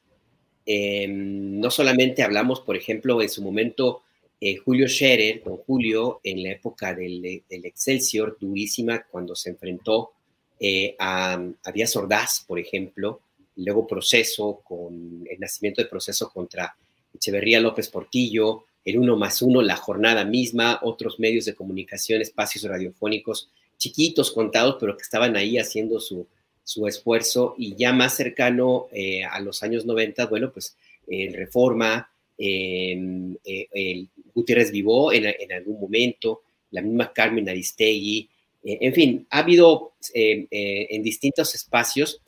Em, 0.72 1.60
no 1.60 1.72
solamente 1.72 2.22
hablamos, 2.22 2.62
por 2.62 2.78
ejemplo, 2.78 3.22
en 3.24 3.30
su 3.30 3.42
momento, 3.42 4.04
eh, 4.40 4.58
Julio 4.58 4.88
Scherer, 4.88 5.42
con 5.42 5.58
Julio, 5.58 6.22
en 6.24 6.44
la 6.44 6.52
época 6.52 6.94
del, 6.94 7.44
Excelsior, 7.50 8.38
durísima, 8.40 9.04
cuando 9.10 9.36
se 9.36 9.50
enfrentó 9.50 10.12
eh, 10.60 10.96
a, 11.00 11.44
Díaz 11.74 11.96
Ordaz, 11.96 12.46
por 12.48 12.60
ejemplo, 12.60 13.20
luego 13.56 13.88
proceso, 13.88 14.62
con 14.64 15.26
el 15.28 15.40
nacimiento 15.40 15.82
de 15.82 15.90
proceso 15.90 16.30
contra 16.30 16.76
Echeverría 17.16 17.60
López 17.60 17.90
Portillo, 17.90 18.66
el 18.86 18.98
uno 18.98 19.18
más 19.18 19.42
uno, 19.42 19.62
la 19.62 19.76
jornada 19.76 20.26
misma, 20.26 20.80
otros 20.82 21.20
medios 21.20 21.46
de 21.46 21.56
comunicación, 21.56 22.22
espacios 22.22 22.64
radiofónicos 22.64 23.50
chiquitos, 23.78 24.32
contados, 24.32 24.78
pero 24.80 24.96
que 24.96 25.04
estaban 25.04 25.36
ahí 25.36 25.58
haciendo 25.58 26.00
su, 26.00 26.28
su 26.64 26.86
esfuerzo. 26.86 27.56
Y 27.58 27.76
ya 27.76 27.92
más 27.94 28.16
cercano 28.16 28.88
eh, 28.92 29.24
a 29.24 29.40
los 29.40 29.64
años 29.64 29.86
90, 29.86 30.28
bueno, 30.28 30.52
pues 30.52 30.76
en 31.08 31.34
Reforma, 31.34 32.12
eh, 32.38 33.36
el 33.44 34.08
Gutiérrez 34.36 34.72
Vivó 34.72 35.12
en, 35.12 35.52
algún 35.52 35.80
momento, 35.80 36.44
la 36.70 36.82
misma 36.82 37.12
Carmen 37.12 37.50
Aristegui, 37.50 38.30
eh, 38.64 38.78
en 38.82 38.94
fin, 38.94 39.28
ha 39.32 39.40
habido 39.40 39.94
en 40.14 41.02
distintos 41.02 41.56
espacios 41.56 42.22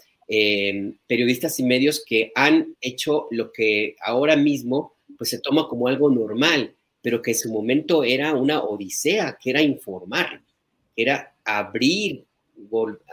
periodistas 1.07 1.59
y 1.59 1.63
medios 1.63 2.03
que 2.05 2.31
han 2.35 2.77
hecho 2.79 3.27
lo 3.31 3.51
que 3.51 3.97
ahora 4.01 4.37
mismo 4.37 4.93
pues 5.21 5.29
se 5.29 5.39
toma 5.39 5.67
como 5.67 5.87
algo 5.87 6.09
normal, 6.09 6.73
pero 6.99 7.21
que 7.21 7.29
en 7.29 7.37
su 7.37 7.51
momento 7.51 8.03
era 8.03 8.33
una 8.33 8.63
odisea, 8.63 9.37
que 9.39 9.51
era 9.51 9.61
informar, 9.61 10.41
que 10.95 11.03
era 11.03 11.35
abrir 11.45 12.25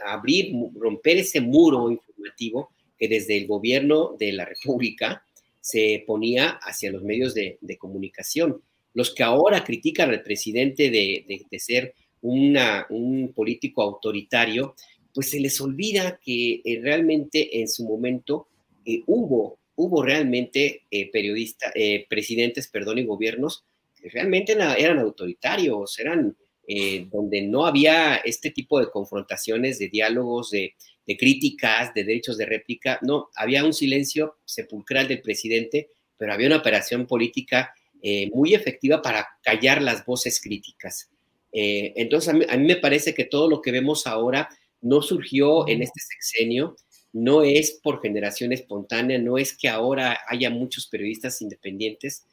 abrir, 0.03 0.55
romper 0.75 1.17
ese 1.17 1.39
muro 1.39 1.91
informativo 1.91 2.71
que 2.97 3.07
desde 3.07 3.37
el 3.37 3.45
gobierno 3.45 4.15
de 4.17 4.31
la 4.33 4.45
República 4.45 5.23
se 5.61 6.03
ponía 6.07 6.57
hacia 6.63 6.91
los 6.91 7.03
medios 7.03 7.35
de, 7.35 7.59
comunicación. 7.77 8.59
Los 8.95 9.13
que 9.13 9.21
ahora 9.21 9.63
critican 9.63 10.09
al 10.09 10.23
presidente 10.23 10.89
de, 10.89 11.59
ser 11.59 11.93
un 12.23 13.33
político 13.35 13.83
autoritario, 13.83 14.73
pues 15.13 15.29
se 15.29 15.39
les 15.39 15.61
olvida 15.61 16.19
que 16.19 16.63
eh, 16.65 16.79
realmente 16.81 17.61
en 17.61 17.67
su 17.67 17.83
momento 17.83 18.47
eh, 18.83 19.03
hubo, 19.05 19.58
hubo 19.81 20.03
realmente 20.03 20.83
eh, 20.91 21.09
periodistas, 21.11 21.71
presidentes, 22.09 22.67
perdón, 22.67 22.97
y 22.97 23.05
gobiernos 23.05 23.63
que 23.95 24.09
realmente 24.09 24.53
eran 24.53 24.99
autoritarios, 24.99 25.97
eran 25.99 26.35
eh, 26.71 27.07
donde 27.11 27.41
no 27.41 27.65
había 27.65 28.17
este 28.17 28.51
tipo 28.51 28.79
de 28.79 28.91
confrontaciones, 28.91 29.79
de 29.79 29.89
diálogos, 29.89 30.51
de, 30.51 30.75
críticas, 31.17 31.91
de 31.95 32.03
derechos 32.03 32.37
de 32.37 32.45
réplica. 32.45 32.99
No, 33.01 33.29
había 33.35 33.63
un 33.63 33.73
silencio 33.73 34.37
sepulcral 34.45 35.07
del 35.07 35.23
presidente, 35.23 35.89
pero 36.15 36.31
había 36.31 36.45
una 36.45 36.57
operación 36.57 37.07
política 37.07 37.73
eh, 38.03 38.29
muy 38.31 38.53
efectiva 38.53 39.01
para 39.01 39.27
callar 39.41 39.81
las 39.81 40.05
voces 40.05 40.39
críticas. 40.39 41.09
Eh, 41.51 41.93
entonces, 41.95 42.29
a 42.47 42.57
mí, 42.57 42.67
me 42.67 42.75
parece 42.75 43.15
que 43.15 43.25
todo 43.25 43.49
lo 43.49 43.63
que 43.63 43.71
vemos 43.71 44.05
ahora 44.05 44.47
no 44.81 45.01
surgió 45.01 45.67
en 45.67 45.81
este 45.81 45.99
sexenio, 45.99 46.75
no 47.13 47.43
es 47.43 47.71
por 47.71 48.01
generación 48.01 48.53
espontánea, 48.53 49.17
no 49.17 49.37
es 49.37 49.57
que 49.57 49.67
ahora 49.67 50.19
haya 50.27 50.49
muchos 50.49 50.87
periodistas 50.87 51.41
independientes, 51.41 52.25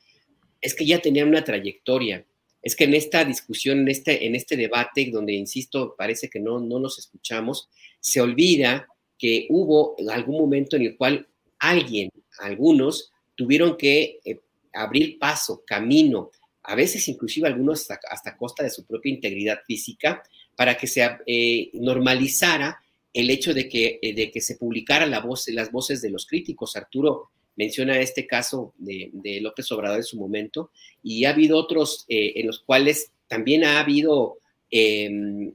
es 0.60 0.74
que 0.74 0.86
ya 0.86 1.00
tenían 1.00 1.28
una 1.28 1.44
trayectoria. 1.44 2.24
Es 2.62 2.74
que 2.74 2.84
en 2.84 2.94
esta 2.94 3.24
discusión, 3.24 3.80
en 3.80 3.88
este, 3.88 4.26
en 4.26 4.34
este 4.34 4.56
debate, 4.56 5.08
donde, 5.12 5.32
insisto, 5.32 5.94
parece 5.96 6.28
que 6.28 6.40
no, 6.40 6.58
no 6.58 6.80
nos 6.80 6.98
escuchamos, 6.98 7.68
se 8.00 8.20
olvida 8.20 8.88
que 9.18 9.46
hubo 9.50 9.96
algún 10.10 10.38
momento 10.38 10.76
en 10.76 10.82
el 10.82 10.96
cual 10.96 11.26
alguien, 11.58 12.10
algunos, 12.40 13.12
tuvieron 13.34 13.76
que 13.76 14.18
eh, 14.24 14.40
abrir 14.72 15.18
paso, 15.18 15.62
camino, 15.66 16.30
a 16.64 16.74
veces 16.74 17.06
inclusive 17.08 17.46
algunos 17.46 17.88
hasta, 17.90 18.36
costa 18.36 18.64
de 18.64 18.70
su 18.70 18.84
propia 18.84 19.12
integridad 19.12 19.60
física, 19.66 20.22
para 20.56 20.76
que 20.76 20.86
se 20.86 21.08
eh, 21.26 21.70
normalizara 21.74 22.80
el 23.20 23.30
hecho 23.30 23.54
de 23.54 23.68
que, 23.68 23.98
eh, 24.02 24.14
de 24.14 24.30
que 24.30 24.40
se 24.40 24.56
publicara 24.56 25.06
la 25.06 25.20
voz, 25.20 25.48
las 25.48 25.72
voces 25.72 26.02
de 26.02 26.10
los 26.10 26.26
críticos. 26.26 26.76
Arturo 26.76 27.30
menciona 27.56 27.98
este 27.98 28.26
caso 28.26 28.74
de, 28.78 29.10
López 29.40 29.70
Obrador 29.72 29.98
en 29.98 30.04
su 30.04 30.18
momento, 30.18 30.70
y 31.02 31.24
ha 31.24 31.30
habido 31.30 31.56
otros 31.56 32.04
en 32.08 32.46
los 32.46 32.60
cuales 32.60 33.12
también 33.28 33.64
ha 33.64 33.80
habido 33.80 34.38
em, 34.70 35.54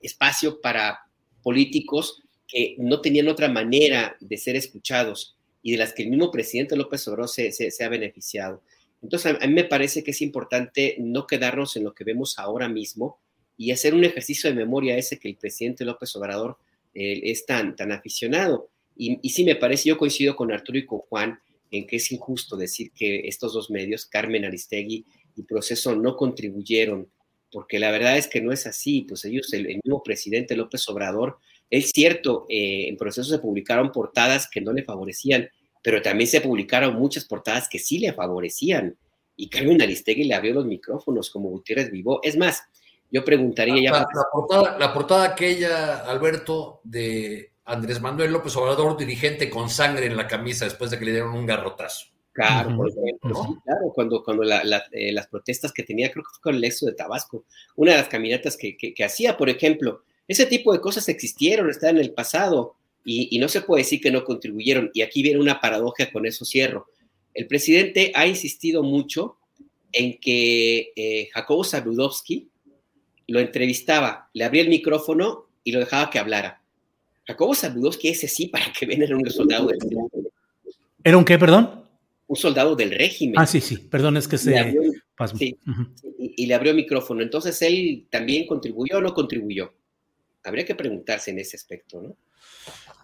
espacio 0.00 0.60
para 0.60 1.00
políticos 1.42 2.22
que 2.46 2.76
no 2.78 3.00
tenían 3.00 3.28
otra 3.28 3.48
manera 3.48 4.16
de 4.20 4.36
ser 4.36 4.56
escuchados 4.56 5.36
y 5.62 5.72
de 5.72 5.78
las 5.78 5.92
que 5.92 6.02
el 6.02 6.10
mismo 6.10 6.30
presidente 6.30 6.76
López 6.76 7.06
Obrador 7.08 7.28
se, 7.28 7.52
ha 7.80 7.88
beneficiado. 7.88 8.62
Entonces, 9.02 9.36
a 9.40 9.46
mí 9.46 9.52
me 9.52 9.64
parece 9.64 10.02
que 10.02 10.10
es 10.10 10.20
importante 10.20 10.96
no 10.98 11.26
quedarnos 11.26 11.76
en 11.76 11.84
lo 11.84 11.94
que 11.94 12.04
vemos 12.04 12.38
ahora 12.38 12.68
mismo 12.68 13.18
y 13.56 13.70
hacer 13.70 13.94
un 13.94 14.04
ejercicio 14.04 14.50
de 14.50 14.56
memoria 14.56 14.96
ese 14.96 15.18
que 15.18 15.28
el 15.28 15.36
presidente 15.36 15.84
López 15.84 16.14
Obrador 16.16 16.58
eh, 16.94 17.20
es 17.24 17.46
tan, 17.46 17.76
tan 17.76 17.92
aficionado. 17.92 18.70
Y, 18.96 19.18
y, 19.22 19.30
sí 19.30 19.44
me 19.44 19.56
parece, 19.56 19.88
yo 19.88 19.98
coincido 19.98 20.36
con 20.36 20.52
Arturo 20.52 20.78
y 20.78 20.86
con 20.86 20.98
Juan 21.00 21.38
en 21.70 21.86
que 21.86 21.96
es 21.96 22.10
injusto 22.12 22.56
decir 22.56 22.90
que 22.92 23.28
estos 23.28 23.54
dos 23.54 23.70
medios, 23.70 24.06
Carmen 24.06 24.44
Aristegui 24.44 25.06
y 25.36 25.42
Proceso, 25.44 25.94
no 25.94 26.16
contribuyeron, 26.16 27.10
porque 27.52 27.78
la 27.78 27.90
verdad 27.90 28.18
es 28.18 28.26
que 28.26 28.40
no 28.40 28.52
es 28.52 28.66
así, 28.66 29.02
pues 29.02 29.24
ellos, 29.24 29.52
el, 29.52 29.66
el 29.66 29.80
mismo 29.84 30.02
presidente 30.02 30.56
López 30.56 30.88
Obrador, 30.88 31.38
es 31.70 31.92
cierto, 31.94 32.46
eh, 32.48 32.88
en 32.88 32.96
proceso 32.96 33.30
se 33.30 33.38
publicaron 33.38 33.92
portadas 33.92 34.48
que 34.50 34.60
no 34.60 34.72
le 34.72 34.82
favorecían, 34.82 35.48
pero 35.82 36.02
también 36.02 36.28
se 36.28 36.40
publicaron 36.40 36.96
muchas 36.96 37.24
portadas 37.24 37.68
que 37.68 37.78
sí 37.78 37.98
le 37.98 38.12
favorecían. 38.12 38.98
Y 39.36 39.48
Carmen 39.48 39.80
Aristegui 39.80 40.24
le 40.24 40.34
abrió 40.34 40.52
los 40.52 40.66
micrófonos 40.66 41.30
como 41.30 41.48
Gutiérrez 41.48 41.90
Vivo. 41.90 42.20
Es 42.24 42.36
más, 42.36 42.64
yo 43.10 43.24
preguntaría 43.24 43.82
ya... 43.82 43.92
La, 43.92 44.06
portada, 44.32 44.78
la 44.78 44.92
portada 44.92 45.24
aquella, 45.24 45.98
Alberto, 46.00 46.80
de 46.84 47.52
Andrés 47.64 48.00
Manuel 48.00 48.32
López 48.32 48.56
Obrador, 48.56 48.96
dirigente 48.96 49.50
con 49.50 49.68
sangre 49.68 50.06
en 50.06 50.16
la 50.16 50.26
camisa 50.26 50.64
después 50.64 50.90
de 50.90 50.98
que 50.98 51.04
le 51.04 51.12
dieron 51.12 51.34
un 51.34 51.46
garrotazo. 51.46 52.06
Claro, 52.32 52.76
por 52.76 52.88
ejemplo, 52.88 53.60
claro, 53.64 53.92
cuando, 53.92 54.22
cuando 54.22 54.44
eh, 54.44 55.12
las 55.12 55.26
protestas 55.26 55.72
que 55.72 55.82
tenía, 55.82 56.10
creo 56.12 56.22
que 56.22 56.30
fue 56.30 56.40
con 56.40 56.54
el 56.54 56.64
éxodo 56.64 56.90
de 56.90 56.96
Tabasco, 56.96 57.44
una 57.76 57.92
de 57.92 57.98
las 57.98 58.08
caminatas 58.08 58.56
que, 58.56 58.76
que 58.76 59.04
hacía, 59.04 59.36
por 59.36 59.50
ejemplo, 59.50 60.04
ese 60.28 60.46
tipo 60.46 60.72
de 60.72 60.80
cosas 60.80 61.08
existieron, 61.08 61.68
están 61.68 61.96
en 61.96 62.02
el 62.02 62.12
pasado 62.12 62.76
y, 63.04 63.36
no 63.40 63.48
se 63.48 63.62
puede 63.62 63.82
decir 63.82 64.00
que 64.00 64.12
no 64.12 64.24
contribuyeron. 64.24 64.90
Y 64.94 65.02
aquí 65.02 65.22
viene 65.22 65.40
una 65.40 65.60
paradoja, 65.60 66.10
con 66.12 66.24
eso 66.24 66.44
cierro. 66.44 66.86
El 67.34 67.48
presidente 67.48 68.12
ha 68.14 68.28
insistido 68.28 68.84
mucho 68.84 69.38
en 69.90 70.18
que 70.20 70.92
eh, 70.94 71.28
Jacobo 71.32 71.64
lo 73.30 73.40
entrevistaba, 73.40 74.28
le 74.32 74.44
abría 74.44 74.62
el 74.62 74.68
micrófono 74.68 75.46
y 75.64 75.72
lo 75.72 75.80
dejaba 75.80 76.10
que 76.10 76.18
hablara. 76.18 76.62
Jacobo 77.26 77.54
Saludowski, 77.54 78.08
ese 78.08 78.28
sí, 78.28 78.48
para 78.48 78.72
que 78.72 78.86
vean, 78.86 79.02
era 79.02 79.16
un 79.16 79.28
soldado 79.30 79.68
del 79.68 79.80
régimen. 79.80 80.08
¿Era 81.04 81.16
un 81.16 81.24
qué, 81.24 81.38
perdón? 81.38 81.84
Un 82.26 82.36
soldado 82.36 82.76
del 82.76 82.90
régimen. 82.90 83.34
Ah, 83.38 83.46
sí, 83.46 83.60
sí, 83.60 83.78
perdón, 83.78 84.16
es 84.16 84.28
que 84.28 84.38
se... 84.38 84.76
sí, 85.36 85.56
y, 86.18 86.44
y, 86.44 86.46
le 86.46 86.54
abrió 86.54 86.70
el 86.70 86.76
micrófono. 86.76 87.22
Entonces, 87.22 87.60
¿él 87.62 88.06
también 88.10 88.46
contribuyó 88.46 88.98
o 88.98 89.00
no 89.00 89.14
contribuyó? 89.14 89.72
habría 90.44 90.64
que 90.64 90.74
preguntarse 90.74 91.30
en 91.30 91.38
ese 91.38 91.56
aspecto, 91.56 92.00
¿no? 92.00 92.16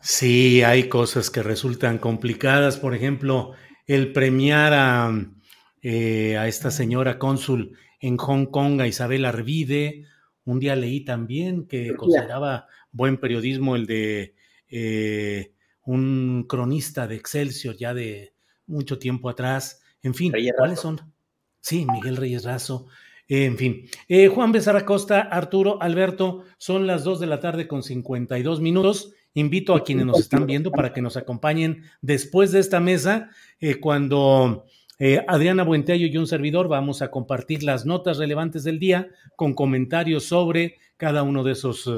Sí, 0.01 0.63
hay 0.63 0.89
cosas 0.89 1.31
que 1.31 1.43
resultan 1.43 1.99
complicadas. 1.99 2.77
Por 2.77 2.95
ejemplo, 2.95 3.53
el 3.87 4.13
premiar 4.13 4.73
a, 4.75 5.27
eh, 5.83 6.37
a 6.37 6.47
esta 6.47 6.71
señora 6.71 7.19
cónsul 7.19 7.77
en 8.01 8.17
Hong 8.17 8.47
Kong, 8.47 8.81
a 8.81 8.87
Isabel 8.87 9.25
Arvide. 9.25 10.05
Un 10.47 10.59
día 10.59 10.75
leí 10.75 11.05
también 11.05 11.67
que 11.67 11.95
consideraba 11.95 12.67
buen 12.91 13.19
periodismo 13.19 13.77
el 13.77 13.85
de 13.85 14.35
eh, 14.69 15.53
un 15.83 16.47
cronista 16.49 17.07
de 17.07 17.17
Excelsior 17.17 17.77
ya 17.77 17.93
de 17.93 18.33
mucho 18.67 18.99
tiempo 18.99 19.29
atrás. 19.29 19.83
En 20.03 20.15
fin, 20.15 20.33
¿cuáles 20.57 20.81
son? 20.81 21.01
Sí, 21.61 21.85
Miguel 21.85 22.17
Reyes 22.17 22.45
Razo 22.45 22.87
en 23.29 23.57
fin, 23.57 23.89
eh, 24.09 24.29
Juan 24.29 24.53
Becerra 24.53 24.85
Costa, 24.85 25.21
Arturo, 25.21 25.83
Alberto, 25.83 26.45
son 26.59 26.87
las 26.87 27.03
2 27.03 27.19
de 27.19 27.27
la 27.27 27.41
tarde 27.41 27.67
con 27.67 27.83
52 27.83 28.61
minutos. 28.61 29.13
Invito 29.35 29.75
a 29.75 29.83
quienes 29.83 30.07
nos 30.07 30.21
están 30.21 30.47
viendo 30.47 30.71
para 30.71 30.93
que 30.93 31.03
nos 31.03 31.17
acompañen 31.17 31.83
después 32.01 32.53
de 32.53 32.61
esta 32.61 32.79
mesa, 32.79 33.31
eh, 33.61 33.81
cuando 33.81 34.65
eh, 34.99 35.25
Adriana 35.29 35.65
Buenteayo 35.65 36.07
y 36.07 36.17
un 36.17 36.27
servidor 36.27 36.69
vamos 36.69 37.03
a 37.03 37.11
compartir 37.11 37.63
las 37.63 37.87
notas 37.87 38.19
relevantes 38.19 38.65
del 38.65 38.79
día 38.79 39.09
con 39.37 39.55
comentarios 39.55 40.25
sobre 40.25 40.79
cada 40.97 41.23
uno 41.23 41.45
de 41.45 41.53
esos 41.53 41.91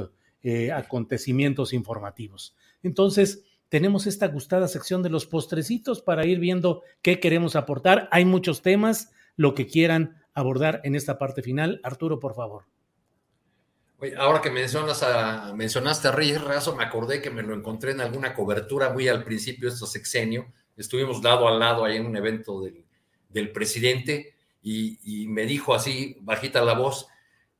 acontecimientos 0.72 1.74
informativos. 1.74 2.56
Entonces, 2.82 3.44
tenemos 3.68 4.06
esta 4.06 4.28
gustada 4.28 4.66
sección 4.66 5.02
de 5.02 5.10
los 5.10 5.26
postrecitos 5.26 6.00
para 6.00 6.24
ir 6.24 6.38
viendo 6.38 6.82
qué 7.02 7.20
queremos 7.20 7.54
aportar. 7.54 8.08
Hay 8.10 8.24
muchos 8.24 8.62
temas, 8.62 9.12
lo 9.36 9.54
que 9.54 9.66
quieran 9.66 10.22
abordar 10.34 10.80
en 10.84 10.94
esta 10.94 11.18
parte 11.18 11.42
final. 11.42 11.80
Arturo, 11.82 12.18
por 12.18 12.34
favor. 12.34 12.64
ahora 14.16 14.40
que 14.40 14.50
mencionas 14.50 15.02
a, 15.02 15.52
mencionaste 15.54 16.08
a 16.08 16.12
Reyes 16.12 16.42
Razo, 16.42 16.74
me 16.74 16.84
acordé 16.84 17.20
que 17.20 17.30
me 17.30 17.42
lo 17.42 17.54
encontré 17.54 17.90
en 17.92 18.00
alguna 18.00 18.34
cobertura 18.34 18.90
muy 18.90 19.06
al 19.08 19.22
principio 19.22 19.68
de 19.68 19.74
este 19.74 19.86
sexenio. 19.86 20.46
Estuvimos 20.76 21.22
lado 21.22 21.46
a 21.46 21.50
lado 21.50 21.84
ahí 21.84 21.96
en 21.96 22.06
un 22.06 22.16
evento 22.16 22.62
del, 22.62 22.84
presidente 23.52 24.34
y, 24.62 25.26
me 25.28 25.46
dijo 25.46 25.74
así, 25.74 26.16
bajita 26.20 26.62
la 26.62 26.74
voz, 26.74 27.06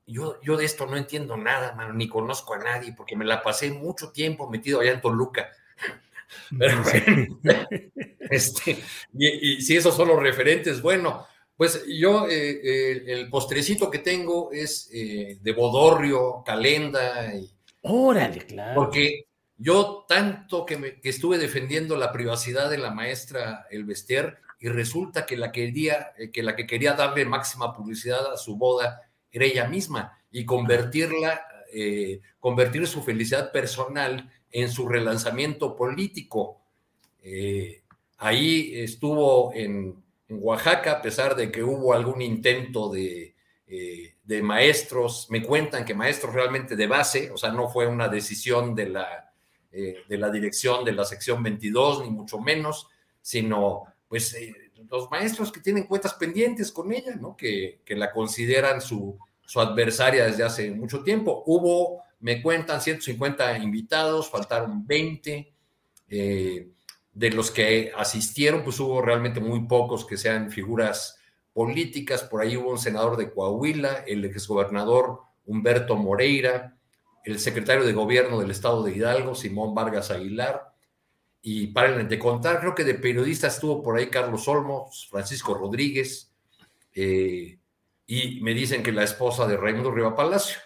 yo, 0.07 0.41
yo 0.43 0.57
de 0.57 0.65
esto 0.65 0.87
no 0.87 0.97
entiendo 0.97 1.37
nada, 1.37 1.77
ni 1.93 2.09
conozco 2.09 2.55
a 2.55 2.59
nadie, 2.59 2.93
porque 2.97 3.17
me 3.17 3.25
la 3.25 3.43
pasé 3.43 3.71
mucho 3.71 4.11
tiempo 4.11 4.49
metido 4.49 4.81
allá 4.81 4.93
en 4.93 5.01
Toluca. 5.01 5.49
Pero 6.59 6.83
este, 8.31 8.79
y 9.15 9.61
si 9.63 9.77
esos 9.77 9.97
son 9.97 10.09
los 10.09 10.23
referentes, 10.23 10.83
bueno, 10.83 11.27
pues 11.59 11.85
yo, 11.89 12.29
eh, 12.29 12.61
eh, 12.63 13.03
el 13.09 13.29
postrecito 13.29 13.91
que 13.91 13.99
tengo 13.99 14.53
es 14.53 14.89
eh, 14.93 15.39
de 15.43 15.53
bodorrio, 15.53 16.45
calenda. 16.47 17.35
Y, 17.35 17.51
Órale, 17.83 18.47
claro. 18.47 18.77
Porque 18.77 19.25
yo 19.57 20.07
tanto 20.09 20.65
que, 20.65 20.77
me, 20.77 21.01
que, 21.01 21.09
estuve 21.09 21.37
defendiendo 21.37 21.97
la 21.97 22.13
privacidad 22.13 22.71
de 22.71 22.79
la 22.79 22.93
maestra 22.93 23.67
Elvester 23.73 24.39
y 24.59 24.69
resulta 24.69 25.25
que 25.25 25.37
la, 25.37 25.53
quería, 25.53 26.13
que 26.33 26.43
la 26.43 26.57
que 26.57 26.67
quería 26.67 26.95
darle 26.95 27.25
máxima 27.25 27.73
publicidad 27.73 28.33
a 28.33 28.37
su 28.37 28.57
boda 28.57 29.03
era 29.31 29.45
ella 29.45 29.69
misma 29.69 30.19
y 30.31 30.45
convertirla, 30.45 31.47
convertir 32.41 32.87
su 32.87 33.03
felicidad 33.03 33.53
personal 33.53 34.31
en 34.51 34.71
su 34.71 34.89
relanzamiento 34.89 35.77
político. 35.77 36.61
ahí 38.19 38.73
estuvo 38.75 39.53
en 39.55 40.03
en 40.29 40.39
Oaxaca, 40.43 40.93
a 40.93 41.03
pesar 41.03 41.35
de 41.35 41.51
que 41.51 41.63
hubo 41.63 41.95
algún 41.95 42.21
intento 42.21 42.91
de, 42.91 43.35
eh, 43.67 44.15
de, 44.23 44.43
maestros, 44.43 45.27
me 45.31 45.43
cuentan 45.43 45.85
que 45.85 45.95
maestros 45.95 46.35
realmente 46.35 46.77
de 46.77 46.87
base, 46.87 47.31
o 47.31 47.39
sea, 47.39 47.51
no 47.51 47.69
fue 47.69 47.87
una 47.87 48.09
decisión 48.09 48.75
de 48.75 48.91
la, 48.91 49.33
eh, 49.73 50.05
de 50.07 50.19
la 50.19 50.31
dirección 50.31 50.85
de 50.85 50.93
la 50.93 51.05
sección 51.05 51.43
22, 51.43 52.03
ni 52.05 52.11
mucho 52.11 52.39
menos, 52.39 52.89
sino 53.23 53.85
pues 54.09 54.35
eh, 54.35 54.55
los 54.91 55.11
maestros 55.11 55.53
que 55.53 55.61
tienen 55.61 55.85
cuentas 55.85 56.15
pendientes 56.15 56.73
con 56.73 56.93
ella, 56.93 57.15
¿no? 57.17 57.37
Que, 57.37 57.81
que 57.85 57.95
la 57.95 58.11
consideran 58.13 58.81
su, 58.81 59.19
su, 59.45 59.61
adversaria 59.61 60.25
desde 60.25 60.45
hace 60.45 60.71
mucho 60.71 61.03
tiempo. 61.03 61.43
Hubo, 61.47 62.03
me 62.21 62.41
cuentan, 62.43 62.81
150 62.81 63.59
invitados, 63.59 64.31
faltaron 64.31 64.87
20. 64.87 65.53
Eh, 66.11 66.69
de 67.19 67.31
los 67.31 67.51
que 67.51 67.91
asistieron, 67.97 68.63
pues 68.63 68.79
hubo 68.79 69.03
realmente 69.03 69.41
muy 69.41 69.67
pocos 69.67 70.07
que 70.07 70.17
sean 70.17 70.53
figuras 70.53 71.19
políticas. 71.53 72.23
Por 72.23 72.41
ahí 72.41 72.57
hubo 72.57 72.71
un 72.71 72.79
senador 72.79 73.17
de 73.17 73.33
Coahuila, 73.33 74.05
el 74.07 74.25
exgobernador 74.25 75.23
Humberto 75.45 75.97
Moreira, 75.97 76.77
el 77.25 77.41
secretario 77.41 77.85
de 77.85 77.93
gobierno 77.93 78.39
del 78.39 78.53
estado 78.53 78.85
de 78.85 78.95
Hidalgo, 78.95 79.35
Simón 79.35 79.75
Vargas 79.75 80.13
Aguilar. 80.13 80.73
Y 81.41 81.69
paren 81.69 82.09
de 82.09 82.19
contar, 82.19 82.61
creo 82.61 82.75
que 82.75 82.85
de 82.85 82.95
periodista 82.95 83.47
estuvo 83.47 83.83
por 83.83 83.97
ahí 83.97 84.09
Carlos 84.09 84.49
Olmos, 84.49 85.07
Francisco 85.11 85.55
Rodríguez, 85.55 86.33
eh, 86.93 87.59
y 88.07 88.41
me 88.41 88.55
dicen 88.55 88.83
que 88.83 88.91
la 88.91 89.05
esposa 89.05 89.47
de 89.47 89.57
Raimundo 89.57 89.93
Riva 89.93 90.17
Palacio. 90.17 90.59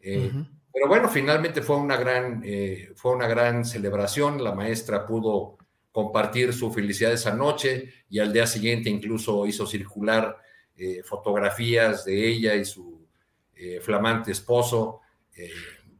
Eh, 0.00 0.30
Pero 0.72 0.88
bueno, 0.88 1.08
finalmente 1.08 1.60
fue 1.60 1.76
una 1.76 1.96
gran, 1.96 2.40
eh, 2.44 2.92
fue 2.96 3.12
una 3.12 3.26
gran 3.26 3.64
celebración. 3.64 4.42
La 4.42 4.54
maestra 4.54 5.04
pudo 5.04 5.58
compartir 5.92 6.52
su 6.52 6.72
felicidad 6.72 7.12
esa 7.12 7.34
noche 7.34 7.92
y 8.08 8.20
al 8.20 8.32
día 8.32 8.46
siguiente 8.46 8.88
incluso 8.88 9.46
hizo 9.46 9.66
circular 9.66 10.38
fotografías 11.02 12.04
de 12.04 12.28
ella 12.28 12.54
y 12.54 12.64
su 12.64 13.04
flamante 13.80 14.30
esposo 14.30 15.00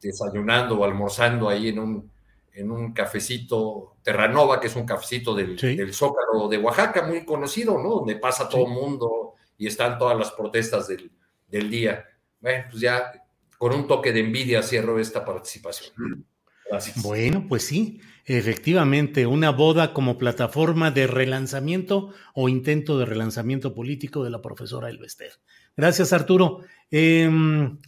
desayunando 0.01 0.79
o 0.79 0.85
almorzando 0.85 1.49
ahí 1.49 1.71
en 1.71 1.81
un, 1.81 2.11
en 2.59 2.71
un 2.71 2.93
cafecito 2.93 3.97
Terranova, 4.03 4.61
que 4.61 4.67
es 4.67 4.77
un 4.77 4.85
cafecito 4.85 5.35
del, 5.35 5.57
del 5.57 5.95
Zócalo 5.95 6.49
de 6.49 6.59
Oaxaca, 6.59 7.07
muy 7.07 7.25
conocido, 7.25 7.81
¿no? 7.83 7.91
Donde 7.91 8.17
pasa 8.17 8.49
todo 8.49 8.67
el 8.67 8.73
mundo 8.73 9.35
y 9.57 9.67
están 9.67 9.99
todas 9.99 10.19
las 10.19 10.33
protestas 10.33 10.89
del, 10.89 11.11
del 11.47 11.71
día. 11.71 12.05
Bueno, 12.41 12.65
pues 12.71 12.81
ya 12.81 13.13
con 13.59 13.75
un 13.75 13.87
toque 13.87 14.13
de 14.13 14.21
envidia 14.21 14.63
cierro 14.63 14.99
esta 14.99 15.25
participación. 15.25 16.27
Gracias. 16.71 17.03
Bueno, 17.03 17.47
pues 17.49 17.65
sí, 17.65 18.01
efectivamente, 18.25 19.27
una 19.27 19.51
boda 19.51 19.95
como 19.95 20.19
plataforma 20.19 20.91
de 20.91 21.07
relanzamiento 21.07 22.13
o 22.35 22.49
intento 22.49 22.99
de 22.99 23.07
relanzamiento 23.07 23.75
político 23.75 24.23
de 24.23 24.31
la 24.31 24.43
profesora 24.43 24.91
Elvester. 24.91 25.33
Gracias, 25.77 26.13
Arturo. 26.13 26.61
Em, 26.91 27.79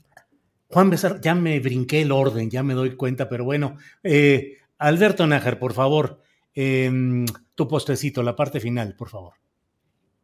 Juan 0.69 0.91
Besar, 0.91 1.21
ya 1.21 1.35
me 1.35 1.59
brinqué 1.61 2.03
el 2.03 2.13
orden, 2.13 2.49
ya 2.49 2.63
me 2.63 2.75
doy 2.75 2.97
cuenta, 2.97 3.29
pero 3.29 3.45
bueno, 3.45 3.77
eh, 4.03 4.59
Alberto 4.81 5.27
Nájar, 5.27 5.59
por 5.59 5.75
favor, 5.75 6.23
em, 6.55 7.27
tu 7.55 7.69
postecito, 7.69 8.23
la 8.23 8.35
parte 8.35 8.61
final, 8.61 8.97
por 8.97 9.11
favor. 9.11 9.35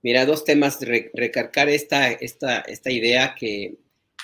Mira, 0.03 0.25
dos 0.25 0.45
temas, 0.45 0.79
recargar 0.81 1.69
esta, 1.69 2.17
idea 2.91 3.35
que 3.35 3.77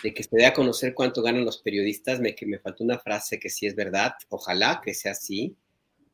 de 0.02 0.14
que 0.14 0.22
se 0.22 0.36
dé 0.36 0.46
a 0.46 0.54
conocer 0.54 0.94
cuánto 0.94 1.22
ganan 1.22 1.44
los 1.44 1.58
periodistas, 1.58 2.18
me, 2.18 2.34
que 2.34 2.46
me 2.46 2.58
faltó 2.58 2.82
una 2.82 2.98
frase 2.98 3.38
que 3.38 3.50
sí 3.50 3.66
es 3.66 3.76
verdad, 3.76 4.14
ojalá 4.30 4.80
que 4.82 4.94
sea 4.94 5.12
así, 5.12 5.54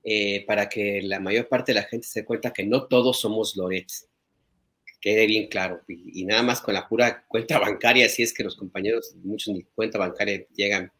eh, 0.03 0.45
para 0.47 0.69
que 0.69 1.01
la 1.01 1.21
mayor 1.21 1.49
parte 1.49 1.73
de 1.73 1.81
la 1.81 1.87
gente 1.87 2.07
se 2.07 2.21
dé 2.21 2.27
cuenta 2.27 2.53
que 2.53 2.67
no 2.67 2.87
todos 2.87 3.21
somos 3.21 3.57
Lorets, 3.57 4.09
quede 5.01 5.27
bien 5.27 5.47
claro, 5.47 5.81
y, 5.87 6.25
nada 6.25 6.43
más 6.43 6.61
con 6.61 6.75
la 6.75 6.89
pura 6.89 7.25
cuenta 7.29 7.59
bancaria, 7.61 8.09
si 8.09 8.25
es 8.25 8.35
que 8.35 8.43
los 8.43 8.57
compañeros, 8.57 9.15
muchos 9.23 9.55
ni 9.55 9.63
cuenta 9.63 9.97
bancaria 9.97 10.45
llegan. 10.55 10.91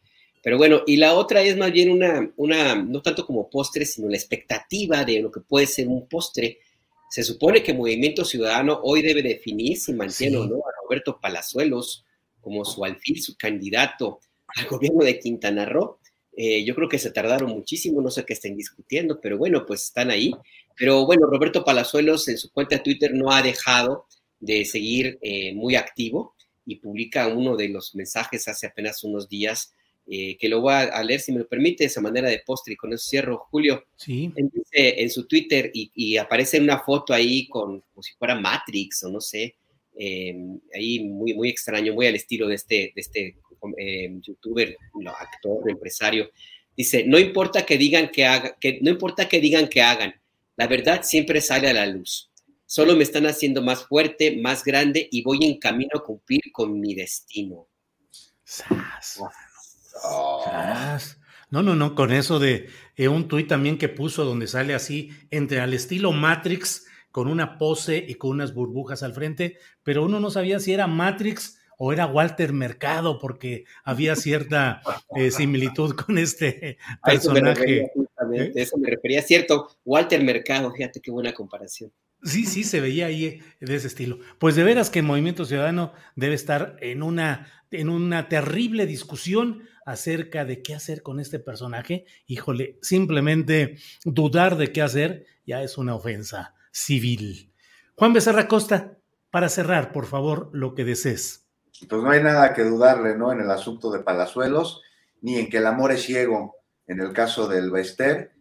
Pero 0.41 0.57
bueno, 0.57 0.83
y 0.87 0.97
la 0.97 1.13
otra 1.13 1.41
es 1.41 1.57
más 1.57 1.71
bien 1.71 1.91
una, 1.91 2.31
una, 2.37 2.75
no 2.75 3.01
tanto 3.01 3.25
como 3.25 3.49
postre, 3.49 3.85
sino 3.85 4.07
la 4.07 4.15
expectativa 4.15 5.03
de 5.03 5.21
lo 5.21 5.31
que 5.31 5.41
puede 5.41 5.67
ser 5.67 5.87
un 5.87 6.07
postre. 6.07 6.59
Se 7.09 7.23
supone 7.23 7.61
que 7.61 7.73
Movimiento 7.73 8.23
Ciudadano 8.23 8.79
hoy 8.83 9.01
debe 9.01 9.21
definir 9.21 9.77
si 9.77 9.93
mantiene 9.93 10.37
o 10.37 10.45
no 10.45 10.57
a 10.57 10.83
Roberto 10.83 11.19
Palazuelos 11.19 12.05
como 12.39 12.63
su 12.63 12.85
alfil, 12.85 13.21
su 13.21 13.35
candidato 13.35 14.19
al 14.55 14.67
gobierno 14.67 15.03
de 15.03 15.19
Quintana 15.19 15.65
Roo. 15.65 15.99
Eh, 16.35 16.63
yo 16.63 16.73
creo 16.73 16.87
que 16.87 16.99
se 16.99 17.11
tardaron 17.11 17.49
muchísimo, 17.49 18.01
no 18.01 18.09
sé 18.09 18.23
qué 18.23 18.33
estén 18.33 18.55
discutiendo, 18.55 19.19
pero 19.19 19.37
bueno, 19.37 19.65
pues 19.65 19.83
están 19.83 20.09
ahí. 20.09 20.31
Pero 20.77 21.05
bueno, 21.05 21.27
Roberto 21.27 21.65
Palazuelos 21.65 22.27
en 22.29 22.37
su 22.37 22.51
cuenta 22.51 22.77
de 22.77 22.83
Twitter 22.83 23.13
no 23.13 23.31
ha 23.31 23.41
dejado 23.41 24.05
de 24.39 24.63
seguir 24.63 25.19
eh, 25.21 25.53
muy 25.53 25.75
activo 25.75 26.35
y 26.65 26.77
publica 26.77 27.27
uno 27.27 27.57
de 27.57 27.67
los 27.67 27.93
mensajes 27.95 28.47
hace 28.47 28.67
apenas 28.67 29.03
unos 29.03 29.27
días 29.27 29.73
eh, 30.11 30.37
que 30.37 30.49
lo 30.49 30.61
voy 30.61 30.73
a, 30.73 31.03
leer, 31.03 31.19
si 31.19 31.31
me 31.31 31.39
lo 31.39 31.47
permite, 31.47 31.83
de 31.83 31.87
esa 31.87 32.01
manera 32.01 32.29
de 32.29 32.41
postre 32.45 32.73
y 32.73 32.77
con 32.77 32.91
eso 32.93 33.07
cierro. 33.07 33.45
Julio, 33.51 33.85
sí. 33.95 34.31
en 34.71 35.09
su 35.09 35.27
Twitter 35.27 35.69
y, 35.73 35.91
y, 35.93 36.17
aparece 36.17 36.59
una 36.59 36.79
foto 36.79 37.13
ahí 37.13 37.47
con, 37.47 37.81
como 37.81 38.01
si 38.01 38.13
fuera 38.13 38.39
Matrix 38.39 39.03
o 39.03 39.09
no 39.09 39.21
sé, 39.21 39.55
eh, 40.01 40.33
ahí 40.73 41.03
muy, 41.03 41.33
muy 41.33 41.49
extraño, 41.49 41.93
muy 41.93 42.07
al 42.07 42.15
estilo 42.15 42.47
de 42.47 42.55
este, 42.55 42.93
de 42.95 43.01
este 43.01 43.35
eh, 43.77 44.09
youtuber, 44.21 44.77
actor, 45.19 45.69
empresario. 45.69 46.31
Dice, 46.75 47.03
no 47.05 47.19
importa 47.19 47.65
que 47.65 47.77
digan 47.77 48.09
que 48.09 48.25
hagan, 48.25 48.53
que, 48.61 48.79
no 48.81 48.91
importa 48.91 49.27
que 49.27 49.41
digan 49.41 49.67
que 49.67 49.81
hagan, 49.81 50.15
la 50.55 50.67
verdad 50.67 51.01
siempre 51.03 51.41
sale 51.41 51.67
a 51.67 51.73
la 51.73 51.85
luz. 51.85 52.31
Solo 52.65 52.95
me 52.95 53.03
están 53.03 53.25
haciendo 53.25 53.61
más 53.61 53.87
fuerte, 53.87 54.37
más 54.37 54.63
grande 54.63 55.09
y 55.11 55.21
voy 55.21 55.39
en 55.43 55.57
camino 55.59 55.91
a 55.95 56.03
cumplir 56.03 56.43
con 56.53 56.79
mi 56.79 56.95
destino. 56.95 57.67
No, 61.51 61.63
no, 61.63 61.75
no, 61.75 61.95
con 61.95 62.11
eso 62.11 62.37
de 62.37 62.67
eh, 62.95 63.07
un 63.07 63.27
tuit 63.27 63.47
también 63.47 63.77
que 63.77 63.89
puso 63.89 64.23
donde 64.23 64.47
sale 64.47 64.75
así, 64.75 65.11
entre 65.31 65.59
al 65.61 65.73
estilo 65.73 66.11
Matrix, 66.11 66.85
con 67.11 67.27
una 67.27 67.57
pose 67.57 68.05
y 68.07 68.15
con 68.15 68.31
unas 68.31 68.53
burbujas 68.53 69.01
al 69.01 69.13
frente, 69.13 69.57
pero 69.83 70.05
uno 70.05 70.19
no 70.19 70.29
sabía 70.29 70.59
si 70.59 70.73
era 70.73 70.85
Matrix 70.85 71.59
o 71.81 71.93
era 71.93 72.05
Walter 72.05 72.51
Mercado, 72.51 73.17
porque 73.19 73.63
había 73.83 74.15
cierta 74.15 74.81
eh, 75.15 75.31
similitud 75.31 75.95
con 75.95 76.17
este 76.17 76.77
personaje. 77.03 77.83
¿Eh? 78.33 78.51
Eso 78.53 78.77
me, 78.77 78.89
refería, 78.89 79.21
cierto, 79.21 79.69
Walter 79.85 80.21
Mercado, 80.21 80.71
fíjate 80.73 80.99
qué 80.99 81.09
buena 81.09 81.33
comparación. 81.33 81.91
Sí, 82.21 82.45
sí, 82.45 82.65
se 82.65 82.81
veía 82.81 83.05
ahí 83.05 83.41
de 83.61 83.75
ese 83.75 83.87
estilo. 83.87 84.19
Pues 84.39 84.55
de 84.55 84.65
veras 84.65 84.89
que 84.89 84.99
el 84.99 85.05
Movimiento 85.05 85.45
Ciudadano 85.45 85.93
debe 86.17 86.35
estar 86.35 86.75
en 86.81 87.01
una, 87.01 87.47
en 87.71 87.87
una 87.87 88.27
terrible 88.27 88.85
discusión 88.85 89.63
acerca 89.89 90.45
de 90.45 90.61
qué 90.61 90.75
hacer 90.75 91.01
con 91.01 91.19
este 91.19 91.39
personaje. 91.39 92.05
Híjole, 92.27 92.77
simplemente 92.81 93.77
dudar 94.05 94.55
de 94.55 94.71
qué 94.71 94.81
hacer 94.81 95.25
ya 95.45 95.63
es 95.63 95.77
una 95.77 95.95
ofensa 95.95 96.53
civil. 96.71 97.51
Juan 97.95 98.13
Becerra 98.13 98.47
Costa, 98.47 98.97
para 99.31 99.49
cerrar, 99.49 99.91
por 99.91 100.05
favor, 100.05 100.49
lo 100.53 100.75
que 100.75 100.85
desees. 100.85 101.47
Pues 101.89 102.03
no 102.03 102.11
hay 102.11 102.21
nada 102.21 102.53
que 102.53 102.63
dudarle, 102.63 103.17
¿no? 103.17 103.31
En 103.31 103.41
el 103.41 103.49
asunto 103.49 103.91
de 103.91 103.99
Palazuelos, 103.99 104.81
ni 105.21 105.37
en 105.37 105.49
que 105.49 105.57
el 105.57 105.65
amor 105.65 105.91
es 105.91 106.03
ciego 106.03 106.55
en 106.87 107.01
el 107.01 107.13
caso 107.13 107.47
del 107.47 107.71
Bester, 107.71 108.31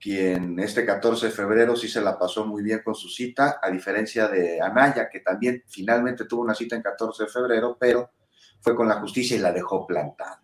quien 0.00 0.58
este 0.58 0.84
14 0.84 1.26
de 1.26 1.32
febrero 1.32 1.76
sí 1.76 1.88
se 1.88 2.00
la 2.00 2.18
pasó 2.18 2.44
muy 2.44 2.62
bien 2.62 2.80
con 2.84 2.94
su 2.94 3.08
cita, 3.08 3.60
a 3.62 3.70
diferencia 3.70 4.28
de 4.28 4.60
Anaya, 4.60 5.08
que 5.08 5.20
también 5.20 5.62
finalmente 5.68 6.24
tuvo 6.24 6.42
una 6.42 6.54
cita 6.54 6.74
en 6.74 6.82
14 6.82 7.24
de 7.24 7.28
febrero, 7.28 7.76
pero 7.78 8.10
fue 8.60 8.74
con 8.74 8.88
la 8.88 9.00
justicia 9.00 9.36
y 9.36 9.40
la 9.40 9.52
dejó 9.52 9.86
plantada. 9.86 10.42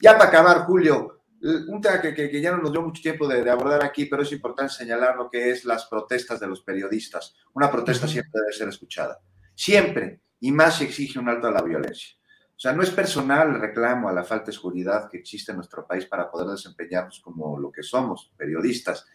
Ya 0.00 0.16
para 0.16 0.28
acabar, 0.28 0.58
Julio, 0.64 1.22
un 1.40 1.80
tema 1.80 2.00
que, 2.00 2.40
ya 2.40 2.52
no 2.52 2.58
nos 2.58 2.72
dio 2.72 2.82
mucho 2.82 3.02
tiempo 3.02 3.26
de, 3.26 3.48
abordar 3.48 3.84
aquí, 3.84 4.06
pero 4.06 4.22
es 4.22 4.32
importante 4.32 4.72
señalar 4.72 5.16
lo 5.16 5.30
que 5.30 5.50
es 5.50 5.64
las 5.64 5.86
protestas 5.86 6.40
de 6.40 6.46
los 6.46 6.62
periodistas. 6.62 7.36
Una 7.54 7.70
protesta 7.70 8.06
siempre 8.06 8.40
debe 8.40 8.52
ser 8.52 8.68
escuchada. 8.68 9.20
Siempre, 9.54 10.20
y 10.40 10.52
más 10.52 10.76
si 10.78 10.84
exige 10.84 11.18
un 11.18 11.28
alto 11.28 11.48
a 11.48 11.52
la 11.52 11.62
violencia. 11.62 12.16
O 12.58 12.60
sea, 12.60 12.72
no 12.72 12.82
es 12.82 12.90
personal 12.90 13.54
el 13.54 13.60
reclamo 13.60 14.08
a 14.08 14.12
la 14.12 14.24
falta 14.24 14.46
de 14.46 14.52
seguridad 14.52 15.08
que 15.08 15.18
existe 15.18 15.52
en 15.52 15.58
nuestro 15.58 15.86
país 15.86 16.06
para 16.06 16.28
poder 16.28 16.48
desempeñarnos 16.48 17.20
como 17.20 17.58
lo 17.58 17.70
que 17.70 17.84
somos, 17.84 18.32
periodistas. 18.36 19.06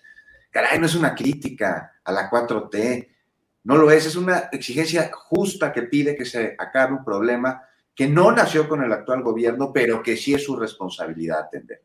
Caray, 0.49 0.79
no 0.79 0.85
es 0.85 0.95
una 0.95 1.13
crítica 1.13 1.99
a 2.03 2.11
la 2.11 2.29
4T, 2.29 3.09
no 3.65 3.77
lo 3.77 3.91
es, 3.91 4.05
es 4.05 4.15
una 4.15 4.49
exigencia 4.51 5.09
justa 5.13 5.73
que 5.73 5.83
pide 5.83 6.15
que 6.15 6.25
se 6.25 6.55
acabe 6.57 6.93
un 6.93 7.03
problema 7.03 7.61
que 7.95 8.07
no 8.07 8.31
nació 8.31 8.67
con 8.67 8.83
el 8.83 8.91
actual 8.91 9.21
gobierno, 9.21 9.71
pero 9.71 10.01
que 10.01 10.17
sí 10.17 10.33
es 10.33 10.43
su 10.43 10.55
responsabilidad 10.55 11.41
atender. 11.41 11.83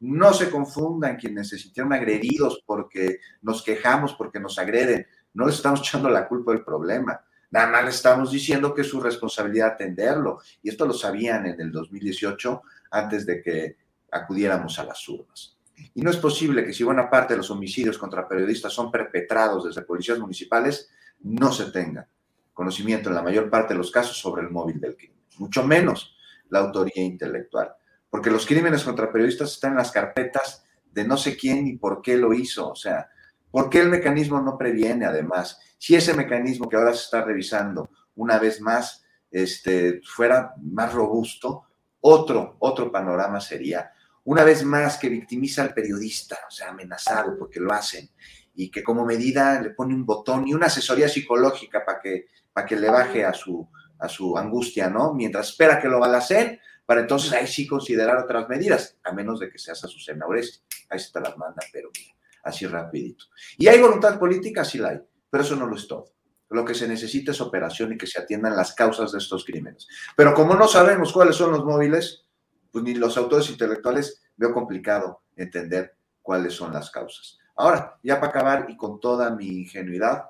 No 0.00 0.32
se 0.32 0.50
confundan 0.50 1.16
quienes 1.16 1.48
se 1.48 1.58
sintieron 1.58 1.92
agredidos 1.92 2.62
porque 2.66 3.18
nos 3.42 3.62
quejamos, 3.62 4.14
porque 4.14 4.40
nos 4.40 4.58
agreden. 4.58 5.06
No 5.34 5.46
les 5.46 5.56
estamos 5.56 5.80
echando 5.86 6.08
la 6.08 6.26
culpa 6.26 6.52
del 6.52 6.64
problema. 6.64 7.20
Nada 7.50 7.70
más 7.70 7.84
les 7.84 7.96
estamos 7.96 8.32
diciendo 8.32 8.74
que 8.74 8.82
es 8.82 8.88
su 8.88 9.00
responsabilidad 9.00 9.72
atenderlo. 9.72 10.40
Y 10.62 10.70
esto 10.70 10.86
lo 10.86 10.92
sabían 10.92 11.46
en 11.46 11.60
el 11.60 11.70
2018 11.70 12.62
antes 12.90 13.26
de 13.26 13.42
que 13.42 13.76
acudiéramos 14.10 14.78
a 14.78 14.84
las 14.84 15.08
urnas. 15.08 15.56
Y 15.94 16.02
no 16.02 16.10
es 16.10 16.16
posible 16.16 16.64
que 16.64 16.72
si 16.72 16.84
buena 16.84 17.10
parte 17.10 17.34
de 17.34 17.38
los 17.38 17.50
homicidios 17.50 17.98
contra 17.98 18.28
periodistas 18.28 18.72
son 18.72 18.90
perpetrados 18.90 19.64
desde 19.64 19.82
policías 19.82 20.18
municipales, 20.18 20.88
no 21.20 21.52
se 21.52 21.70
tenga 21.70 22.08
conocimiento 22.54 23.08
en 23.08 23.16
la 23.16 23.22
mayor 23.22 23.50
parte 23.50 23.74
de 23.74 23.78
los 23.78 23.90
casos 23.90 24.16
sobre 24.16 24.42
el 24.42 24.50
móvil 24.50 24.80
del 24.80 24.96
crimen, 24.96 25.13
mucho 25.38 25.64
menos 25.64 26.16
la 26.48 26.60
autoría 26.60 27.02
intelectual 27.02 27.74
porque 28.14 28.30
los 28.30 28.46
crímenes 28.46 28.84
contra 28.84 29.10
periodistas 29.10 29.54
están 29.54 29.72
en 29.72 29.78
las 29.78 29.90
carpetas 29.90 30.64
de 30.84 31.04
no 31.04 31.16
sé 31.16 31.36
quién 31.36 31.66
y 31.66 31.78
por 31.78 32.00
qué 32.00 32.16
lo 32.16 32.32
hizo. 32.32 32.70
O 32.70 32.76
sea, 32.76 33.08
¿por 33.50 33.68
qué 33.68 33.80
el 33.80 33.88
mecanismo 33.88 34.40
no 34.40 34.56
previene 34.56 35.04
además? 35.04 35.58
Si 35.78 35.96
ese 35.96 36.14
mecanismo 36.14 36.68
que 36.68 36.76
ahora 36.76 36.92
se 36.92 37.02
está 37.02 37.24
revisando 37.24 37.90
una 38.14 38.38
vez 38.38 38.60
más 38.60 39.04
este, 39.32 40.00
fuera 40.04 40.54
más 40.62 40.92
robusto, 40.94 41.64
otro, 42.02 42.54
otro 42.60 42.92
panorama 42.92 43.40
sería, 43.40 43.90
una 44.22 44.44
vez 44.44 44.64
más, 44.64 44.96
que 44.96 45.08
victimiza 45.08 45.62
al 45.62 45.74
periodista, 45.74 46.38
o 46.46 46.52
sea, 46.52 46.68
amenazado 46.68 47.36
porque 47.36 47.58
lo 47.58 47.72
hacen, 47.72 48.08
y 48.54 48.70
que 48.70 48.84
como 48.84 49.04
medida 49.04 49.60
le 49.60 49.70
pone 49.70 49.92
un 49.92 50.06
botón 50.06 50.46
y 50.46 50.54
una 50.54 50.66
asesoría 50.66 51.08
psicológica 51.08 51.84
para 51.84 51.98
que, 52.00 52.26
para 52.52 52.64
que 52.64 52.76
le 52.76 52.88
baje 52.88 53.24
a 53.24 53.34
su, 53.34 53.68
a 53.98 54.08
su 54.08 54.36
angustia, 54.36 54.88
¿no? 54.88 55.14
Mientras 55.14 55.50
espera 55.50 55.80
que 55.80 55.88
lo 55.88 56.00
balacen, 56.00 56.60
para 56.86 57.00
entonces 57.00 57.32
ahí 57.32 57.46
sí 57.46 57.66
considerar 57.66 58.18
otras 58.18 58.48
medidas, 58.48 58.98
a 59.02 59.12
menos 59.12 59.40
de 59.40 59.50
que 59.50 59.58
seas 59.58 59.82
Azucena 59.84 60.26
Oresti. 60.26 60.60
Ahí 60.90 60.98
se 60.98 61.12
te 61.12 61.20
las 61.20 61.36
manda, 61.36 61.62
pero 61.72 61.90
mira, 61.98 62.14
así 62.42 62.66
rapidito. 62.66 63.24
¿Y 63.56 63.68
hay 63.68 63.80
voluntad 63.80 64.18
política? 64.18 64.64
Sí 64.64 64.78
la 64.78 64.90
hay, 64.90 65.00
pero 65.30 65.44
eso 65.44 65.56
no 65.56 65.66
lo 65.66 65.76
es 65.76 65.88
todo. 65.88 66.12
Lo 66.50 66.64
que 66.64 66.74
se 66.74 66.86
necesita 66.86 67.32
es 67.32 67.40
operación 67.40 67.92
y 67.92 67.98
que 67.98 68.06
se 68.06 68.20
atiendan 68.20 68.54
las 68.54 68.74
causas 68.74 69.12
de 69.12 69.18
estos 69.18 69.44
crímenes. 69.44 69.88
Pero 70.14 70.34
como 70.34 70.54
no 70.54 70.68
sabemos 70.68 71.12
cuáles 71.12 71.36
son 71.36 71.52
los 71.52 71.64
móviles, 71.64 72.26
pues 72.70 72.84
ni 72.84 72.94
los 72.94 73.16
autores 73.16 73.48
intelectuales 73.50 74.22
veo 74.36 74.52
complicado 74.52 75.22
entender 75.36 75.96
cuáles 76.20 76.52
son 76.52 76.72
las 76.72 76.90
causas. 76.90 77.38
Ahora, 77.56 77.98
ya 78.02 78.20
para 78.20 78.30
acabar 78.30 78.66
y 78.68 78.76
con 78.76 79.00
toda 79.00 79.30
mi 79.30 79.46
ingenuidad, 79.46 80.24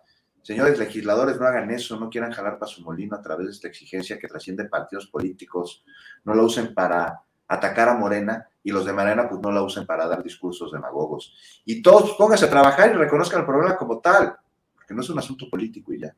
señores 0.45 0.78
legisladores, 0.78 1.40
no 1.40 1.47
hagan 1.47 1.70
eso, 1.70 1.99
no 1.99 2.11
quieran 2.11 2.30
jalar 2.30 2.59
para 2.59 2.70
su 2.70 2.82
molino 2.82 3.16
a 3.16 3.22
través 3.22 3.47
de 3.47 3.53
esta 3.53 3.68
exigencia 3.68 4.18
que 4.18 4.28
trasciende 4.28 4.66
partidos 4.66 5.07
políticos, 5.07 5.84
no 6.22 6.34
la 6.34 6.42
usen 6.42 6.74
para 6.74 7.22
atacar 7.49 7.88
a 7.88 7.95
Morena 7.95 8.47
y 8.62 8.70
los 8.70 8.84
de 8.84 8.92
Morena 8.92 9.26
pues 9.28 9.40
no 9.40 9.51
la 9.51 9.62
usen 9.62 9.86
para 9.86 10.07
dar 10.07 10.22
discursos 10.22 10.70
demagogos. 10.70 11.34
Y 11.64 11.80
todos 11.80 12.14
pónganse 12.18 12.45
a 12.45 12.51
trabajar 12.51 12.90
y 12.90 12.92
reconozcan 12.92 13.40
el 13.40 13.47
problema 13.47 13.76
como 13.76 14.01
tal, 14.01 14.36
porque 14.74 14.92
no 14.92 15.01
es 15.01 15.09
un 15.09 15.18
asunto 15.18 15.49
político 15.49 15.95
y 15.95 16.01
ya. 16.01 16.14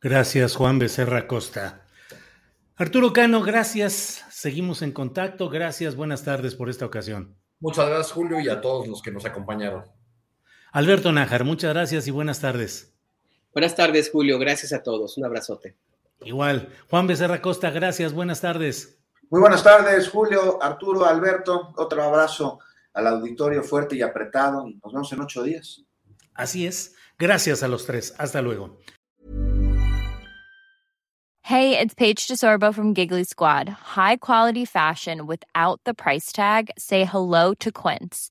Gracias, 0.00 0.56
Juan 0.56 0.78
Becerra 0.78 1.26
Costa. 1.26 1.82
Arturo 2.76 3.12
Cano, 3.12 3.42
gracias. 3.42 4.24
Seguimos 4.30 4.80
en 4.82 4.92
contacto. 4.92 5.50
Gracias. 5.50 5.96
Buenas 5.96 6.24
tardes 6.24 6.54
por 6.54 6.70
esta 6.70 6.86
ocasión. 6.86 7.36
Muchas 7.60 7.88
gracias, 7.88 8.12
Julio, 8.12 8.38
y 8.40 8.48
a 8.48 8.60
todos 8.60 8.86
los 8.86 9.02
que 9.02 9.10
nos 9.10 9.26
acompañaron. 9.26 9.97
Alberto 10.72 11.12
Nájar, 11.12 11.44
muchas 11.44 11.72
gracias 11.72 12.06
y 12.06 12.10
buenas 12.10 12.40
tardes. 12.40 12.94
Buenas 13.52 13.74
tardes, 13.74 14.10
Julio. 14.10 14.38
Gracias 14.38 14.72
a 14.72 14.82
todos. 14.82 15.16
Un 15.16 15.24
abrazote. 15.24 15.76
Igual. 16.20 16.68
Juan 16.90 17.06
Becerra 17.06 17.40
Costa, 17.40 17.70
gracias. 17.70 18.12
Buenas 18.12 18.40
tardes. 18.40 18.98
Muy 19.30 19.40
buenas 19.40 19.62
tardes, 19.62 20.08
Julio, 20.08 20.62
Arturo, 20.62 21.04
Alberto. 21.04 21.72
Otro 21.76 22.02
abrazo 22.02 22.60
al 22.94 23.06
auditorio 23.06 23.62
fuerte 23.62 23.96
y 23.96 24.02
apretado. 24.02 24.64
Nos 24.82 24.92
vemos 24.92 25.12
en 25.12 25.20
ocho 25.20 25.42
días. 25.42 25.82
Así 26.34 26.66
es. 26.66 26.94
Gracias 27.18 27.62
a 27.62 27.68
los 27.68 27.84
tres. 27.84 28.14
Hasta 28.18 28.40
luego. 28.42 28.78
Hey, 31.42 31.78
it's 31.78 31.94
Paige 31.94 32.28
DeSorbo 32.28 32.74
from 32.74 32.94
Giggly 32.94 33.24
Squad. 33.24 33.68
High 33.96 34.18
quality 34.18 34.66
fashion 34.66 35.26
without 35.26 35.80
the 35.84 35.94
price 35.94 36.30
tag. 36.30 36.70
Say 36.78 37.04
hello 37.04 37.54
to 37.54 37.72
Quince. 37.72 38.30